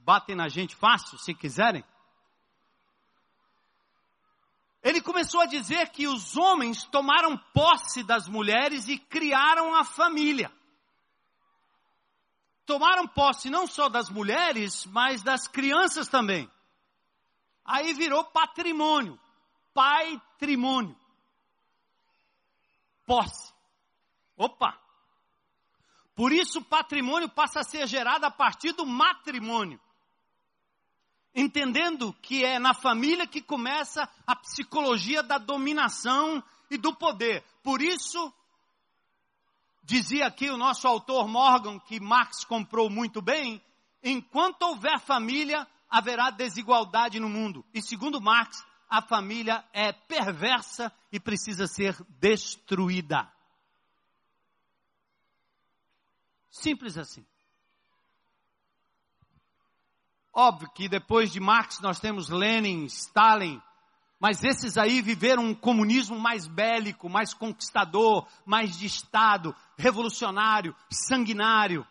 batem 0.06 0.38
na 0.38 0.48
gente 0.48 0.74
fácil, 0.74 1.18
se 1.18 1.34
quiserem, 1.34 1.84
ele 4.88 5.02
começou 5.02 5.42
a 5.42 5.46
dizer 5.46 5.90
que 5.90 6.08
os 6.08 6.38
homens 6.38 6.86
tomaram 6.86 7.38
posse 7.54 8.04
das 8.04 8.26
mulheres 8.26 8.88
e 8.88 8.98
criaram 8.98 9.76
a 9.76 9.84
família. 9.84 10.50
Tomaram 12.66 13.06
posse 13.06 13.50
não 13.50 13.68
só 13.68 13.90
das 13.90 14.10
mulheres, 14.10 14.86
mas 14.86 15.22
das 15.22 15.46
crianças 15.46 16.08
também. 16.08 16.50
Aí 17.66 17.94
virou 17.94 18.24
patrimônio, 18.24 19.20
pai-trimônio. 19.74 20.98
Posse. 23.06 23.54
Opa! 24.38 24.80
Por 26.16 26.32
isso 26.32 26.60
o 26.60 26.64
patrimônio 26.64 27.28
passa 27.28 27.60
a 27.60 27.64
ser 27.64 27.86
gerado 27.88 28.26
a 28.26 28.32
partir 28.32 28.72
do 28.72 28.86
matrimônio 28.86 29.82
entendendo 31.38 32.12
que 32.14 32.44
é 32.44 32.58
na 32.58 32.74
família 32.74 33.28
que 33.28 33.44
começa 33.44 34.10
a 34.26 34.36
psicologia 34.36 35.22
da 35.22 35.38
dominação 35.38 36.44
e 36.68 36.78
do 36.78 36.96
poder. 36.96 37.44
Por 37.62 37.80
isso, 37.80 38.34
dizia 39.84 40.26
aqui 40.26 40.50
o 40.50 40.58
nosso 40.58 40.88
autor 40.88 41.28
Morgan, 41.28 41.80
que 41.80 42.00
Marx 42.00 42.44
comprou 42.44 42.90
muito 42.90 43.22
bem, 43.22 43.64
enquanto 44.04 44.64
houver 44.64 45.00
família, 45.00 45.68
haverá 45.88 46.32
desigualdade 46.32 47.20
no 47.20 47.30
mundo. 47.30 47.64
E 47.72 47.84
segundo 47.84 48.20
Marx, 48.20 48.66
a 48.90 49.00
família 49.00 49.64
é 49.72 49.94
perversa 49.94 50.92
e 51.12 51.20
precisa 51.20 51.68
ser 51.68 51.96
destruída. 52.20 53.32
Simples 56.50 56.98
assim. 56.98 57.24
Óbvio 60.40 60.70
que 60.70 60.88
depois 60.88 61.32
de 61.32 61.40
Marx 61.40 61.80
nós 61.80 62.00
temos 62.00 62.30
Lenin, 62.30 62.86
Stalin, 62.86 63.60
mas 64.20 64.44
esses 64.44 64.78
aí 64.78 65.02
viveram 65.02 65.44
um 65.44 65.56
comunismo 65.56 66.20
mais 66.20 66.46
bélico, 66.46 67.10
mais 67.10 67.34
conquistador, 67.34 68.28
mais 68.46 68.78
de 68.78 68.86
Estado, 68.86 69.56
revolucionário, 69.76 70.76
sanguinário. 70.92 71.84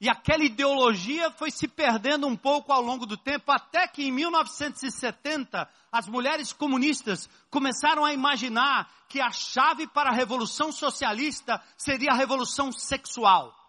E 0.00 0.08
aquela 0.08 0.44
ideologia 0.44 1.32
foi 1.32 1.50
se 1.50 1.66
perdendo 1.66 2.28
um 2.28 2.36
pouco 2.36 2.72
ao 2.72 2.80
longo 2.80 3.04
do 3.04 3.16
tempo, 3.16 3.50
até 3.50 3.88
que 3.88 4.04
em 4.04 4.12
1970 4.12 5.68
as 5.90 6.06
mulheres 6.06 6.52
comunistas 6.52 7.28
começaram 7.50 8.04
a 8.04 8.14
imaginar 8.14 8.88
que 9.08 9.20
a 9.20 9.32
chave 9.32 9.88
para 9.88 10.10
a 10.10 10.14
revolução 10.14 10.70
socialista 10.70 11.60
seria 11.76 12.12
a 12.12 12.16
revolução 12.16 12.70
sexual. 12.70 13.59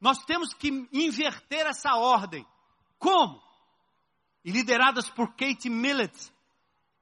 Nós 0.00 0.24
temos 0.24 0.52
que 0.52 0.88
inverter 0.92 1.66
essa 1.66 1.94
ordem. 1.96 2.46
Como? 2.98 3.42
E 4.44 4.50
lideradas 4.50 5.08
por 5.08 5.34
Kate 5.34 5.68
Millett, 5.68 6.32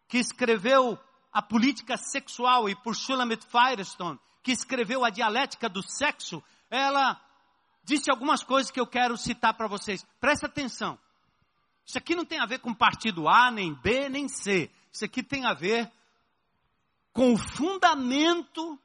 que 0.08 0.18
escreveu 0.18 0.98
a 1.32 1.42
política 1.42 1.96
sexual, 1.96 2.68
e 2.68 2.76
por 2.76 2.94
Shulamit 2.94 3.44
Firestone, 3.46 4.18
que 4.42 4.52
escreveu 4.52 5.04
a 5.04 5.10
dialética 5.10 5.68
do 5.68 5.82
sexo, 5.82 6.42
ela 6.70 7.20
disse 7.82 8.10
algumas 8.10 8.42
coisas 8.42 8.70
que 8.70 8.80
eu 8.80 8.86
quero 8.86 9.16
citar 9.16 9.54
para 9.54 9.66
vocês. 9.66 10.04
Presta 10.20 10.46
atenção. 10.46 10.98
Isso 11.84 11.98
aqui 11.98 12.14
não 12.14 12.24
tem 12.24 12.40
a 12.40 12.46
ver 12.46 12.60
com 12.60 12.72
partido 12.72 13.28
A, 13.28 13.50
nem 13.50 13.74
B, 13.74 14.08
nem 14.08 14.28
C. 14.28 14.70
Isso 14.90 15.04
aqui 15.04 15.22
tem 15.22 15.44
a 15.44 15.52
ver 15.52 15.90
com 17.12 17.32
o 17.32 17.38
fundamento 17.38 18.78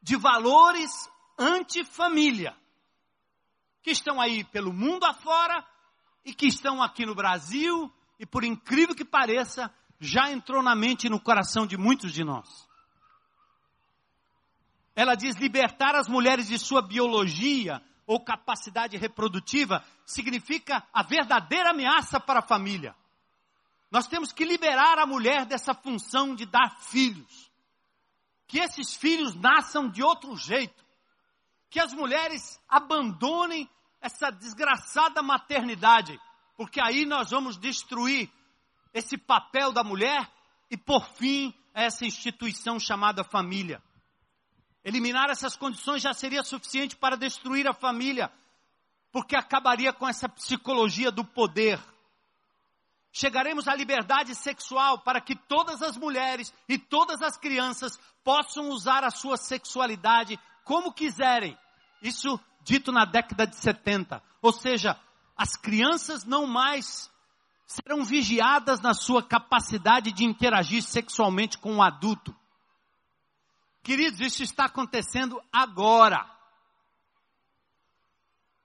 de 0.00 0.16
valores 0.16 1.10
antifamília, 1.38 2.56
que 3.82 3.90
estão 3.90 4.20
aí 4.20 4.44
pelo 4.44 4.72
mundo 4.72 5.04
afora 5.04 5.66
e 6.24 6.32
que 6.32 6.46
estão 6.46 6.82
aqui 6.82 7.04
no 7.04 7.14
Brasil 7.14 7.92
e 8.18 8.26
por 8.26 8.44
incrível 8.44 8.94
que 8.94 9.04
pareça, 9.04 9.72
já 9.98 10.30
entrou 10.30 10.62
na 10.62 10.74
mente 10.74 11.06
e 11.06 11.10
no 11.10 11.20
coração 11.20 11.66
de 11.66 11.76
muitos 11.76 12.12
de 12.12 12.22
nós. 12.22 12.68
Ela 14.94 15.14
diz 15.14 15.36
libertar 15.36 15.94
as 15.94 16.06
mulheres 16.06 16.46
de 16.48 16.58
sua 16.58 16.82
biologia 16.82 17.82
ou 18.06 18.22
capacidade 18.22 18.96
reprodutiva 18.96 19.84
significa 20.04 20.86
a 20.92 21.02
verdadeira 21.02 21.70
ameaça 21.70 22.20
para 22.20 22.40
a 22.40 22.46
família. 22.46 22.94
Nós 23.90 24.06
temos 24.06 24.32
que 24.32 24.44
liberar 24.44 24.98
a 24.98 25.06
mulher 25.06 25.44
dessa 25.44 25.74
função 25.74 26.34
de 26.34 26.46
dar 26.46 26.78
filhos. 26.80 27.50
Que 28.46 28.58
esses 28.58 28.94
filhos 28.94 29.34
nasçam 29.34 29.88
de 29.88 30.02
outro 30.02 30.36
jeito 30.36 30.81
que 31.72 31.80
as 31.80 31.94
mulheres 31.94 32.60
abandonem 32.68 33.66
essa 33.98 34.30
desgraçada 34.30 35.22
maternidade, 35.22 36.20
porque 36.54 36.78
aí 36.78 37.06
nós 37.06 37.30
vamos 37.30 37.56
destruir 37.56 38.30
esse 38.92 39.16
papel 39.16 39.72
da 39.72 39.82
mulher 39.82 40.30
e, 40.70 40.76
por 40.76 41.02
fim, 41.14 41.54
essa 41.72 42.04
instituição 42.04 42.78
chamada 42.78 43.24
família. 43.24 43.82
Eliminar 44.84 45.30
essas 45.30 45.56
condições 45.56 46.02
já 46.02 46.12
seria 46.12 46.42
suficiente 46.42 46.94
para 46.94 47.16
destruir 47.16 47.66
a 47.66 47.72
família, 47.72 48.30
porque 49.10 49.34
acabaria 49.34 49.94
com 49.94 50.06
essa 50.06 50.28
psicologia 50.28 51.10
do 51.10 51.24
poder. 51.24 51.80
Chegaremos 53.10 53.66
à 53.66 53.74
liberdade 53.74 54.34
sexual 54.34 54.98
para 54.98 55.22
que 55.22 55.34
todas 55.34 55.80
as 55.80 55.96
mulheres 55.96 56.52
e 56.68 56.76
todas 56.76 57.22
as 57.22 57.38
crianças 57.38 57.98
possam 58.22 58.68
usar 58.68 59.04
a 59.04 59.10
sua 59.10 59.38
sexualidade 59.38 60.38
como 60.64 60.92
quiserem. 60.92 61.58
Isso 62.00 62.38
dito 62.62 62.92
na 62.92 63.04
década 63.04 63.46
de 63.46 63.56
70. 63.56 64.22
Ou 64.40 64.52
seja, 64.52 64.98
as 65.36 65.56
crianças 65.56 66.24
não 66.24 66.46
mais 66.46 67.10
serão 67.66 68.04
vigiadas 68.04 68.80
na 68.80 68.92
sua 68.94 69.22
capacidade 69.22 70.12
de 70.12 70.24
interagir 70.24 70.82
sexualmente 70.82 71.58
com 71.58 71.76
o 71.76 71.82
adulto. 71.82 72.36
Queridos, 73.82 74.20
isso 74.20 74.42
está 74.42 74.66
acontecendo 74.66 75.42
agora. 75.52 76.30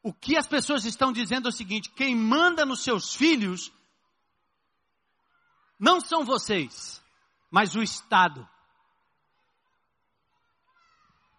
O 0.04 0.14
que 0.14 0.38
as 0.38 0.48
pessoas 0.48 0.86
estão 0.86 1.12
dizendo 1.12 1.48
é 1.48 1.50
o 1.50 1.54
seguinte: 1.54 1.89
quem 1.89 2.16
manda 2.16 2.66
nos 2.66 2.84
seus 2.84 3.16
filhos 3.16 3.72
não 5.80 6.00
são 6.00 6.24
vocês, 6.24 7.02
mas 7.50 7.76
o 7.76 7.82
Estado. 7.82 8.48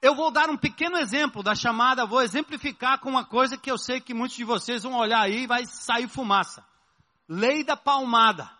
Eu 0.00 0.14
vou 0.14 0.30
dar 0.30 0.48
um 0.48 0.56
pequeno 0.56 0.96
exemplo 0.96 1.42
da 1.42 1.54
chamada, 1.54 2.06
vou 2.06 2.22
exemplificar 2.22 3.00
com 3.00 3.08
uma 3.08 3.24
coisa 3.24 3.58
que 3.58 3.70
eu 3.70 3.76
sei 3.76 4.00
que 4.00 4.14
muitos 4.14 4.36
de 4.36 4.44
vocês 4.44 4.84
vão 4.84 4.94
olhar 4.94 5.22
aí 5.22 5.42
e 5.42 5.46
vai 5.46 5.66
sair 5.66 6.08
fumaça. 6.08 6.64
lei 7.28 7.64
da 7.64 7.76
palmada. 7.76 8.50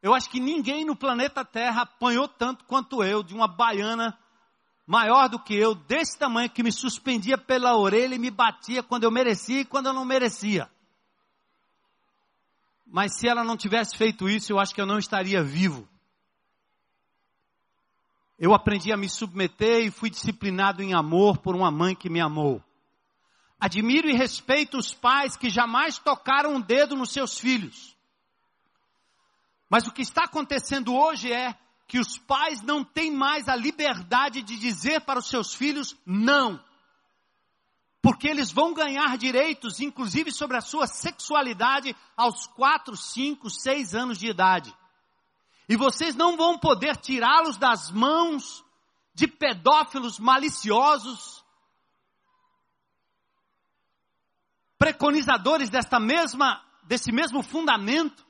Eu 0.00 0.14
acho 0.14 0.30
que 0.30 0.40
ninguém 0.40 0.84
no 0.84 0.96
planeta 0.96 1.44
Terra 1.44 1.82
apanhou 1.82 2.26
tanto 2.28 2.64
quanto 2.64 3.02
eu 3.02 3.22
de 3.22 3.34
uma 3.34 3.46
baiana 3.46 4.18
maior 4.86 5.28
do 5.28 5.38
que 5.38 5.54
eu, 5.54 5.74
desse 5.74 6.18
tamanho, 6.18 6.48
que 6.48 6.62
me 6.62 6.72
suspendia 6.72 7.36
pela 7.36 7.76
orelha 7.76 8.14
e 8.14 8.18
me 8.18 8.30
batia 8.30 8.82
quando 8.82 9.04
eu 9.04 9.10
merecia 9.10 9.60
e 9.60 9.64
quando 9.64 9.86
eu 9.86 9.92
não 9.92 10.04
merecia. 10.04 10.70
Mas 12.86 13.18
se 13.18 13.28
ela 13.28 13.44
não 13.44 13.56
tivesse 13.56 13.96
feito 13.96 14.28
isso, 14.30 14.50
eu 14.50 14.58
acho 14.58 14.74
que 14.74 14.80
eu 14.80 14.86
não 14.86 14.98
estaria 14.98 15.42
vivo. 15.42 15.86
Eu 18.38 18.54
aprendi 18.54 18.92
a 18.92 18.96
me 18.96 19.08
submeter 19.08 19.84
e 19.84 19.90
fui 19.90 20.08
disciplinado 20.08 20.82
em 20.82 20.94
amor 20.94 21.38
por 21.38 21.56
uma 21.56 21.70
mãe 21.70 21.94
que 21.94 22.08
me 22.08 22.20
amou. 22.20 22.62
Admiro 23.58 24.08
e 24.08 24.16
respeito 24.16 24.78
os 24.78 24.94
pais 24.94 25.36
que 25.36 25.50
jamais 25.50 25.98
tocaram 25.98 26.54
um 26.54 26.60
dedo 26.60 26.94
nos 26.94 27.10
seus 27.10 27.38
filhos. 27.38 27.96
Mas 29.68 29.86
o 29.86 29.92
que 29.92 30.02
está 30.02 30.24
acontecendo 30.24 30.94
hoje 30.94 31.32
é 31.32 31.56
que 31.88 31.98
os 31.98 32.16
pais 32.16 32.62
não 32.62 32.84
têm 32.84 33.10
mais 33.10 33.48
a 33.48 33.56
liberdade 33.56 34.42
de 34.42 34.56
dizer 34.56 35.00
para 35.00 35.18
os 35.18 35.28
seus 35.28 35.52
filhos 35.52 35.96
não. 36.06 36.62
Porque 38.00 38.28
eles 38.28 38.52
vão 38.52 38.72
ganhar 38.72 39.18
direitos, 39.18 39.80
inclusive 39.80 40.30
sobre 40.30 40.56
a 40.56 40.60
sua 40.60 40.86
sexualidade, 40.86 41.96
aos 42.16 42.46
4, 42.46 42.96
5, 42.96 43.50
6 43.50 43.94
anos 43.94 44.18
de 44.18 44.28
idade. 44.28 44.72
E 45.68 45.76
vocês 45.76 46.14
não 46.14 46.36
vão 46.36 46.58
poder 46.58 46.96
tirá-los 46.96 47.58
das 47.58 47.90
mãos 47.90 48.64
de 49.12 49.26
pedófilos 49.26 50.18
maliciosos, 50.18 51.44
preconizadores 54.78 55.68
desta 55.68 56.00
mesma, 56.00 56.64
desse 56.84 57.12
mesmo 57.12 57.42
fundamento, 57.42 58.26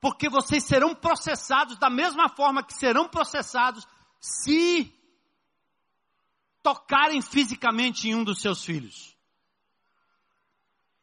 porque 0.00 0.28
vocês 0.28 0.64
serão 0.64 0.94
processados 0.94 1.78
da 1.78 1.90
mesma 1.90 2.28
forma 2.28 2.62
que 2.62 2.74
serão 2.74 3.08
processados 3.08 3.86
se 4.20 4.92
tocarem 6.62 7.22
fisicamente 7.22 8.08
em 8.08 8.14
um 8.14 8.24
dos 8.24 8.40
seus 8.40 8.64
filhos. 8.64 9.16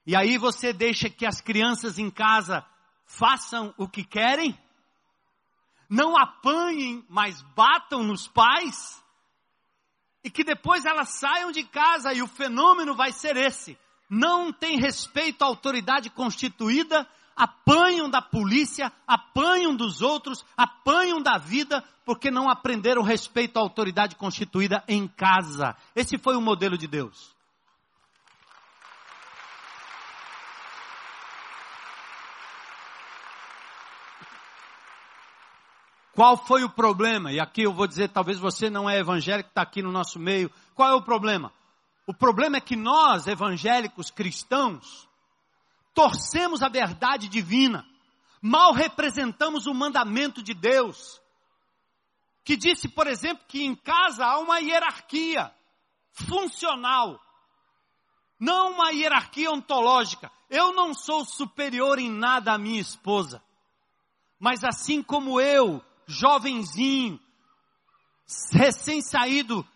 E 0.05 0.15
aí 0.15 0.37
você 0.37 0.73
deixa 0.73 1.09
que 1.09 1.25
as 1.25 1.41
crianças 1.41 1.97
em 1.97 2.09
casa 2.09 2.65
façam 3.05 3.73
o 3.77 3.87
que 3.87 4.03
querem? 4.03 4.57
Não 5.89 6.17
apanhem, 6.17 7.05
mas 7.09 7.41
batam 7.55 8.03
nos 8.03 8.27
pais? 8.27 9.03
E 10.23 10.29
que 10.29 10.43
depois 10.43 10.85
elas 10.85 11.09
saiam 11.09 11.51
de 11.51 11.63
casa 11.63 12.13
e 12.13 12.21
o 12.21 12.27
fenômeno 12.27 12.95
vai 12.95 13.11
ser 13.11 13.37
esse. 13.37 13.77
Não 14.09 14.51
tem 14.51 14.79
respeito 14.79 15.43
à 15.43 15.47
autoridade 15.47 16.09
constituída, 16.09 17.07
apanham 17.35 18.09
da 18.09 18.21
polícia, 18.21 18.91
apanham 19.05 19.75
dos 19.75 20.01
outros, 20.01 20.45
apanham 20.55 21.21
da 21.21 21.37
vida, 21.37 21.83
porque 22.05 22.31
não 22.31 22.49
aprenderam 22.49 23.03
respeito 23.03 23.57
à 23.57 23.61
autoridade 23.61 24.15
constituída 24.15 24.83
em 24.87 25.07
casa. 25.07 25.75
Esse 25.95 26.17
foi 26.17 26.35
o 26.35 26.41
modelo 26.41 26.77
de 26.77 26.87
Deus. 26.87 27.34
Qual 36.15 36.37
foi 36.37 36.63
o 36.63 36.69
problema? 36.69 37.33
E 37.33 37.41
aqui 37.41 37.63
eu 37.63 37.73
vou 37.73 37.85
dizer, 37.85 38.07
talvez 38.07 38.39
você 38.39 38.69
não 38.69 38.89
é 38.89 38.97
evangélico, 38.97 39.49
está 39.49 39.61
aqui 39.61 39.81
no 39.81 39.91
nosso 39.91 40.17
meio. 40.17 40.49
Qual 40.73 40.89
é 40.89 40.93
o 40.93 41.01
problema? 41.01 41.51
O 42.07 42.13
problema 42.13 42.55
é 42.55 42.61
que 42.61 42.77
nós, 42.77 43.27
evangélicos 43.27 44.09
cristãos, 44.09 45.09
torcemos 45.93 46.63
a 46.63 46.69
verdade 46.69 47.27
divina, 47.27 47.85
mal 48.41 48.71
representamos 48.71 49.67
o 49.67 49.73
mandamento 49.73 50.41
de 50.41 50.53
Deus, 50.53 51.19
que 52.45 52.55
disse, 52.55 52.87
por 52.87 53.07
exemplo, 53.07 53.43
que 53.45 53.65
em 53.65 53.75
casa 53.75 54.25
há 54.25 54.37
uma 54.39 54.59
hierarquia 54.59 55.51
funcional, 56.11 57.19
não 58.39 58.71
uma 58.71 58.91
hierarquia 58.91 59.51
ontológica. 59.51 60.31
Eu 60.49 60.73
não 60.73 60.93
sou 60.93 61.25
superior 61.25 61.99
em 61.99 62.09
nada 62.09 62.53
à 62.53 62.57
minha 62.57 62.79
esposa, 62.79 63.43
mas 64.39 64.63
assim 64.63 65.03
como 65.03 65.41
eu, 65.41 65.83
jovenzinho, 66.07 67.19
recém-saído 68.51 69.67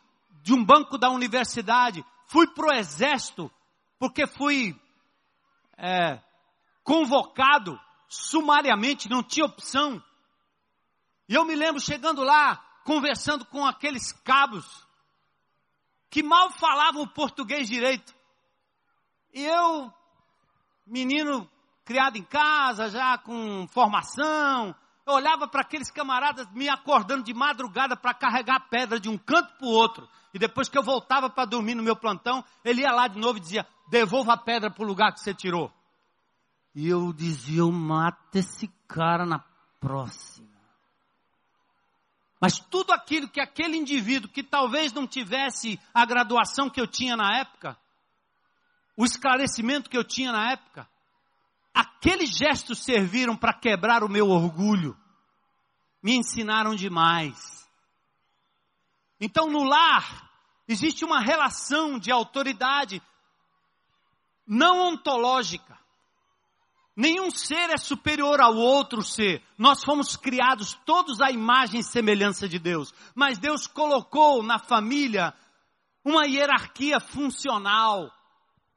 de 0.42 0.54
um 0.54 0.64
banco 0.64 0.98
da 0.98 1.10
universidade, 1.10 2.04
fui 2.28 2.48
para 2.48 2.68
o 2.68 2.74
exército, 2.74 3.52
porque 3.98 4.26
fui 4.26 4.80
é, 5.78 6.20
convocado 6.84 7.80
sumariamente, 8.08 9.10
não 9.10 9.22
tinha 9.22 9.46
opção. 9.46 10.04
E 11.28 11.36
eu 11.36 11.46
me 11.46 11.56
lembro 11.56 11.80
chegando 11.80 12.24
lá, 12.24 12.56
conversando 12.84 13.46
com 13.46 13.66
aqueles 13.66 14.12
cabos, 14.12 14.66
que 16.10 16.24
mal 16.24 16.50
falavam 16.52 17.08
português 17.08 17.68
direito. 17.68 18.16
E 19.32 19.46
eu, 19.46 19.94
menino 20.88 21.50
criado 21.86 22.18
em 22.18 22.24
casa, 22.24 22.90
já 22.90 23.18
com 23.18 23.68
formação, 23.68 24.76
eu 25.10 25.16
olhava 25.16 25.48
para 25.48 25.62
aqueles 25.62 25.90
camaradas 25.90 26.48
me 26.52 26.70
acordando 26.70 27.24
de 27.24 27.34
madrugada 27.34 27.96
para 27.96 28.14
carregar 28.14 28.70
pedra 28.70 29.00
de 29.00 29.10
um 29.10 29.18
canto 29.18 29.54
para 29.58 29.68
o 29.68 29.72
outro. 29.72 30.08
E 30.34 30.38
depois 30.38 30.70
que 30.70 30.78
eu 30.78 30.84
voltava 30.84 31.30
para 31.30 31.46
dormir 31.46 31.76
no 31.76 31.84
meu 31.84 31.96
plantão, 31.96 32.44
ele 32.64 32.82
ia 32.82 32.92
lá 32.92 33.08
de 33.08 33.20
novo 33.20 33.38
e 33.38 33.42
dizia: 33.42 33.68
devolva 33.90 34.34
a 34.34 34.38
pedra 34.38 34.70
para 34.70 34.84
o 34.84 34.88
lugar 34.88 35.12
que 35.12 35.20
você 35.20 35.34
tirou. 35.34 35.74
E 36.76 36.88
eu 36.88 37.12
dizia, 37.12 37.60
eu 37.60 37.72
mato 37.72 38.38
esse 38.38 38.68
cara 38.88 39.26
na 39.26 39.44
próxima. 39.80 40.48
Mas 42.40 42.60
tudo 42.60 42.94
aquilo 42.94 43.28
que 43.28 43.42
aquele 43.42 43.76
indivíduo 43.76 44.30
que 44.30 44.44
talvez 44.44 44.94
não 44.94 45.06
tivesse 45.06 45.80
a 45.94 46.06
graduação 46.06 46.70
que 46.70 46.80
eu 46.80 46.88
tinha 46.88 47.18
na 47.18 47.40
época, 47.40 47.76
o 48.96 49.04
esclarecimento 49.04 49.90
que 49.90 49.98
eu 49.98 50.04
tinha 50.04 50.32
na 50.32 50.52
época, 50.52 50.88
aqueles 51.74 52.30
gestos 52.36 52.84
serviram 52.84 53.36
para 53.36 53.54
quebrar 53.54 54.04
o 54.04 54.10
meu 54.10 54.30
orgulho. 54.30 54.98
Me 56.02 56.16
ensinaram 56.16 56.76
demais. 56.76 57.68
Então 59.20 59.48
no 59.48 59.64
lar 59.64 60.30
existe 60.68 61.04
uma 61.04 61.20
relação 61.20 62.00
de 62.00 62.12
autoridade 62.12 63.02
não 64.48 64.88
ontológica. 64.88 65.78
Nenhum 66.96 67.32
ser 67.32 67.70
é 67.70 67.78
superior 67.78 68.42
ao 68.42 68.56
outro 68.56 69.02
ser. 69.02 69.42
Nós 69.58 69.84
fomos 69.84 70.18
criados 70.18 70.74
todos 70.86 71.22
à 71.22 71.32
imagem 71.32 71.80
e 71.80 71.84
semelhança 71.84 72.50
de 72.50 72.60
Deus. 72.60 72.94
Mas 73.16 73.38
Deus 73.38 73.68
colocou 73.68 74.44
na 74.44 74.60
família 74.60 75.34
uma 76.04 76.26
hierarquia 76.26 77.00
funcional, 77.00 78.12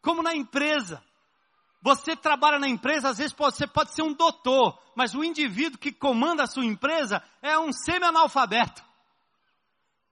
como 0.00 0.22
na 0.22 0.36
empresa. 0.36 1.02
Você 1.82 2.14
trabalha 2.14 2.60
na 2.60 2.68
empresa, 2.68 3.08
às 3.08 3.18
vezes 3.18 3.34
você 3.36 3.66
pode 3.66 3.92
ser 3.92 4.02
um 4.02 4.14
doutor, 4.14 4.78
mas 4.94 5.14
o 5.14 5.24
indivíduo 5.24 5.78
que 5.78 5.90
comanda 5.90 6.44
a 6.44 6.46
sua 6.46 6.64
empresa 6.64 7.20
é 7.42 7.58
um 7.58 7.72
semi-analfabeto. 7.72 8.84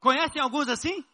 Conhecem 0.00 0.42
alguns 0.42 0.68
assim? 0.68 1.04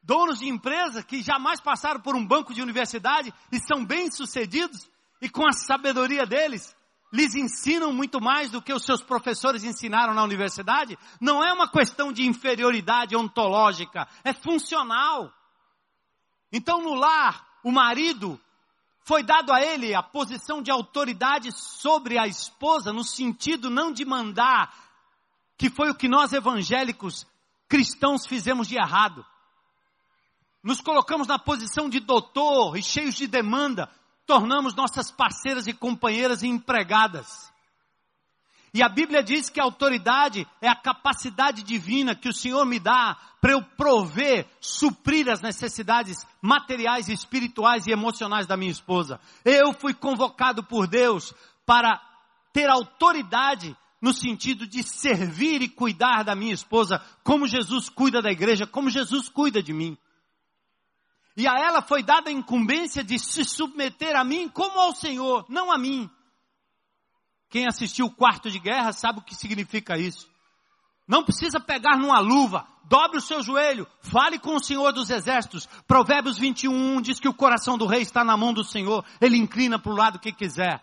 Donos 0.00 0.38
de 0.38 0.48
empresa 0.48 1.02
que 1.02 1.20
jamais 1.20 1.60
passaram 1.60 2.00
por 2.00 2.14
um 2.14 2.24
banco 2.24 2.54
de 2.54 2.62
universidade 2.62 3.34
e 3.50 3.58
são 3.58 3.84
bem-sucedidos 3.84 4.88
e 5.20 5.28
com 5.28 5.44
a 5.44 5.52
sabedoria 5.52 6.24
deles, 6.24 6.74
lhes 7.12 7.34
ensinam 7.34 7.92
muito 7.92 8.20
mais 8.20 8.48
do 8.48 8.62
que 8.62 8.72
os 8.72 8.84
seus 8.84 9.02
professores 9.02 9.64
ensinaram 9.64 10.14
na 10.14 10.22
universidade, 10.22 10.96
não 11.20 11.44
é 11.44 11.52
uma 11.52 11.68
questão 11.68 12.12
de 12.12 12.24
inferioridade 12.24 13.16
ontológica, 13.16 14.06
é 14.22 14.32
funcional. 14.32 15.32
Então 16.52 16.80
no 16.80 16.94
lar, 16.94 17.44
o 17.64 17.72
marido 17.72 18.40
foi 19.10 19.24
dado 19.24 19.52
a 19.52 19.60
ele 19.60 19.92
a 19.92 20.04
posição 20.04 20.62
de 20.62 20.70
autoridade 20.70 21.50
sobre 21.50 22.16
a 22.16 22.28
esposa, 22.28 22.92
no 22.92 23.02
sentido 23.02 23.68
não 23.68 23.90
de 23.90 24.04
mandar, 24.04 24.72
que 25.58 25.68
foi 25.68 25.90
o 25.90 25.96
que 25.96 26.06
nós 26.06 26.32
evangélicos 26.32 27.26
cristãos 27.68 28.24
fizemos 28.24 28.68
de 28.68 28.76
errado. 28.76 29.26
Nos 30.62 30.80
colocamos 30.80 31.26
na 31.26 31.40
posição 31.40 31.88
de 31.88 31.98
doutor 31.98 32.76
e 32.76 32.84
cheios 32.84 33.16
de 33.16 33.26
demanda, 33.26 33.90
tornamos 34.24 34.76
nossas 34.76 35.10
parceiras 35.10 35.66
e 35.66 35.72
companheiras 35.72 36.44
e 36.44 36.46
empregadas. 36.46 37.49
E 38.72 38.82
a 38.82 38.88
Bíblia 38.88 39.22
diz 39.22 39.50
que 39.50 39.60
a 39.60 39.64
autoridade 39.64 40.46
é 40.60 40.68
a 40.68 40.76
capacidade 40.76 41.62
divina 41.62 42.14
que 42.14 42.28
o 42.28 42.32
Senhor 42.32 42.64
me 42.64 42.78
dá 42.78 43.16
para 43.40 43.52
eu 43.52 43.62
prover, 43.62 44.46
suprir 44.60 45.28
as 45.28 45.40
necessidades 45.40 46.24
materiais, 46.40 47.08
espirituais 47.08 47.86
e 47.86 47.90
emocionais 47.90 48.46
da 48.46 48.56
minha 48.56 48.70
esposa. 48.70 49.20
Eu 49.44 49.72
fui 49.72 49.92
convocado 49.92 50.62
por 50.62 50.86
Deus 50.86 51.34
para 51.66 52.00
ter 52.52 52.68
autoridade 52.68 53.76
no 54.00 54.14
sentido 54.14 54.66
de 54.66 54.82
servir 54.82 55.62
e 55.62 55.68
cuidar 55.68 56.22
da 56.22 56.34
minha 56.34 56.54
esposa, 56.54 57.02
como 57.22 57.46
Jesus 57.46 57.88
cuida 57.88 58.22
da 58.22 58.30
igreja, 58.30 58.66
como 58.66 58.88
Jesus 58.88 59.28
cuida 59.28 59.62
de 59.62 59.72
mim. 59.72 59.98
E 61.36 61.46
a 61.46 61.58
ela 61.58 61.82
foi 61.82 62.02
dada 62.02 62.30
a 62.30 62.32
incumbência 62.32 63.04
de 63.04 63.18
se 63.18 63.44
submeter 63.44 64.16
a 64.16 64.24
mim 64.24 64.48
como 64.48 64.78
ao 64.78 64.94
Senhor, 64.94 65.44
não 65.48 65.70
a 65.72 65.78
mim. 65.78 66.08
Quem 67.50 67.66
assistiu 67.66 68.06
o 68.06 68.10
quarto 68.10 68.50
de 68.50 68.58
guerra 68.58 68.92
sabe 68.92 69.18
o 69.18 69.22
que 69.22 69.34
significa 69.34 69.98
isso. 69.98 70.30
Não 71.06 71.24
precisa 71.24 71.58
pegar 71.58 71.98
numa 71.98 72.20
luva, 72.20 72.64
dobre 72.84 73.18
o 73.18 73.20
seu 73.20 73.42
joelho, 73.42 73.84
fale 74.00 74.38
com 74.38 74.54
o 74.54 74.62
Senhor 74.62 74.92
dos 74.92 75.10
Exércitos. 75.10 75.66
Provérbios 75.86 76.38
21 76.38 77.02
diz 77.02 77.18
que 77.18 77.28
o 77.28 77.34
coração 77.34 77.76
do 77.76 77.86
rei 77.86 78.02
está 78.02 78.22
na 78.22 78.36
mão 78.36 78.54
do 78.54 78.62
Senhor, 78.62 79.04
ele 79.20 79.36
inclina 79.36 79.76
para 79.76 79.90
o 79.90 79.96
lado 79.96 80.20
que 80.20 80.30
quiser. 80.32 80.80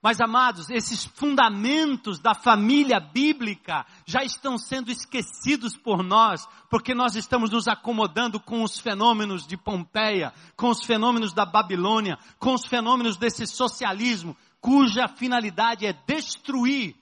Mas 0.00 0.20
amados, 0.20 0.70
esses 0.70 1.04
fundamentos 1.04 2.20
da 2.20 2.32
família 2.32 3.00
bíblica 3.00 3.84
já 4.06 4.22
estão 4.22 4.56
sendo 4.56 4.92
esquecidos 4.92 5.76
por 5.76 6.04
nós, 6.04 6.46
porque 6.70 6.94
nós 6.94 7.16
estamos 7.16 7.50
nos 7.50 7.66
acomodando 7.66 8.38
com 8.38 8.62
os 8.62 8.78
fenômenos 8.78 9.44
de 9.44 9.56
Pompeia, 9.56 10.32
com 10.56 10.68
os 10.68 10.84
fenômenos 10.84 11.32
da 11.32 11.44
Babilônia, 11.44 12.16
com 12.38 12.54
os 12.54 12.64
fenômenos 12.64 13.16
desse 13.16 13.44
socialismo, 13.48 14.36
cuja 14.60 15.08
finalidade 15.08 15.86
é 15.86 15.92
destruir 15.92 16.96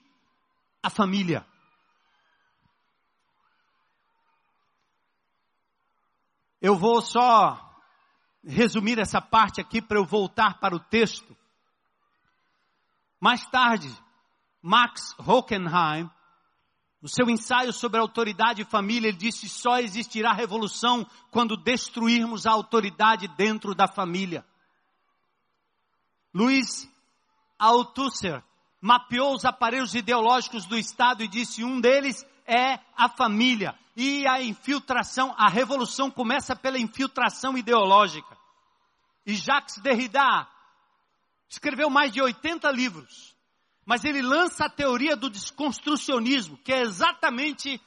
a 0.81 0.89
família. 0.89 1.45
Eu 6.61 6.75
vou 6.75 7.01
só 7.01 7.63
resumir 8.43 8.99
essa 8.99 9.21
parte 9.21 9.61
aqui 9.61 9.81
para 9.81 9.99
eu 9.99 10.05
voltar 10.05 10.59
para 10.59 10.75
o 10.75 10.79
texto. 10.79 11.35
Mais 13.19 13.45
tarde, 13.47 13.89
Max 14.61 15.15
Hockenheim, 15.19 16.09
no 17.01 17.07
seu 17.07 17.29
ensaio 17.29 17.71
sobre 17.71 17.99
autoridade 17.99 18.61
e 18.61 18.65
família, 18.65 19.07
ele 19.09 19.17
disse: 19.17 19.47
só 19.47 19.79
existirá 19.79 20.33
revolução 20.33 21.05
quando 21.31 21.55
destruirmos 21.55 22.45
a 22.45 22.51
autoridade 22.51 23.27
dentro 23.35 23.75
da 23.75 23.87
família. 23.87 24.45
Luiz 26.33 26.89
Althusser 27.57 28.43
mapeou 28.81 29.33
os 29.33 29.45
aparelhos 29.45 29.95
ideológicos 29.95 30.65
do 30.65 30.77
Estado 30.77 31.23
e 31.23 31.27
disse: 31.27 31.63
um 31.63 31.79
deles 31.79 32.25
é 32.45 32.79
a 32.95 33.09
família. 33.09 33.77
E 33.95 34.27
a 34.27 34.41
infiltração, 34.43 35.33
a 35.35 35.49
revolução 35.49 36.11
começa 36.11 36.55
pela 36.55 36.77
infiltração 36.77 37.57
ideológica. 37.57 38.37
E 39.25 39.33
Jacques 39.35 39.79
Derrida 39.79 40.47
escreveu 41.49 41.89
mais 41.89 42.11
de 42.11 42.21
80 42.21 42.69
livros, 42.71 43.35
mas 43.85 44.03
ele 44.03 44.21
lança 44.21 44.65
a 44.65 44.69
teoria 44.69 45.15
do 45.15 45.29
desconstrucionismo, 45.29 46.57
que 46.57 46.71
é 46.71 46.81
exatamente 46.81 47.81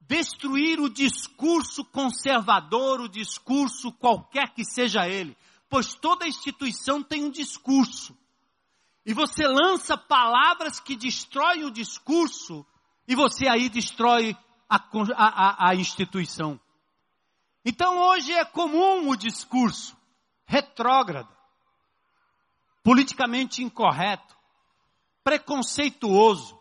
destruir 0.00 0.80
o 0.80 0.88
discurso 0.88 1.84
conservador, 1.84 3.00
o 3.00 3.08
discurso 3.08 3.90
qualquer 3.92 4.54
que 4.54 4.64
seja 4.64 5.08
ele, 5.08 5.36
pois 5.68 5.94
toda 5.94 6.28
instituição 6.28 7.02
tem 7.02 7.24
um 7.24 7.30
discurso. 7.30 8.16
E 9.04 9.12
você 9.12 9.46
lança 9.46 9.96
palavras 9.96 10.80
que 10.80 10.96
destroem 10.96 11.64
o 11.64 11.70
discurso, 11.70 12.64
e 13.06 13.14
você 13.14 13.48
aí 13.48 13.68
destrói 13.68 14.36
a, 14.68 14.78
a, 15.14 15.70
a 15.70 15.74
instituição. 15.74 16.58
Então 17.64 17.98
hoje 17.98 18.32
é 18.32 18.44
comum 18.44 19.08
o 19.08 19.16
discurso 19.16 19.96
retrógrado, 20.46 21.28
politicamente 22.82 23.62
incorreto, 23.62 24.36
preconceituoso. 25.22 26.58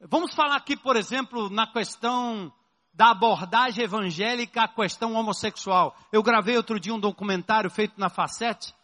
Vamos 0.00 0.32
falar 0.34 0.56
aqui, 0.56 0.76
por 0.76 0.96
exemplo, 0.96 1.50
na 1.50 1.66
questão 1.66 2.52
da 2.92 3.10
abordagem 3.10 3.84
evangélica 3.84 4.62
à 4.62 4.68
questão 4.68 5.14
homossexual. 5.14 5.96
Eu 6.12 6.22
gravei 6.22 6.56
outro 6.56 6.78
dia 6.78 6.94
um 6.94 7.00
documentário 7.00 7.70
feito 7.70 7.98
na 7.98 8.08
Facete. 8.08 8.74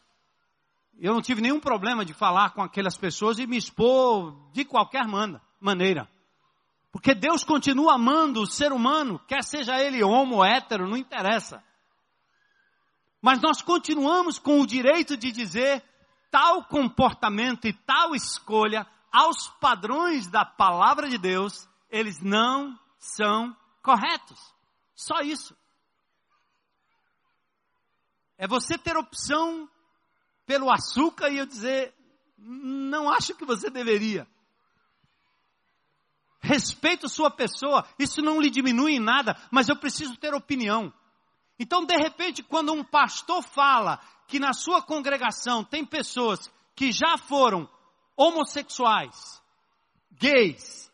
Eu 0.99 1.13
não 1.13 1.21
tive 1.21 1.41
nenhum 1.41 1.61
problema 1.61 2.05
de 2.05 2.13
falar 2.13 2.51
com 2.51 2.63
aquelas 2.63 2.97
pessoas 2.97 3.39
e 3.39 3.47
me 3.47 3.57
expor 3.57 4.51
de 4.53 4.65
qualquer 4.65 5.07
maneira. 5.61 6.09
Porque 6.93 7.15
Deus 7.15 7.43
continua 7.43 7.95
amando 7.95 8.41
o 8.41 8.47
ser 8.47 8.73
humano, 8.73 9.19
quer 9.27 9.43
seja 9.43 9.81
ele 9.81 10.05
homo 10.05 10.37
ou 10.37 10.45
hétero, 10.45 10.89
não 10.89 10.97
interessa. 10.97 11.63
Mas 13.21 13.41
nós 13.41 13.61
continuamos 13.61 14.39
com 14.39 14.61
o 14.61 14.67
direito 14.67 15.17
de 15.17 15.33
dizer 15.33 15.83
tal 16.31 16.65
comportamento 16.65 17.67
e 17.67 17.73
tal 17.73 18.15
escolha 18.15 18.87
aos 19.11 19.49
padrões 19.61 20.29
da 20.29 20.45
palavra 20.45 21.09
de 21.09 21.17
Deus, 21.17 21.69
eles 21.89 22.21
não 22.21 22.79
são 22.99 23.57
corretos. 23.83 24.53
Só 24.95 25.21
isso. 25.21 25.57
É 28.37 28.47
você 28.47 28.77
ter 28.77 28.97
opção 28.97 29.69
pelo 30.47 30.71
açúcar 30.71 31.31
e 31.31 31.39
eu 31.39 31.47
dizer, 31.47 31.95
não 32.39 33.09
acho 33.11 33.35
que 33.35 33.45
você 33.45 33.71
deveria 33.71 34.27
respeito 36.45 37.09
sua 37.09 37.31
pessoa, 37.31 37.87
isso 37.99 38.21
não 38.21 38.39
lhe 38.39 38.51
diminui 38.51 38.97
em 38.97 39.01
nada, 39.01 39.35
mas 39.51 39.69
eu 39.69 39.77
preciso 39.77 40.15
ter 40.17 40.35
opinião. 40.35 40.93
Então, 41.59 41.87
de 41.87 41.97
repente, 41.97 42.43
quando 42.43 42.73
um 42.73 42.85
pastor 42.85 43.43
fala 43.43 43.99
que 44.29 44.39
na 44.39 44.53
sua 44.53 44.83
congregação 44.83 45.65
tem 45.65 45.85
pessoas 45.85 46.53
que 46.77 46.93
já 46.93 47.17
foram 47.17 47.69
homossexuais, 48.15 49.43
gays, 50.13 50.93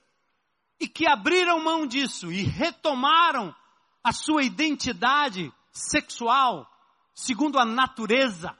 e 0.78 0.86
que 0.86 1.07
abriram 1.07 1.62
mão 1.62 1.84
disso 1.84 2.30
e 2.30 2.42
retomaram 2.42 3.55
a 4.03 4.12
sua 4.12 4.44
identidade 4.44 5.53
sexual, 5.72 6.66
segundo 7.12 7.59
a 7.59 7.64
natureza, 7.64 8.57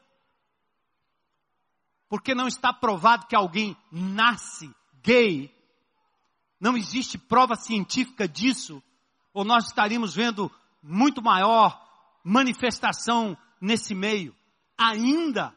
porque 2.11 2.35
não 2.35 2.47
está 2.47 2.75
provado 2.75 3.27
que 3.27 3.35
alguém 3.35 3.75
nasce 3.91 4.71
gay 5.03 5.59
não 6.61 6.77
existe 6.77 7.17
prova 7.17 7.57
científica 7.57 8.29
disso, 8.29 8.83
ou 9.33 9.45
nós 9.45 9.67
estaríamos 9.67 10.15
vendo 10.15 10.53
muito 10.83 11.23
maior 11.23 11.81
manifestação 12.23 13.37
nesse 13.59 13.95
meio. 13.95 14.37
Ainda 14.77 15.57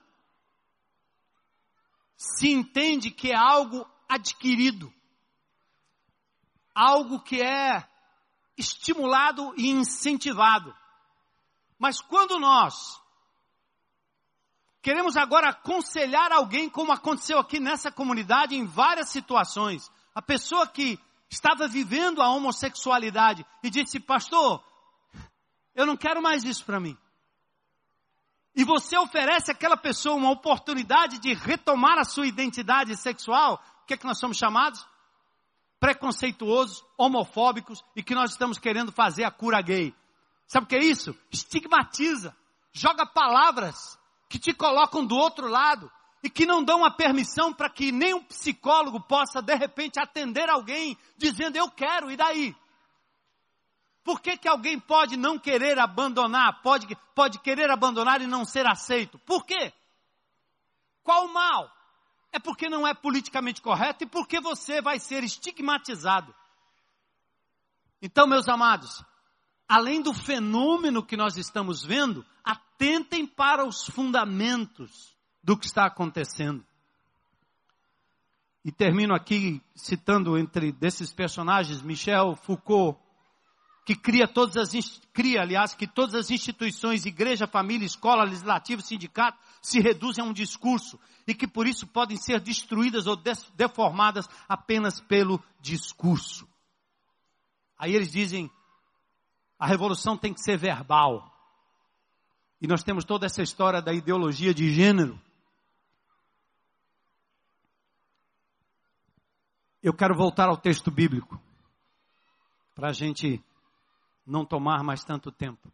se 2.15 2.49
entende 2.49 3.11
que 3.11 3.31
é 3.31 3.35
algo 3.35 3.85
adquirido, 4.07 4.93
algo 6.73 7.19
que 7.19 7.41
é 7.41 7.85
estimulado 8.57 9.53
e 9.57 9.67
incentivado. 9.69 10.73
Mas 11.77 11.99
quando 11.99 12.39
nós 12.39 13.01
queremos 14.83 15.15
agora 15.15 15.49
aconselhar 15.49 16.33
alguém, 16.33 16.69
como 16.69 16.91
aconteceu 16.91 17.39
aqui 17.39 17.57
nessa 17.57 17.89
comunidade 17.89 18.53
em 18.53 18.65
várias 18.65 19.09
situações, 19.09 19.89
a 20.13 20.21
pessoa 20.21 20.67
que 20.67 20.99
estava 21.29 21.69
vivendo 21.69 22.21
a 22.21 22.27
homossexualidade 22.29 23.45
e 23.63 23.69
disse, 23.69 23.97
pastor, 23.97 24.61
eu 25.73 25.85
não 25.85 25.95
quero 25.95 26.21
mais 26.21 26.43
isso 26.43 26.65
para 26.65 26.81
mim. 26.81 26.97
E 28.53 28.65
você 28.65 28.97
oferece 28.97 29.49
àquela 29.49 29.77
pessoa 29.77 30.15
uma 30.15 30.29
oportunidade 30.29 31.17
de 31.17 31.33
retomar 31.33 31.97
a 31.97 32.03
sua 32.03 32.27
identidade 32.27 32.95
sexual, 32.97 33.63
o 33.81 33.85
que 33.85 33.93
é 33.93 33.97
que 33.97 34.05
nós 34.05 34.19
somos 34.19 34.37
chamados? 34.37 34.85
Preconceituosos, 35.79 36.83
homofóbicos 36.97 37.83
e 37.95 38.03
que 38.03 38.13
nós 38.13 38.31
estamos 38.31 38.59
querendo 38.59 38.91
fazer 38.91 39.23
a 39.23 39.31
cura 39.31 39.61
gay. 39.61 39.95
Sabe 40.45 40.65
o 40.65 40.67
que 40.67 40.75
é 40.75 40.83
isso? 40.83 41.17
Estigmatiza, 41.31 42.35
joga 42.73 43.05
palavras 43.05 43.97
que 44.33 44.39
te 44.39 44.51
colocam 44.51 45.05
do 45.05 45.15
outro 45.15 45.47
lado, 45.47 45.91
e 46.23 46.27
que 46.27 46.43
não 46.43 46.63
dão 46.63 46.83
a 46.83 46.89
permissão 46.89 47.53
para 47.53 47.69
que 47.69 47.91
nem 47.91 48.15
um 48.15 48.23
psicólogo 48.23 48.99
possa 48.99 49.43
de 49.43 49.53
repente 49.53 49.99
atender 49.99 50.49
alguém 50.49 50.97
dizendo 51.15 51.55
eu 51.55 51.69
quero, 51.69 52.09
e 52.09 52.17
daí? 52.17 52.55
Por 54.03 54.19
que, 54.19 54.35
que 54.35 54.47
alguém 54.47 54.79
pode 54.79 55.17
não 55.17 55.37
querer 55.37 55.77
abandonar, 55.77 56.63
pode, 56.63 56.87
pode 57.13 57.37
querer 57.41 57.69
abandonar 57.69 58.21
e 58.21 58.27
não 58.27 58.43
ser 58.43 58.65
aceito? 58.65 59.19
Por 59.19 59.45
quê? 59.45 59.71
Qual 61.03 61.25
o 61.25 61.33
mal? 61.33 61.71
É 62.31 62.39
porque 62.39 62.67
não 62.67 62.87
é 62.87 62.95
politicamente 62.95 63.61
correto 63.61 64.03
e 64.03 64.07
porque 64.07 64.41
você 64.41 64.81
vai 64.81 64.99
ser 64.99 65.23
estigmatizado. 65.23 66.33
Então, 68.01 68.25
meus 68.25 68.49
amados, 68.49 69.05
além 69.69 70.01
do 70.01 70.11
fenômeno 70.11 71.05
que 71.05 71.15
nós 71.15 71.37
estamos 71.37 71.83
vendo, 71.83 72.25
atentem 72.43 73.25
para 73.25 73.65
os 73.65 73.85
fundamentos 73.85 75.15
do 75.41 75.57
que 75.57 75.65
está 75.65 75.85
acontecendo. 75.85 76.65
E 78.65 78.71
termino 78.71 79.13
aqui 79.13 79.61
citando 79.75 80.37
entre 80.37 80.71
desses 80.71 81.11
personagens 81.11 81.81
Michel 81.81 82.35
Foucault, 82.35 82.97
que 83.85 83.95
cria 83.95 84.27
todas 84.27 84.55
as 84.55 85.01
cria, 85.11 85.41
aliás, 85.41 85.75
que 85.75 85.85
todas 85.85 86.15
as 86.15 86.31
instituições, 86.31 87.05
igreja, 87.05 87.45
família, 87.45 87.85
escola, 87.85 88.23
legislativo, 88.23 88.81
sindicato, 88.81 89.37
se 89.61 89.81
reduzem 89.81 90.23
a 90.23 90.27
um 90.27 90.33
discurso 90.33 90.97
e 91.27 91.33
que 91.33 91.45
por 91.47 91.67
isso 91.67 91.85
podem 91.85 92.15
ser 92.15 92.39
destruídas 92.39 93.07
ou 93.07 93.21
deformadas 93.55 94.29
apenas 94.47 95.01
pelo 95.01 95.43
discurso. 95.59 96.47
Aí 97.77 97.93
eles 97.93 98.11
dizem, 98.11 98.49
a 99.59 99.67
revolução 99.67 100.17
tem 100.17 100.33
que 100.33 100.41
ser 100.41 100.57
verbal. 100.57 101.32
E 102.63 102.67
nós 102.67 102.81
temos 102.81 103.03
toda 103.03 103.25
essa 103.25 103.43
história 103.43 103.81
da 103.81 103.91
ideologia 103.91 104.53
de 104.53 104.73
gênero. 104.73 105.19
Eu 109.83 109.93
quero 109.93 110.15
voltar 110.15 110.47
ao 110.47 110.55
texto 110.55 110.89
bíblico, 110.89 111.37
para 112.73 112.87
a 112.87 112.93
gente 112.93 113.43
não 114.25 114.45
tomar 114.45 114.81
mais 114.81 115.03
tanto 115.03 115.29
tempo. 115.29 115.69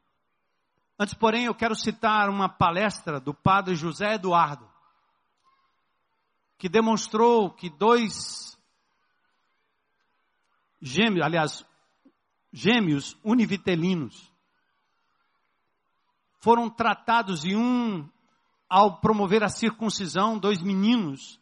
Antes, 0.97 1.13
porém, 1.13 1.45
eu 1.45 1.53
quero 1.53 1.75
citar 1.75 2.27
uma 2.27 2.49
palestra 2.49 3.19
do 3.19 3.35
padre 3.35 3.75
José 3.75 4.15
Eduardo, 4.15 4.67
que 6.57 6.67
demonstrou 6.67 7.51
que 7.51 7.69
dois 7.69 8.59
gêmeos, 10.81 11.23
aliás, 11.23 11.63
gêmeos 12.51 13.15
univitelinos, 13.23 14.28
foram 16.39 16.69
tratados 16.69 17.43
e 17.45 17.55
um, 17.55 18.07
ao 18.67 18.99
promover 18.99 19.43
a 19.43 19.49
circuncisão, 19.49 20.37
dois 20.37 20.61
meninos, 20.61 21.39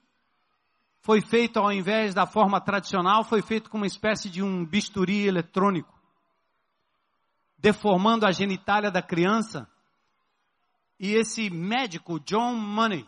foi 1.01 1.21
feito 1.21 1.57
ao 1.57 1.71
invés 1.71 2.13
da 2.13 2.25
forma 2.25 2.59
tradicional, 2.59 3.23
foi 3.23 3.41
feito 3.41 3.69
com 3.69 3.77
uma 3.77 3.87
espécie 3.87 4.29
de 4.29 4.43
um 4.43 4.65
bisturi 4.65 5.25
eletrônico, 5.25 5.97
deformando 7.57 8.25
a 8.25 8.31
genitália 8.31 8.91
da 8.91 9.01
criança. 9.01 9.69
E 10.99 11.13
esse 11.13 11.49
médico, 11.49 12.19
John 12.19 12.55
Money, 12.55 13.07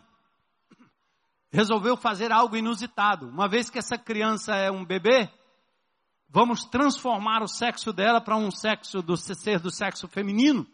resolveu 1.50 1.96
fazer 1.96 2.32
algo 2.32 2.56
inusitado. 2.56 3.28
Uma 3.28 3.48
vez 3.48 3.68
que 3.68 3.78
essa 3.78 3.98
criança 3.98 4.54
é 4.54 4.70
um 4.70 4.84
bebê, 4.84 5.28
vamos 6.28 6.64
transformar 6.64 7.42
o 7.42 7.48
sexo 7.48 7.92
dela 7.92 8.20
para 8.20 8.36
um 8.36 8.50
sexo 8.50 9.02
do 9.02 9.16
ser 9.16 9.58
do 9.60 9.70
sexo 9.70 10.08
feminino. 10.08 10.66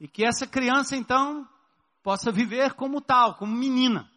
E 0.00 0.08
que 0.08 0.24
essa 0.24 0.46
criança 0.46 0.96
então 0.96 1.46
possa 2.02 2.32
viver 2.32 2.74
como 2.74 3.00
tal, 3.00 3.34
como 3.34 3.54
menina. 3.54 4.10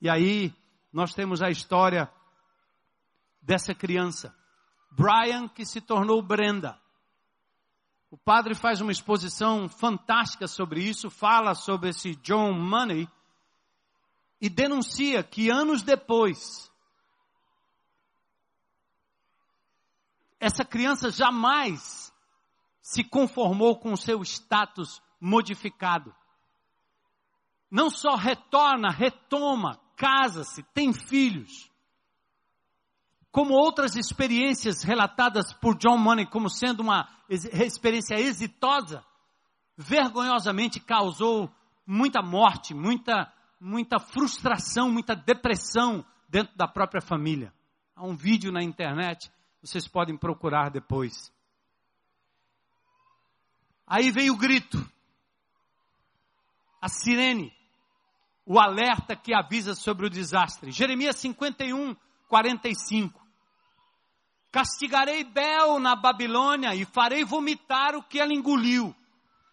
E 0.00 0.08
aí 0.08 0.54
nós 0.92 1.14
temos 1.14 1.42
a 1.42 1.50
história 1.50 2.10
dessa 3.40 3.74
criança. 3.74 4.34
Brian, 4.90 5.48
que 5.48 5.64
se 5.64 5.80
tornou 5.80 6.22
Brenda. 6.22 6.80
O 8.10 8.16
padre 8.16 8.54
faz 8.54 8.80
uma 8.80 8.92
exposição 8.92 9.68
fantástica 9.68 10.46
sobre 10.46 10.82
isso, 10.82 11.08
fala 11.08 11.54
sobre 11.54 11.90
esse 11.90 12.14
John 12.16 12.52
Money 12.52 13.08
e 14.40 14.50
denuncia 14.50 15.22
que 15.22 15.48
anos 15.50 15.82
depois, 15.82 16.70
essa 20.38 20.64
criança 20.64 21.10
jamais 21.10 22.11
se 22.82 23.04
conformou 23.04 23.78
com 23.78 23.92
o 23.92 23.96
seu 23.96 24.20
status 24.22 25.00
modificado. 25.20 26.12
Não 27.70 27.88
só 27.88 28.16
retorna, 28.16 28.90
retoma 28.90 29.80
casa-se, 29.96 30.64
tem 30.74 30.92
filhos. 30.92 31.70
Como 33.30 33.54
outras 33.54 33.96
experiências 33.96 34.82
relatadas 34.82 35.54
por 35.54 35.78
John 35.78 35.96
Money 35.96 36.26
como 36.26 36.50
sendo 36.50 36.80
uma 36.80 37.08
experiência 37.30 38.16
exitosa, 38.16 39.02
vergonhosamente 39.76 40.80
causou 40.80 41.50
muita 41.86 42.20
morte, 42.20 42.74
muita, 42.74 43.32
muita 43.58 43.98
frustração, 43.98 44.90
muita 44.90 45.14
depressão 45.14 46.04
dentro 46.28 46.54
da 46.56 46.68
própria 46.68 47.00
família. 47.00 47.54
Há 47.94 48.04
um 48.04 48.16
vídeo 48.16 48.52
na 48.52 48.62
internet, 48.62 49.30
vocês 49.62 49.86
podem 49.86 50.16
procurar 50.16 50.70
depois. 50.70 51.32
Aí 53.92 54.10
veio 54.10 54.32
o 54.32 54.38
grito, 54.38 54.82
a 56.80 56.88
sirene 56.88 57.54
o 58.46 58.58
alerta 58.58 59.14
que 59.14 59.34
avisa 59.34 59.74
sobre 59.74 60.06
o 60.06 60.08
desastre. 60.08 60.70
Jeremias 60.70 61.16
51, 61.16 61.94
45. 62.26 63.20
Castigarei 64.50 65.24
Bel 65.24 65.78
na 65.78 65.94
Babilônia 65.94 66.74
e 66.74 66.86
farei 66.86 67.22
vomitar 67.22 67.94
o 67.94 68.02
que 68.02 68.18
ela 68.18 68.32
engoliu. 68.32 68.96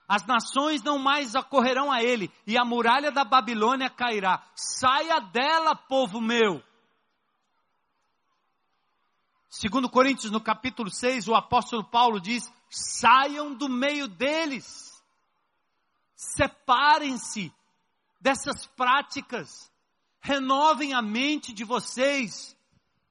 As 0.07 0.25
nações 0.25 0.81
não 0.81 0.97
mais 0.97 1.35
acorrerão 1.35 1.91
a 1.91 2.01
ele, 2.01 2.31
e 2.47 2.57
a 2.57 2.63
muralha 2.63 3.11
da 3.11 3.25
Babilônia 3.25 3.89
cairá. 3.89 4.41
Saia 4.55 5.19
dela, 5.19 5.75
povo 5.75 6.21
meu. 6.21 6.63
Segundo 9.49 9.89
Coríntios, 9.89 10.31
no 10.31 10.39
capítulo 10.39 10.89
6, 10.89 11.27
o 11.27 11.35
apóstolo 11.35 11.83
Paulo 11.83 12.21
diz: 12.21 12.49
saiam 12.69 13.53
do 13.53 13.67
meio 13.67 14.07
deles. 14.07 15.03
Separem-se 16.15 17.53
dessas 18.19 18.65
práticas. 18.67 19.71
Renovem 20.21 20.93
a 20.93 21.01
mente 21.01 21.53
de 21.53 21.63
vocês 21.63 22.55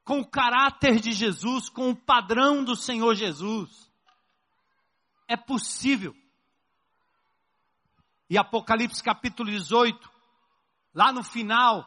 com 0.04 0.20
o 0.20 0.26
caráter 0.26 1.00
de 1.00 1.12
Jesus, 1.12 1.68
com 1.68 1.90
o 1.90 1.96
padrão 1.96 2.64
do 2.64 2.76
Senhor 2.76 3.14
Jesus. 3.14 3.90
É 5.26 5.36
possível. 5.36 6.14
E 8.30 8.38
Apocalipse 8.38 9.02
capítulo 9.02 9.50
18, 9.50 10.10
lá 10.94 11.12
no 11.12 11.22
final, 11.22 11.86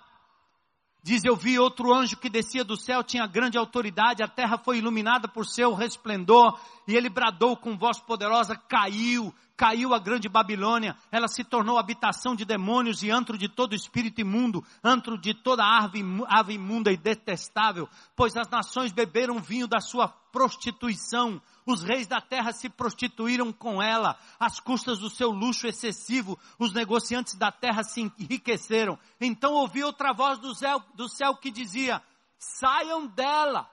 diz: 1.04 1.24
Eu 1.24 1.36
vi 1.36 1.58
outro 1.58 1.94
anjo 1.94 2.18
que 2.18 2.30
descia 2.30 2.64
do 2.64 2.78
céu, 2.78 3.04
tinha 3.04 3.26
grande 3.28 3.58
autoridade, 3.58 4.24
a 4.24 4.28
terra 4.28 4.58
foi 4.58 4.78
iluminada 4.78 5.28
por 5.28 5.46
seu 5.46 5.74
resplendor, 5.74 6.60
e 6.88 6.96
ele 6.96 7.10
bradou 7.10 7.56
com 7.58 7.78
voz 7.78 8.00
poderosa: 8.00 8.56
Caiu, 8.56 9.34
caiu 9.56 9.94
a 9.94 10.00
grande 10.00 10.28
Babilônia, 10.28 10.96
ela 11.12 11.28
se 11.28 11.44
tornou 11.44 11.78
habitação 11.78 12.36
de 12.36 12.46
demônios 12.46 13.04
e 13.04 13.12
antro 13.12 13.38
de 13.38 13.48
todo 13.48 13.76
espírito 13.76 14.22
imundo, 14.22 14.64
antro 14.84 15.18
de 15.18 15.34
toda 15.34 15.64
ave, 15.64 16.02
ave 16.28 16.54
imunda 16.54 16.92
e 16.92 16.98
detestável, 16.98 17.88
pois 18.16 18.36
as 18.36 18.50
nações 18.50 18.92
beberam 18.92 19.40
vinho 19.40 19.68
da 19.68 19.80
sua 19.80 20.08
prostituição, 20.08 21.42
os 21.66 21.84
reis 21.84 22.08
da 22.08 22.20
terra 22.20 22.52
se 22.52 22.70
prostituíram 22.70 23.52
com 23.52 23.82
ela, 23.82 24.18
às 24.40 24.60
custas 24.60 25.00
do 25.00 25.10
seu 25.10 25.30
luxo 25.30 25.68
excessivo, 25.68 26.40
os 26.58 26.74
negociantes 26.74 27.36
da 27.36 27.52
terra 27.52 27.84
se 27.84 28.02
enriqueceram. 28.02 28.98
Então 29.20 29.54
ouvi 29.54 29.84
outra 29.84 30.14
voz 30.14 30.40
do 30.40 30.56
céu, 30.56 30.84
do 30.96 31.08
céu 31.08 31.36
que 31.36 31.52
dizia: 31.52 32.02
saiam 32.40 33.06
dela, 33.08 33.70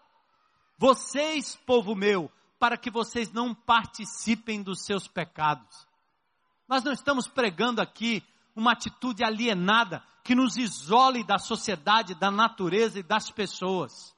vocês, 0.77 1.57
povo 1.67 1.95
meu, 1.95 2.31
para 2.59 2.77
que 2.77 2.91
vocês 2.91 3.33
não 3.33 3.55
participem 3.55 4.63
dos 4.63 4.85
seus 4.85 5.07
pecados. 5.07 5.87
Nós 6.69 6.83
não 6.83 6.93
estamos 6.93 7.27
pregando 7.27 7.81
aqui 7.81 8.23
uma 8.55 8.73
atitude 8.73 9.25
alienada 9.25 10.03
que 10.25 10.35
nos 10.35 10.57
isole 10.57 11.25
da 11.25 11.39
sociedade, 11.39 12.15
da 12.15 12.31
natureza 12.31 12.99
e 12.99 13.03
das 13.03 13.31
pessoas. 13.31 14.15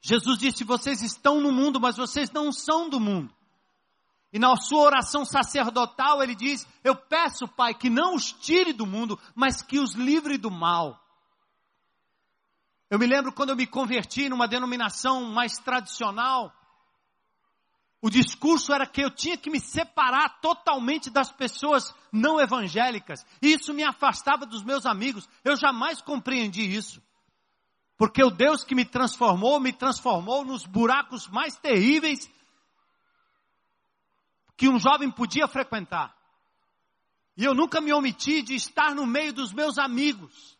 Jesus 0.00 0.38
disse: 0.38 0.62
vocês 0.62 1.02
estão 1.02 1.40
no 1.40 1.50
mundo, 1.50 1.80
mas 1.80 1.96
vocês 1.96 2.30
não 2.30 2.52
são 2.52 2.88
do 2.88 3.00
mundo. 3.00 3.34
E 4.32 4.38
na 4.38 4.54
sua 4.56 4.82
oração 4.82 5.24
sacerdotal 5.24 6.22
ele 6.22 6.34
diz: 6.34 6.66
Eu 6.84 6.94
peço, 6.94 7.48
Pai, 7.48 7.74
que 7.74 7.90
não 7.90 8.14
os 8.14 8.30
tire 8.30 8.72
do 8.72 8.86
mundo, 8.86 9.18
mas 9.34 9.62
que 9.62 9.78
os 9.78 9.94
livre 9.94 10.36
do 10.36 10.50
mal. 10.50 11.02
Eu 12.90 12.98
me 12.98 13.06
lembro 13.06 13.32
quando 13.32 13.50
eu 13.50 13.56
me 13.56 13.66
converti 13.66 14.28
numa 14.28 14.46
denominação 14.46 15.24
mais 15.24 15.58
tradicional, 15.58 16.52
o 18.00 18.08
discurso 18.08 18.72
era 18.72 18.86
que 18.86 19.00
eu 19.00 19.10
tinha 19.10 19.36
que 19.36 19.50
me 19.50 19.58
separar 19.58 20.40
totalmente 20.40 21.10
das 21.10 21.32
pessoas 21.32 21.92
não 22.12 22.40
evangélicas. 22.40 23.26
E 23.42 23.52
isso 23.52 23.74
me 23.74 23.82
afastava 23.82 24.46
dos 24.46 24.62
meus 24.62 24.86
amigos. 24.86 25.28
Eu 25.42 25.56
jamais 25.56 26.00
compreendi 26.00 26.62
isso. 26.62 27.02
Porque 27.96 28.22
o 28.22 28.30
Deus 28.30 28.62
que 28.62 28.76
me 28.76 28.84
transformou, 28.84 29.58
me 29.58 29.72
transformou 29.72 30.44
nos 30.44 30.64
buracos 30.64 31.26
mais 31.26 31.56
terríveis 31.56 32.30
que 34.56 34.68
um 34.68 34.78
jovem 34.78 35.10
podia 35.10 35.48
frequentar. 35.48 36.16
E 37.36 37.44
eu 37.44 37.54
nunca 37.54 37.80
me 37.80 37.92
omiti 37.92 38.42
de 38.42 38.54
estar 38.54 38.94
no 38.94 39.06
meio 39.06 39.32
dos 39.32 39.52
meus 39.52 39.76
amigos. 39.76 40.56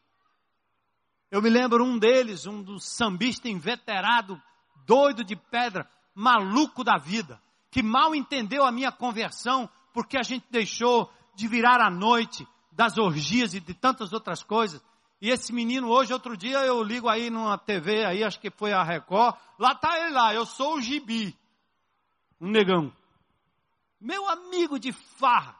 Eu 1.30 1.40
me 1.40 1.48
lembro 1.48 1.84
um 1.84 1.98
deles, 1.98 2.46
um 2.46 2.62
dos 2.62 2.84
sambistas 2.84 3.50
inveterado, 3.50 4.40
doido 4.86 5.22
de 5.22 5.36
pedra, 5.36 5.88
maluco 6.18 6.82
da 6.82 6.98
vida, 6.98 7.40
que 7.70 7.80
mal 7.80 8.12
entendeu 8.12 8.64
a 8.64 8.72
minha 8.72 8.90
conversão, 8.90 9.70
porque 9.94 10.18
a 10.18 10.22
gente 10.24 10.44
deixou 10.50 11.08
de 11.36 11.46
virar 11.46 11.80
à 11.80 11.88
noite 11.88 12.44
das 12.72 12.98
orgias 12.98 13.54
e 13.54 13.60
de 13.60 13.72
tantas 13.72 14.12
outras 14.12 14.42
coisas. 14.42 14.82
E 15.20 15.30
esse 15.30 15.52
menino 15.52 15.88
hoje, 15.88 16.12
outro 16.12 16.36
dia, 16.36 16.58
eu 16.66 16.82
ligo 16.82 17.08
aí 17.08 17.30
numa 17.30 17.56
TV 17.56 18.04
aí, 18.04 18.24
acho 18.24 18.40
que 18.40 18.50
foi 18.50 18.72
a 18.72 18.82
Record, 18.82 19.36
lá 19.60 19.76
tá 19.76 19.96
ele 19.96 20.10
lá, 20.10 20.34
eu 20.34 20.44
sou 20.44 20.74
o 20.74 20.80
Gibi, 20.80 21.38
um 22.40 22.50
negão. 22.50 22.92
Meu 24.00 24.28
amigo 24.28 24.76
de 24.76 24.90
farra. 24.90 25.56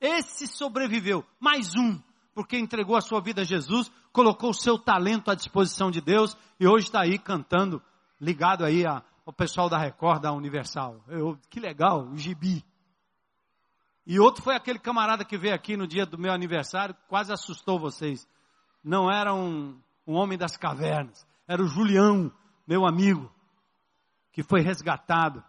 Esse 0.00 0.46
sobreviveu, 0.46 1.26
mais 1.40 1.74
um, 1.74 2.00
porque 2.32 2.56
entregou 2.56 2.96
a 2.96 3.00
sua 3.00 3.20
vida 3.20 3.40
a 3.40 3.44
Jesus, 3.44 3.90
colocou 4.12 4.50
o 4.50 4.54
seu 4.54 4.78
talento 4.78 5.28
à 5.28 5.34
disposição 5.34 5.90
de 5.90 6.00
Deus 6.00 6.36
e 6.60 6.68
hoje 6.68 6.86
está 6.86 7.00
aí 7.00 7.18
cantando, 7.18 7.82
ligado 8.20 8.64
aí 8.64 8.86
a, 8.86 9.02
o 9.26 9.32
pessoal 9.32 9.68
da 9.68 9.76
Record, 9.76 10.22
da 10.22 10.32
Universal. 10.32 11.02
Eu, 11.08 11.36
que 11.50 11.58
legal, 11.58 12.06
o 12.06 12.16
gibi. 12.16 12.64
E 14.06 14.20
outro 14.20 14.40
foi 14.40 14.54
aquele 14.54 14.78
camarada 14.78 15.24
que 15.24 15.36
veio 15.36 15.52
aqui 15.52 15.76
no 15.76 15.84
dia 15.84 16.06
do 16.06 16.16
meu 16.16 16.32
aniversário, 16.32 16.96
quase 17.08 17.32
assustou 17.32 17.76
vocês. 17.76 18.26
Não 18.84 19.10
era 19.10 19.34
um, 19.34 19.76
um 20.06 20.14
homem 20.14 20.38
das 20.38 20.56
cavernas, 20.56 21.26
era 21.48 21.60
o 21.60 21.66
Julião, 21.66 22.32
meu 22.64 22.86
amigo, 22.86 23.28
que 24.30 24.44
foi 24.44 24.60
resgatado. 24.60 25.42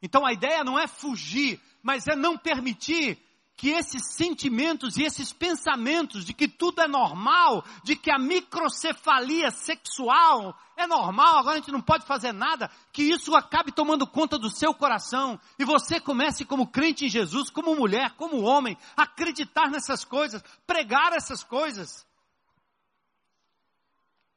Então 0.00 0.24
a 0.24 0.32
ideia 0.32 0.62
não 0.62 0.78
é 0.78 0.86
fugir, 0.86 1.60
mas 1.82 2.06
é 2.06 2.14
não 2.14 2.38
permitir 2.38 3.18
que 3.58 3.70
esses 3.70 4.14
sentimentos 4.14 4.96
e 4.96 5.02
esses 5.02 5.32
pensamentos 5.32 6.24
de 6.24 6.32
que 6.32 6.46
tudo 6.46 6.80
é 6.80 6.86
normal, 6.86 7.64
de 7.82 7.96
que 7.96 8.08
a 8.08 8.16
microcefalia 8.16 9.50
sexual 9.50 10.56
é 10.76 10.86
normal, 10.86 11.38
agora 11.38 11.56
a 11.56 11.58
gente 11.58 11.72
não 11.72 11.80
pode 11.80 12.06
fazer 12.06 12.30
nada, 12.30 12.70
que 12.92 13.02
isso 13.02 13.34
acabe 13.34 13.72
tomando 13.72 14.06
conta 14.06 14.38
do 14.38 14.48
seu 14.48 14.72
coração 14.72 15.40
e 15.58 15.64
você 15.64 15.98
comece 15.98 16.44
como 16.44 16.68
crente 16.68 17.06
em 17.06 17.08
Jesus, 17.08 17.50
como 17.50 17.74
mulher, 17.74 18.12
como 18.12 18.42
homem, 18.42 18.78
acreditar 18.96 19.68
nessas 19.68 20.04
coisas, 20.04 20.40
pregar 20.64 21.12
essas 21.12 21.42
coisas. 21.42 22.06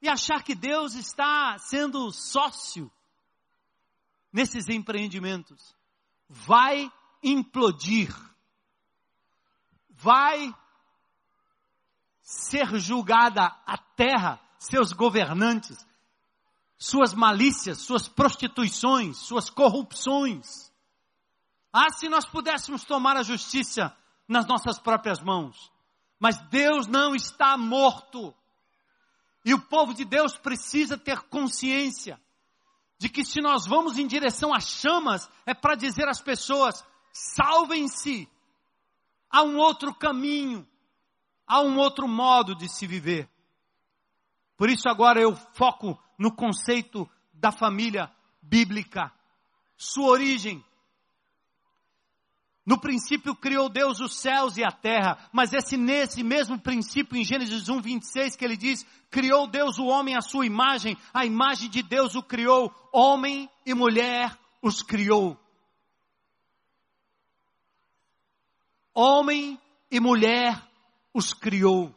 E 0.02 0.08
achar 0.08 0.42
que 0.42 0.56
Deus 0.56 0.96
está 0.96 1.56
sendo 1.60 2.10
sócio 2.10 2.90
nesses 4.32 4.68
empreendimentos. 4.68 5.76
Vai 6.28 6.90
implodir 7.22 8.12
vai 10.02 10.52
ser 12.22 12.78
julgada 12.78 13.44
a 13.66 13.78
terra, 13.78 14.40
seus 14.58 14.92
governantes, 14.92 15.86
suas 16.76 17.14
malícias, 17.14 17.78
suas 17.78 18.08
prostituições, 18.08 19.18
suas 19.18 19.48
corrupções. 19.48 20.72
Ah, 21.72 21.90
se 21.90 22.08
nós 22.08 22.26
pudéssemos 22.26 22.84
tomar 22.84 23.16
a 23.16 23.22
justiça 23.22 23.96
nas 24.28 24.46
nossas 24.46 24.78
próprias 24.78 25.20
mãos. 25.20 25.70
Mas 26.18 26.38
Deus 26.48 26.86
não 26.86 27.14
está 27.14 27.56
morto. 27.56 28.34
E 29.44 29.54
o 29.54 29.60
povo 29.60 29.94
de 29.94 30.04
Deus 30.04 30.36
precisa 30.36 30.96
ter 30.96 31.20
consciência 31.22 32.20
de 32.98 33.08
que 33.08 33.24
se 33.24 33.40
nós 33.40 33.66
vamos 33.66 33.98
em 33.98 34.06
direção 34.06 34.54
às 34.54 34.68
chamas, 34.68 35.28
é 35.44 35.52
para 35.52 35.74
dizer 35.74 36.08
às 36.08 36.20
pessoas: 36.20 36.84
salvem-se, 37.12 38.28
Há 39.32 39.42
um 39.42 39.56
outro 39.56 39.94
caminho, 39.94 40.68
há 41.46 41.62
um 41.62 41.78
outro 41.78 42.06
modo 42.06 42.54
de 42.54 42.68
se 42.68 42.86
viver. 42.86 43.26
Por 44.58 44.68
isso 44.68 44.90
agora 44.90 45.18
eu 45.18 45.34
foco 45.54 45.98
no 46.18 46.30
conceito 46.30 47.08
da 47.32 47.50
família 47.50 48.12
bíblica, 48.42 49.10
sua 49.76 50.10
origem. 50.10 50.62
No 52.64 52.78
princípio 52.78 53.34
criou 53.34 53.68
Deus 53.70 54.00
os 54.00 54.20
céus 54.20 54.56
e 54.56 54.62
a 54.62 54.70
terra, 54.70 55.18
mas 55.32 55.52
esse 55.52 55.76
nesse 55.76 56.22
mesmo 56.22 56.60
princípio 56.60 57.16
em 57.16 57.24
Gênesis 57.24 57.68
1, 57.68 57.80
26 57.80 58.36
que 58.36 58.44
ele 58.44 58.56
diz, 58.56 58.86
criou 59.10 59.48
Deus 59.48 59.78
o 59.78 59.86
homem 59.86 60.14
à 60.14 60.20
sua 60.20 60.46
imagem, 60.46 60.96
a 61.12 61.24
imagem 61.24 61.70
de 61.70 61.82
Deus 61.82 62.14
o 62.14 62.22
criou, 62.22 62.72
homem 62.92 63.50
e 63.64 63.72
mulher 63.74 64.38
os 64.60 64.82
criou. 64.82 65.36
Homem 68.94 69.58
e 69.90 70.00
mulher 70.00 70.60
os 71.12 71.32
criou. 71.32 71.94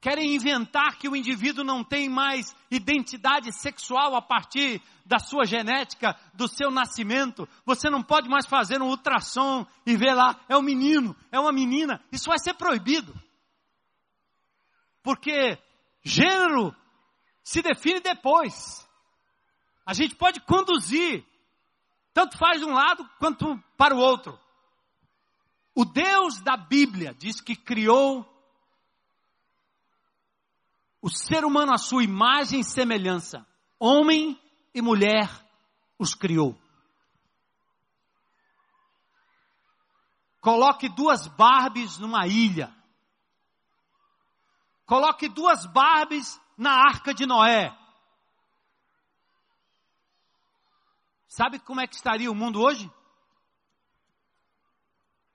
Querem 0.00 0.34
inventar 0.34 0.96
que 0.96 1.08
o 1.08 1.16
indivíduo 1.16 1.64
não 1.64 1.82
tem 1.82 2.08
mais 2.08 2.54
identidade 2.70 3.52
sexual 3.52 4.14
a 4.14 4.22
partir 4.22 4.80
da 5.04 5.18
sua 5.18 5.44
genética, 5.44 6.16
do 6.34 6.46
seu 6.46 6.70
nascimento. 6.70 7.48
Você 7.64 7.90
não 7.90 8.02
pode 8.02 8.28
mais 8.28 8.46
fazer 8.46 8.80
um 8.80 8.88
ultrassom 8.88 9.66
e 9.84 9.96
ver 9.96 10.14
lá, 10.14 10.38
é 10.48 10.56
um 10.56 10.62
menino, 10.62 11.16
é 11.32 11.40
uma 11.40 11.52
menina. 11.52 12.00
Isso 12.12 12.28
vai 12.28 12.38
ser 12.38 12.54
proibido. 12.54 13.12
Porque 15.02 15.58
gênero 16.04 16.74
se 17.42 17.60
define 17.60 17.98
depois. 17.98 18.88
A 19.84 19.94
gente 19.94 20.14
pode 20.14 20.40
conduzir, 20.42 21.24
tanto 22.12 22.38
faz 22.38 22.60
de 22.60 22.66
um 22.66 22.72
lado 22.72 23.08
quanto 23.18 23.58
para 23.76 23.96
o 23.96 23.98
outro. 23.98 24.38
O 25.78 25.84
Deus 25.84 26.40
da 26.40 26.56
Bíblia 26.56 27.14
diz 27.14 27.40
que 27.40 27.54
criou 27.54 28.26
o 31.00 31.08
ser 31.08 31.44
humano 31.44 31.72
à 31.72 31.78
sua 31.78 32.02
imagem 32.02 32.58
e 32.58 32.64
semelhança. 32.64 33.46
Homem 33.78 34.36
e 34.74 34.82
mulher 34.82 35.30
os 35.96 36.16
criou. 36.16 36.60
Coloque 40.40 40.88
duas 40.88 41.28
Barbies 41.28 41.96
numa 41.96 42.26
ilha. 42.26 42.74
Coloque 44.84 45.28
duas 45.28 45.64
Barbies 45.64 46.40
na 46.56 46.72
arca 46.72 47.14
de 47.14 47.24
Noé. 47.24 47.72
Sabe 51.28 51.60
como 51.60 51.80
é 51.80 51.86
que 51.86 51.94
estaria 51.94 52.28
o 52.28 52.34
mundo 52.34 52.60
hoje? 52.60 52.90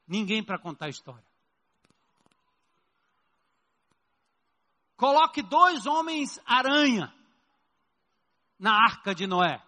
Ninguém 0.07 0.43
para 0.43 0.59
contar 0.59 0.87
a 0.87 0.89
história. 0.89 1.23
Coloque 4.95 5.41
dois 5.41 5.85
homens 5.85 6.39
aranha 6.45 7.13
na 8.57 8.71
arca 8.71 9.13
de 9.13 9.27
Noé. 9.27 9.61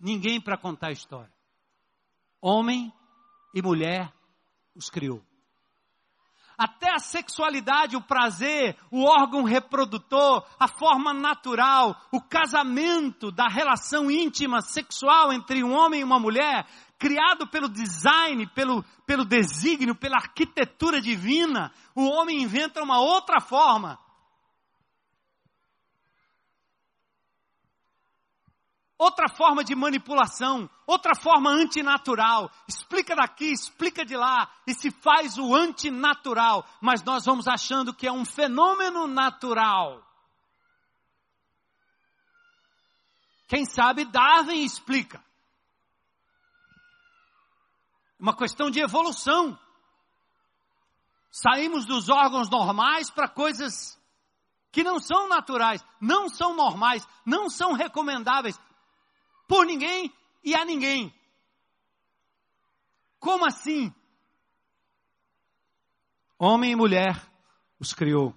Ninguém 0.00 0.40
para 0.40 0.58
contar 0.58 0.88
a 0.88 0.92
história. 0.92 1.32
Homem 2.40 2.92
e 3.54 3.62
mulher 3.62 4.12
os 4.74 4.90
criou. 4.90 5.24
Até 6.58 6.92
a 6.92 6.98
sexualidade, 6.98 7.96
o 7.96 8.02
prazer, 8.02 8.76
o 8.90 9.04
órgão 9.04 9.42
reprodutor, 9.42 10.46
a 10.58 10.68
forma 10.68 11.14
natural, 11.14 11.96
o 12.12 12.20
casamento 12.20 13.30
da 13.30 13.48
relação 13.48 14.10
íntima 14.10 14.60
sexual 14.60 15.32
entre 15.32 15.62
um 15.64 15.72
homem 15.72 16.00
e 16.00 16.04
uma 16.04 16.20
mulher 16.20 16.66
criado 17.02 17.48
pelo 17.48 17.68
design, 17.68 18.46
pelo, 18.46 18.84
pelo 19.04 19.24
desígnio, 19.24 19.92
pela 19.92 20.18
arquitetura 20.18 21.00
divina, 21.00 21.72
o 21.96 22.04
homem 22.04 22.40
inventa 22.40 22.80
uma 22.80 23.00
outra 23.00 23.40
forma. 23.40 23.98
Outra 28.96 29.28
forma 29.28 29.64
de 29.64 29.74
manipulação, 29.74 30.70
outra 30.86 31.12
forma 31.20 31.50
antinatural. 31.50 32.48
Explica 32.68 33.16
daqui, 33.16 33.50
explica 33.50 34.04
de 34.04 34.16
lá, 34.16 34.48
e 34.64 34.72
se 34.72 34.92
faz 34.92 35.36
o 35.38 35.52
antinatural, 35.56 36.64
mas 36.80 37.02
nós 37.02 37.24
vamos 37.24 37.48
achando 37.48 37.92
que 37.92 38.06
é 38.06 38.12
um 38.12 38.24
fenômeno 38.24 39.08
natural. 39.08 40.06
Quem 43.48 43.64
sabe 43.64 44.04
Darwin 44.04 44.62
explica 44.62 45.20
uma 48.22 48.36
questão 48.36 48.70
de 48.70 48.78
evolução. 48.78 49.58
Saímos 51.28 51.84
dos 51.84 52.08
órgãos 52.08 52.48
normais 52.48 53.10
para 53.10 53.28
coisas 53.28 54.00
que 54.70 54.84
não 54.84 55.00
são 55.00 55.28
naturais, 55.28 55.84
não 56.00 56.28
são 56.28 56.54
normais, 56.54 57.06
não 57.26 57.50
são 57.50 57.72
recomendáveis 57.72 58.58
por 59.48 59.66
ninguém 59.66 60.14
e 60.44 60.54
a 60.54 60.64
ninguém. 60.64 61.12
Como 63.18 63.44
assim? 63.44 63.92
Homem 66.38 66.72
e 66.72 66.76
mulher 66.76 67.20
os 67.80 67.92
criou. 67.92 68.36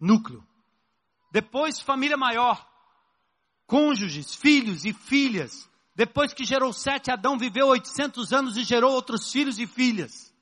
Núcleo. 0.00 0.46
Depois, 1.30 1.78
família 1.78 2.16
maior. 2.16 2.66
Cônjuges, 3.66 4.34
filhos 4.34 4.86
e 4.86 4.94
filhas. 4.94 5.68
Depois 5.94 6.32
que 6.32 6.44
gerou 6.44 6.72
sete, 6.72 7.10
Adão 7.10 7.38
viveu 7.38 7.68
800 7.68 8.32
anos 8.32 8.56
e 8.56 8.64
gerou 8.64 8.92
outros 8.92 9.30
filhos 9.30 9.58
e 9.58 9.66
filhas. 9.66 10.34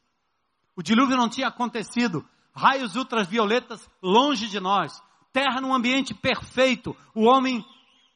O 0.74 0.82
dilúvio 0.82 1.16
não 1.16 1.28
tinha 1.28 1.48
acontecido. 1.48 2.26
Raios 2.54 2.96
ultravioletas 2.96 3.88
longe 4.02 4.48
de 4.48 4.58
nós. 4.60 5.02
Terra 5.32 5.60
num 5.60 5.74
ambiente 5.74 6.14
perfeito. 6.14 6.96
O 7.14 7.24
homem 7.24 7.64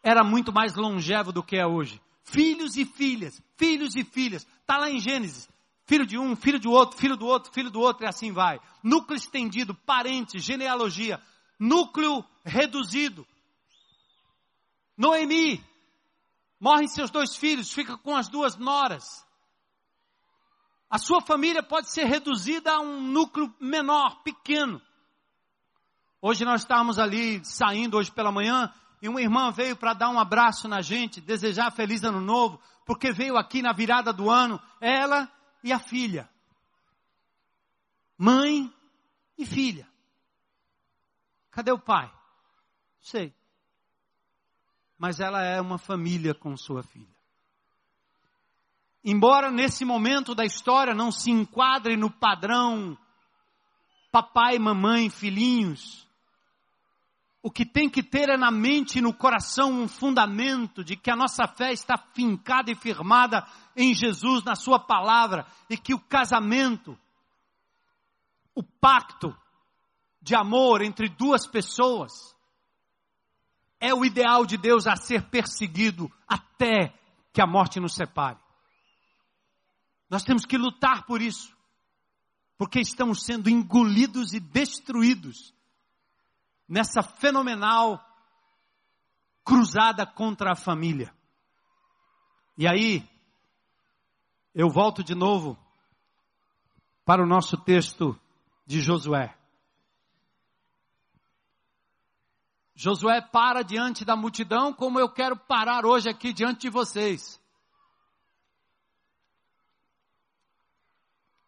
era 0.02 0.24
muito 0.24 0.52
mais 0.52 0.74
longevo 0.74 1.32
do 1.32 1.42
que 1.42 1.56
é 1.56 1.66
hoje. 1.66 2.00
Filhos 2.22 2.76
e 2.76 2.84
filhas, 2.84 3.40
filhos 3.56 3.94
e 3.94 4.04
filhas. 4.04 4.46
Está 4.60 4.78
lá 4.78 4.90
em 4.90 4.98
Gênesis. 4.98 5.48
Filho 5.84 6.04
de 6.04 6.18
um, 6.18 6.34
filho 6.34 6.58
de 6.58 6.66
outro, 6.66 6.98
filho 6.98 7.16
do 7.16 7.26
outro, 7.26 7.52
filho 7.52 7.70
do 7.70 7.80
outro, 7.80 8.04
e 8.04 8.08
assim 8.08 8.32
vai. 8.32 8.58
Núcleo 8.82 9.16
estendido, 9.16 9.72
parentes, 9.72 10.42
genealogia. 10.42 11.20
Núcleo 11.60 12.24
reduzido. 12.44 13.24
Noemi, 14.98 15.62
Morrem 16.58 16.88
seus 16.88 17.10
dois 17.10 17.36
filhos, 17.36 17.72
fica 17.72 17.96
com 17.98 18.16
as 18.16 18.28
duas 18.28 18.56
noras. 18.56 19.26
A 20.88 20.98
sua 20.98 21.20
família 21.20 21.62
pode 21.62 21.90
ser 21.90 22.04
reduzida 22.04 22.72
a 22.72 22.80
um 22.80 23.00
núcleo 23.00 23.54
menor, 23.60 24.22
pequeno. 24.22 24.80
Hoje 26.20 26.44
nós 26.44 26.62
estávamos 26.62 26.98
ali 26.98 27.44
saindo 27.44 27.96
hoje 27.96 28.10
pela 28.10 28.32
manhã 28.32 28.72
e 29.02 29.08
uma 29.08 29.20
irmã 29.20 29.50
veio 29.50 29.76
para 29.76 29.92
dar 29.92 30.08
um 30.08 30.18
abraço 30.18 30.66
na 30.66 30.80
gente, 30.80 31.20
desejar 31.20 31.70
feliz 31.70 32.02
ano 32.02 32.20
novo, 32.20 32.60
porque 32.86 33.12
veio 33.12 33.36
aqui 33.36 33.60
na 33.60 33.72
virada 33.72 34.12
do 34.12 34.30
ano, 34.30 34.60
ela 34.80 35.30
e 35.62 35.72
a 35.72 35.78
filha. 35.78 36.28
Mãe 38.16 38.72
e 39.36 39.44
filha. 39.44 39.86
Cadê 41.50 41.72
o 41.72 41.78
pai? 41.78 42.10
Sei. 43.00 43.34
Mas 44.98 45.20
ela 45.20 45.42
é 45.42 45.60
uma 45.60 45.78
família 45.78 46.34
com 46.34 46.56
sua 46.56 46.82
filha. 46.82 47.14
Embora 49.04 49.50
nesse 49.50 49.84
momento 49.84 50.34
da 50.34 50.44
história 50.44 50.94
não 50.94 51.12
se 51.12 51.30
enquadre 51.30 51.96
no 51.96 52.10
padrão 52.10 52.98
papai, 54.10 54.58
mamãe, 54.58 55.10
filhinhos, 55.10 56.06
o 57.46 57.50
que 57.50 57.64
tem 57.64 57.88
que 57.88 58.02
ter 58.02 58.28
é 58.28 58.36
na 58.36 58.50
mente 58.50 58.98
e 58.98 59.00
no 59.00 59.14
coração 59.14 59.70
um 59.70 59.86
fundamento 59.86 60.82
de 60.82 60.96
que 60.96 61.08
a 61.08 61.14
nossa 61.14 61.46
fé 61.46 61.72
está 61.72 61.96
fincada 61.96 62.72
e 62.72 62.74
firmada 62.74 63.46
em 63.76 63.94
Jesus, 63.94 64.42
na 64.42 64.56
Sua 64.56 64.80
palavra, 64.80 65.46
e 65.70 65.76
que 65.76 65.94
o 65.94 66.00
casamento, 66.00 66.98
o 68.52 68.64
pacto 68.64 69.32
de 70.20 70.34
amor 70.34 70.82
entre 70.82 71.08
duas 71.08 71.46
pessoas, 71.46 72.35
é 73.80 73.94
o 73.94 74.04
ideal 74.04 74.46
de 74.46 74.56
Deus 74.56 74.86
a 74.86 74.96
ser 74.96 75.28
perseguido 75.28 76.10
até 76.26 76.94
que 77.32 77.42
a 77.42 77.46
morte 77.46 77.78
nos 77.78 77.94
separe. 77.94 78.38
Nós 80.08 80.22
temos 80.22 80.44
que 80.46 80.56
lutar 80.56 81.04
por 81.04 81.20
isso, 81.20 81.54
porque 82.56 82.80
estamos 82.80 83.24
sendo 83.24 83.50
engolidos 83.50 84.32
e 84.32 84.40
destruídos 84.40 85.54
nessa 86.68 87.02
fenomenal 87.02 88.02
cruzada 89.44 90.06
contra 90.06 90.52
a 90.52 90.56
família. 90.56 91.14
E 92.56 92.66
aí, 92.66 93.08
eu 94.54 94.70
volto 94.70 95.04
de 95.04 95.14
novo 95.14 95.58
para 97.04 97.22
o 97.22 97.26
nosso 97.26 97.56
texto 97.58 98.18
de 98.64 98.80
Josué. 98.80 99.36
Josué 102.78 103.22
para 103.22 103.62
diante 103.62 104.04
da 104.04 104.14
multidão, 104.14 104.70
como 104.70 105.00
eu 105.00 105.08
quero 105.08 105.34
parar 105.34 105.86
hoje 105.86 106.10
aqui 106.10 106.30
diante 106.30 106.60
de 106.60 106.68
vocês. 106.68 107.40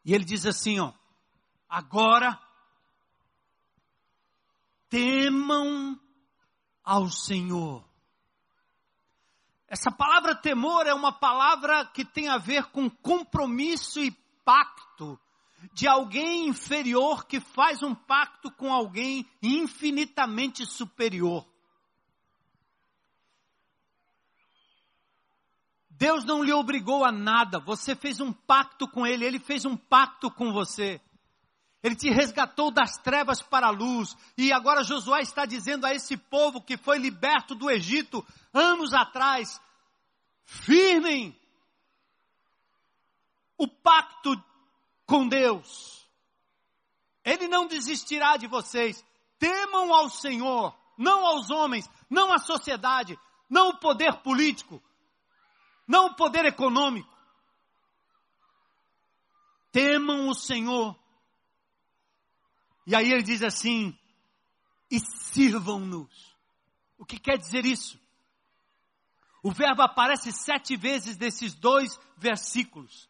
E 0.03 0.15
ele 0.15 0.25
diz 0.25 0.47
assim, 0.47 0.81
ó, 0.81 0.91
agora 1.69 2.41
temam 4.89 6.01
ao 6.83 7.11
Senhor. 7.11 7.87
Essa 9.69 9.91
palavra 9.91 10.35
temor 10.35 10.87
é 10.87 10.95
uma 10.95 11.13
palavra 11.13 11.85
que 11.85 12.07
tem 12.07 12.31
a 12.31 12.39
ver 12.39 12.65
com 12.71 12.89
compromisso 12.89 14.01
e 14.01 14.11
pacto 14.47 14.88
de 15.73 15.87
alguém 15.87 16.49
inferior 16.49 17.27
que 17.27 17.41
faz 17.41 17.83
um 17.83 17.95
pacto 17.95 18.51
com 18.51 18.73
alguém 18.73 19.29
infinitamente 19.43 20.65
superior. 20.65 21.47
Deus 25.91 26.25
não 26.25 26.45
lhe 26.45 26.53
obrigou 26.53 27.05
a 27.05 27.11
nada, 27.11 27.59
você 27.59 27.97
fez 27.97 28.21
um 28.21 28.33
pacto 28.33 28.87
com 28.87 29.05
Ele, 29.05 29.25
Ele 29.25 29.41
fez 29.41 29.65
um 29.65 29.77
pacto 29.77 30.31
com 30.31 30.53
você. 30.53 31.01
Ele 31.83 31.95
te 31.95 32.11
resgatou 32.11 32.71
das 32.71 32.97
trevas 32.99 33.41
para 33.41 33.69
a 33.69 33.71
luz. 33.71 34.17
E 34.37 34.53
agora 34.53 34.83
Josué 34.83 35.21
está 35.21 35.45
dizendo 35.45 35.87
a 35.87 35.95
esse 35.95 36.17
povo 36.17 36.61
que 36.61 36.77
foi 36.77 36.99
liberto 36.99 37.55
do 37.55 37.71
Egito 37.71 38.25
anos 38.53 38.93
atrás: 38.93 39.61
firmem 40.45 41.37
o 43.57 43.67
pacto 43.67 44.37
com 45.09 45.27
Deus. 45.27 46.09
Ele 47.25 47.49
não 47.49 47.67
desistirá 47.67 48.37
de 48.37 48.47
vocês. 48.47 49.05
Temam 49.41 49.93
ao 49.93 50.09
Senhor, 50.09 50.73
não 50.97 51.27
aos 51.27 51.51
homens, 51.51 51.91
não 52.09 52.33
à 52.33 52.39
sociedade, 52.39 53.19
não 53.51 53.71
o 53.71 53.79
poder 53.79 54.19
político, 54.19 54.81
não 55.87 56.07
o 56.07 56.15
poder 56.15 56.45
econômico. 56.45 57.17
Temam 59.73 60.29
o 60.29 60.35
Senhor 60.35 60.97
e 62.89 62.95
aí 62.95 63.13
ele 63.13 63.23
diz 63.23 63.43
assim: 63.43 63.95
e 64.91 64.99
sirvam-nos. 64.99 66.35
O 66.97 67.05
que 67.05 67.19
quer 67.19 67.37
dizer 67.37 67.67
isso? 67.67 68.01
O 69.43 69.53
verbo 69.53 69.83
aparece 69.83 70.33
sete 70.33 70.75
vezes 70.75 71.19
nesses 71.19 71.55
dois 71.55 72.01
versículos. 72.17 73.08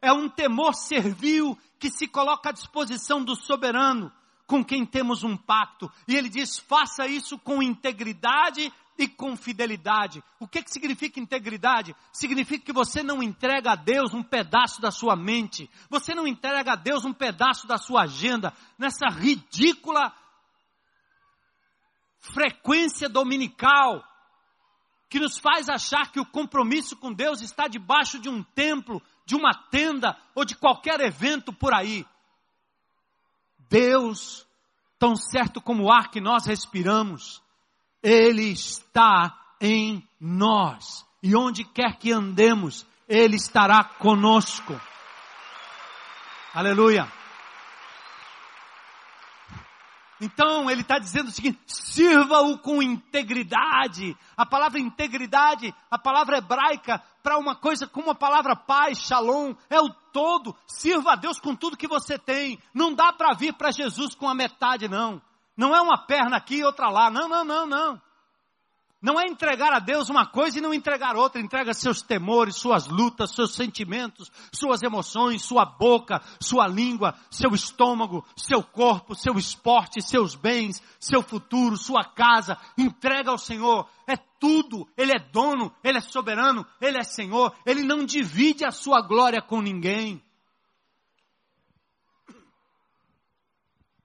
É 0.00 0.12
um 0.12 0.28
temor 0.28 0.74
servil 0.74 1.58
que 1.78 1.90
se 1.90 2.06
coloca 2.06 2.50
à 2.50 2.52
disposição 2.52 3.22
do 3.22 3.34
soberano 3.34 4.12
com 4.46 4.64
quem 4.64 4.86
temos 4.86 5.24
um 5.24 5.36
pacto. 5.36 5.90
E 6.06 6.14
ele 6.14 6.28
diz: 6.28 6.58
faça 6.58 7.06
isso 7.06 7.38
com 7.38 7.62
integridade 7.62 8.72
e 8.98 9.06
com 9.06 9.36
fidelidade. 9.36 10.22
O 10.40 10.48
que, 10.48 10.62
que 10.62 10.70
significa 10.70 11.20
integridade? 11.20 11.94
Significa 12.12 12.64
que 12.64 12.72
você 12.72 13.02
não 13.02 13.22
entrega 13.22 13.72
a 13.72 13.76
Deus 13.76 14.14
um 14.14 14.22
pedaço 14.22 14.80
da 14.80 14.90
sua 14.90 15.14
mente, 15.14 15.68
você 15.90 16.14
não 16.14 16.26
entrega 16.26 16.72
a 16.72 16.76
Deus 16.76 17.04
um 17.04 17.12
pedaço 17.12 17.66
da 17.66 17.76
sua 17.76 18.02
agenda, 18.02 18.52
nessa 18.78 19.08
ridícula 19.08 20.12
frequência 22.20 23.08
dominical, 23.08 24.02
que 25.08 25.20
nos 25.20 25.38
faz 25.38 25.68
achar 25.68 26.10
que 26.10 26.18
o 26.18 26.26
compromisso 26.26 26.96
com 26.96 27.12
Deus 27.12 27.40
está 27.40 27.68
debaixo 27.68 28.18
de 28.18 28.28
um 28.28 28.42
templo, 28.42 29.00
de 29.26 29.34
uma 29.34 29.52
tenda 29.52 30.16
ou 30.34 30.44
de 30.44 30.56
qualquer 30.56 31.00
evento 31.00 31.52
por 31.52 31.74
aí. 31.74 32.06
Deus, 33.68 34.46
tão 34.98 35.16
certo 35.16 35.60
como 35.60 35.84
o 35.84 35.92
ar 35.92 36.10
que 36.10 36.20
nós 36.20 36.46
respiramos, 36.46 37.42
ele 38.02 38.52
está 38.52 39.36
em 39.60 40.06
nós. 40.20 41.04
E 41.22 41.34
onde 41.34 41.64
quer 41.64 41.98
que 41.98 42.12
andemos, 42.12 42.86
Ele 43.08 43.34
estará 43.34 43.82
conosco. 43.82 44.80
Aleluia. 46.54 47.10
Então 50.20 50.70
ele 50.70 50.80
está 50.80 50.98
dizendo 50.98 51.28
o 51.28 51.32
seguinte: 51.32 51.60
sirva-o 51.66 52.58
com 52.58 52.82
integridade. 52.82 54.16
A 54.36 54.46
palavra 54.46 54.80
integridade, 54.80 55.74
a 55.90 55.98
palavra 55.98 56.38
hebraica, 56.38 57.02
para 57.26 57.38
uma 57.38 57.56
coisa 57.56 57.88
como 57.88 58.12
a 58.12 58.14
palavra 58.14 58.54
paz, 58.54 59.00
shalom, 59.00 59.52
é 59.68 59.80
o 59.80 59.90
todo. 60.12 60.54
Sirva 60.64 61.14
a 61.14 61.16
Deus 61.16 61.40
com 61.40 61.56
tudo 61.56 61.76
que 61.76 61.88
você 61.88 62.16
tem. 62.16 62.56
Não 62.72 62.94
dá 62.94 63.12
para 63.12 63.34
vir 63.34 63.52
para 63.52 63.72
Jesus 63.72 64.14
com 64.14 64.28
a 64.28 64.34
metade, 64.34 64.86
não. 64.86 65.20
Não 65.56 65.74
é 65.74 65.80
uma 65.80 65.98
perna 66.06 66.36
aqui 66.36 66.58
e 66.58 66.64
outra 66.64 66.88
lá. 66.88 67.10
Não, 67.10 67.28
não, 67.28 67.44
não, 67.44 67.66
não. 67.66 68.00
Não 69.00 69.20
é 69.20 69.26
entregar 69.26 69.74
a 69.74 69.78
Deus 69.78 70.08
uma 70.08 70.26
coisa 70.26 70.58
e 70.58 70.62
não 70.62 70.72
entregar 70.72 71.16
outra. 71.16 71.40
Entrega 71.40 71.74
seus 71.74 72.00
temores, 72.00 72.56
suas 72.56 72.86
lutas, 72.86 73.30
seus 73.32 73.54
sentimentos, 73.54 74.30
suas 74.50 74.82
emoções, 74.82 75.42
sua 75.42 75.66
boca, 75.66 76.22
sua 76.40 76.66
língua, 76.66 77.14
seu 77.30 77.50
estômago, 77.54 78.24
seu 78.34 78.62
corpo, 78.62 79.14
seu 79.14 79.34
esporte, 79.34 80.00
seus 80.00 80.34
bens, 80.34 80.82
seu 80.98 81.22
futuro, 81.22 81.76
sua 81.76 82.04
casa. 82.04 82.58
Entrega 82.76 83.30
ao 83.30 83.38
Senhor. 83.38 83.86
É 84.06 84.16
tudo. 84.16 84.88
Ele 84.96 85.12
é 85.12 85.18
dono, 85.18 85.74
Ele 85.84 85.98
é 85.98 86.00
soberano, 86.00 86.66
Ele 86.80 86.98
é 86.98 87.04
Senhor. 87.04 87.54
Ele 87.66 87.82
não 87.82 88.04
divide 88.04 88.64
a 88.64 88.70
sua 88.70 89.02
glória 89.02 89.42
com 89.42 89.60
ninguém. 89.60 90.22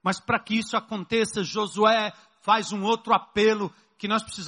Mas 0.03 0.19
para 0.19 0.39
que 0.39 0.57
isso 0.57 0.75
aconteça, 0.75 1.43
Josué 1.43 2.11
faz 2.41 2.73
um 2.73 2.83
outro 2.83 3.13
apelo 3.13 3.73
que 4.01 4.07
nós 4.07 4.23
precisamos 4.23 4.39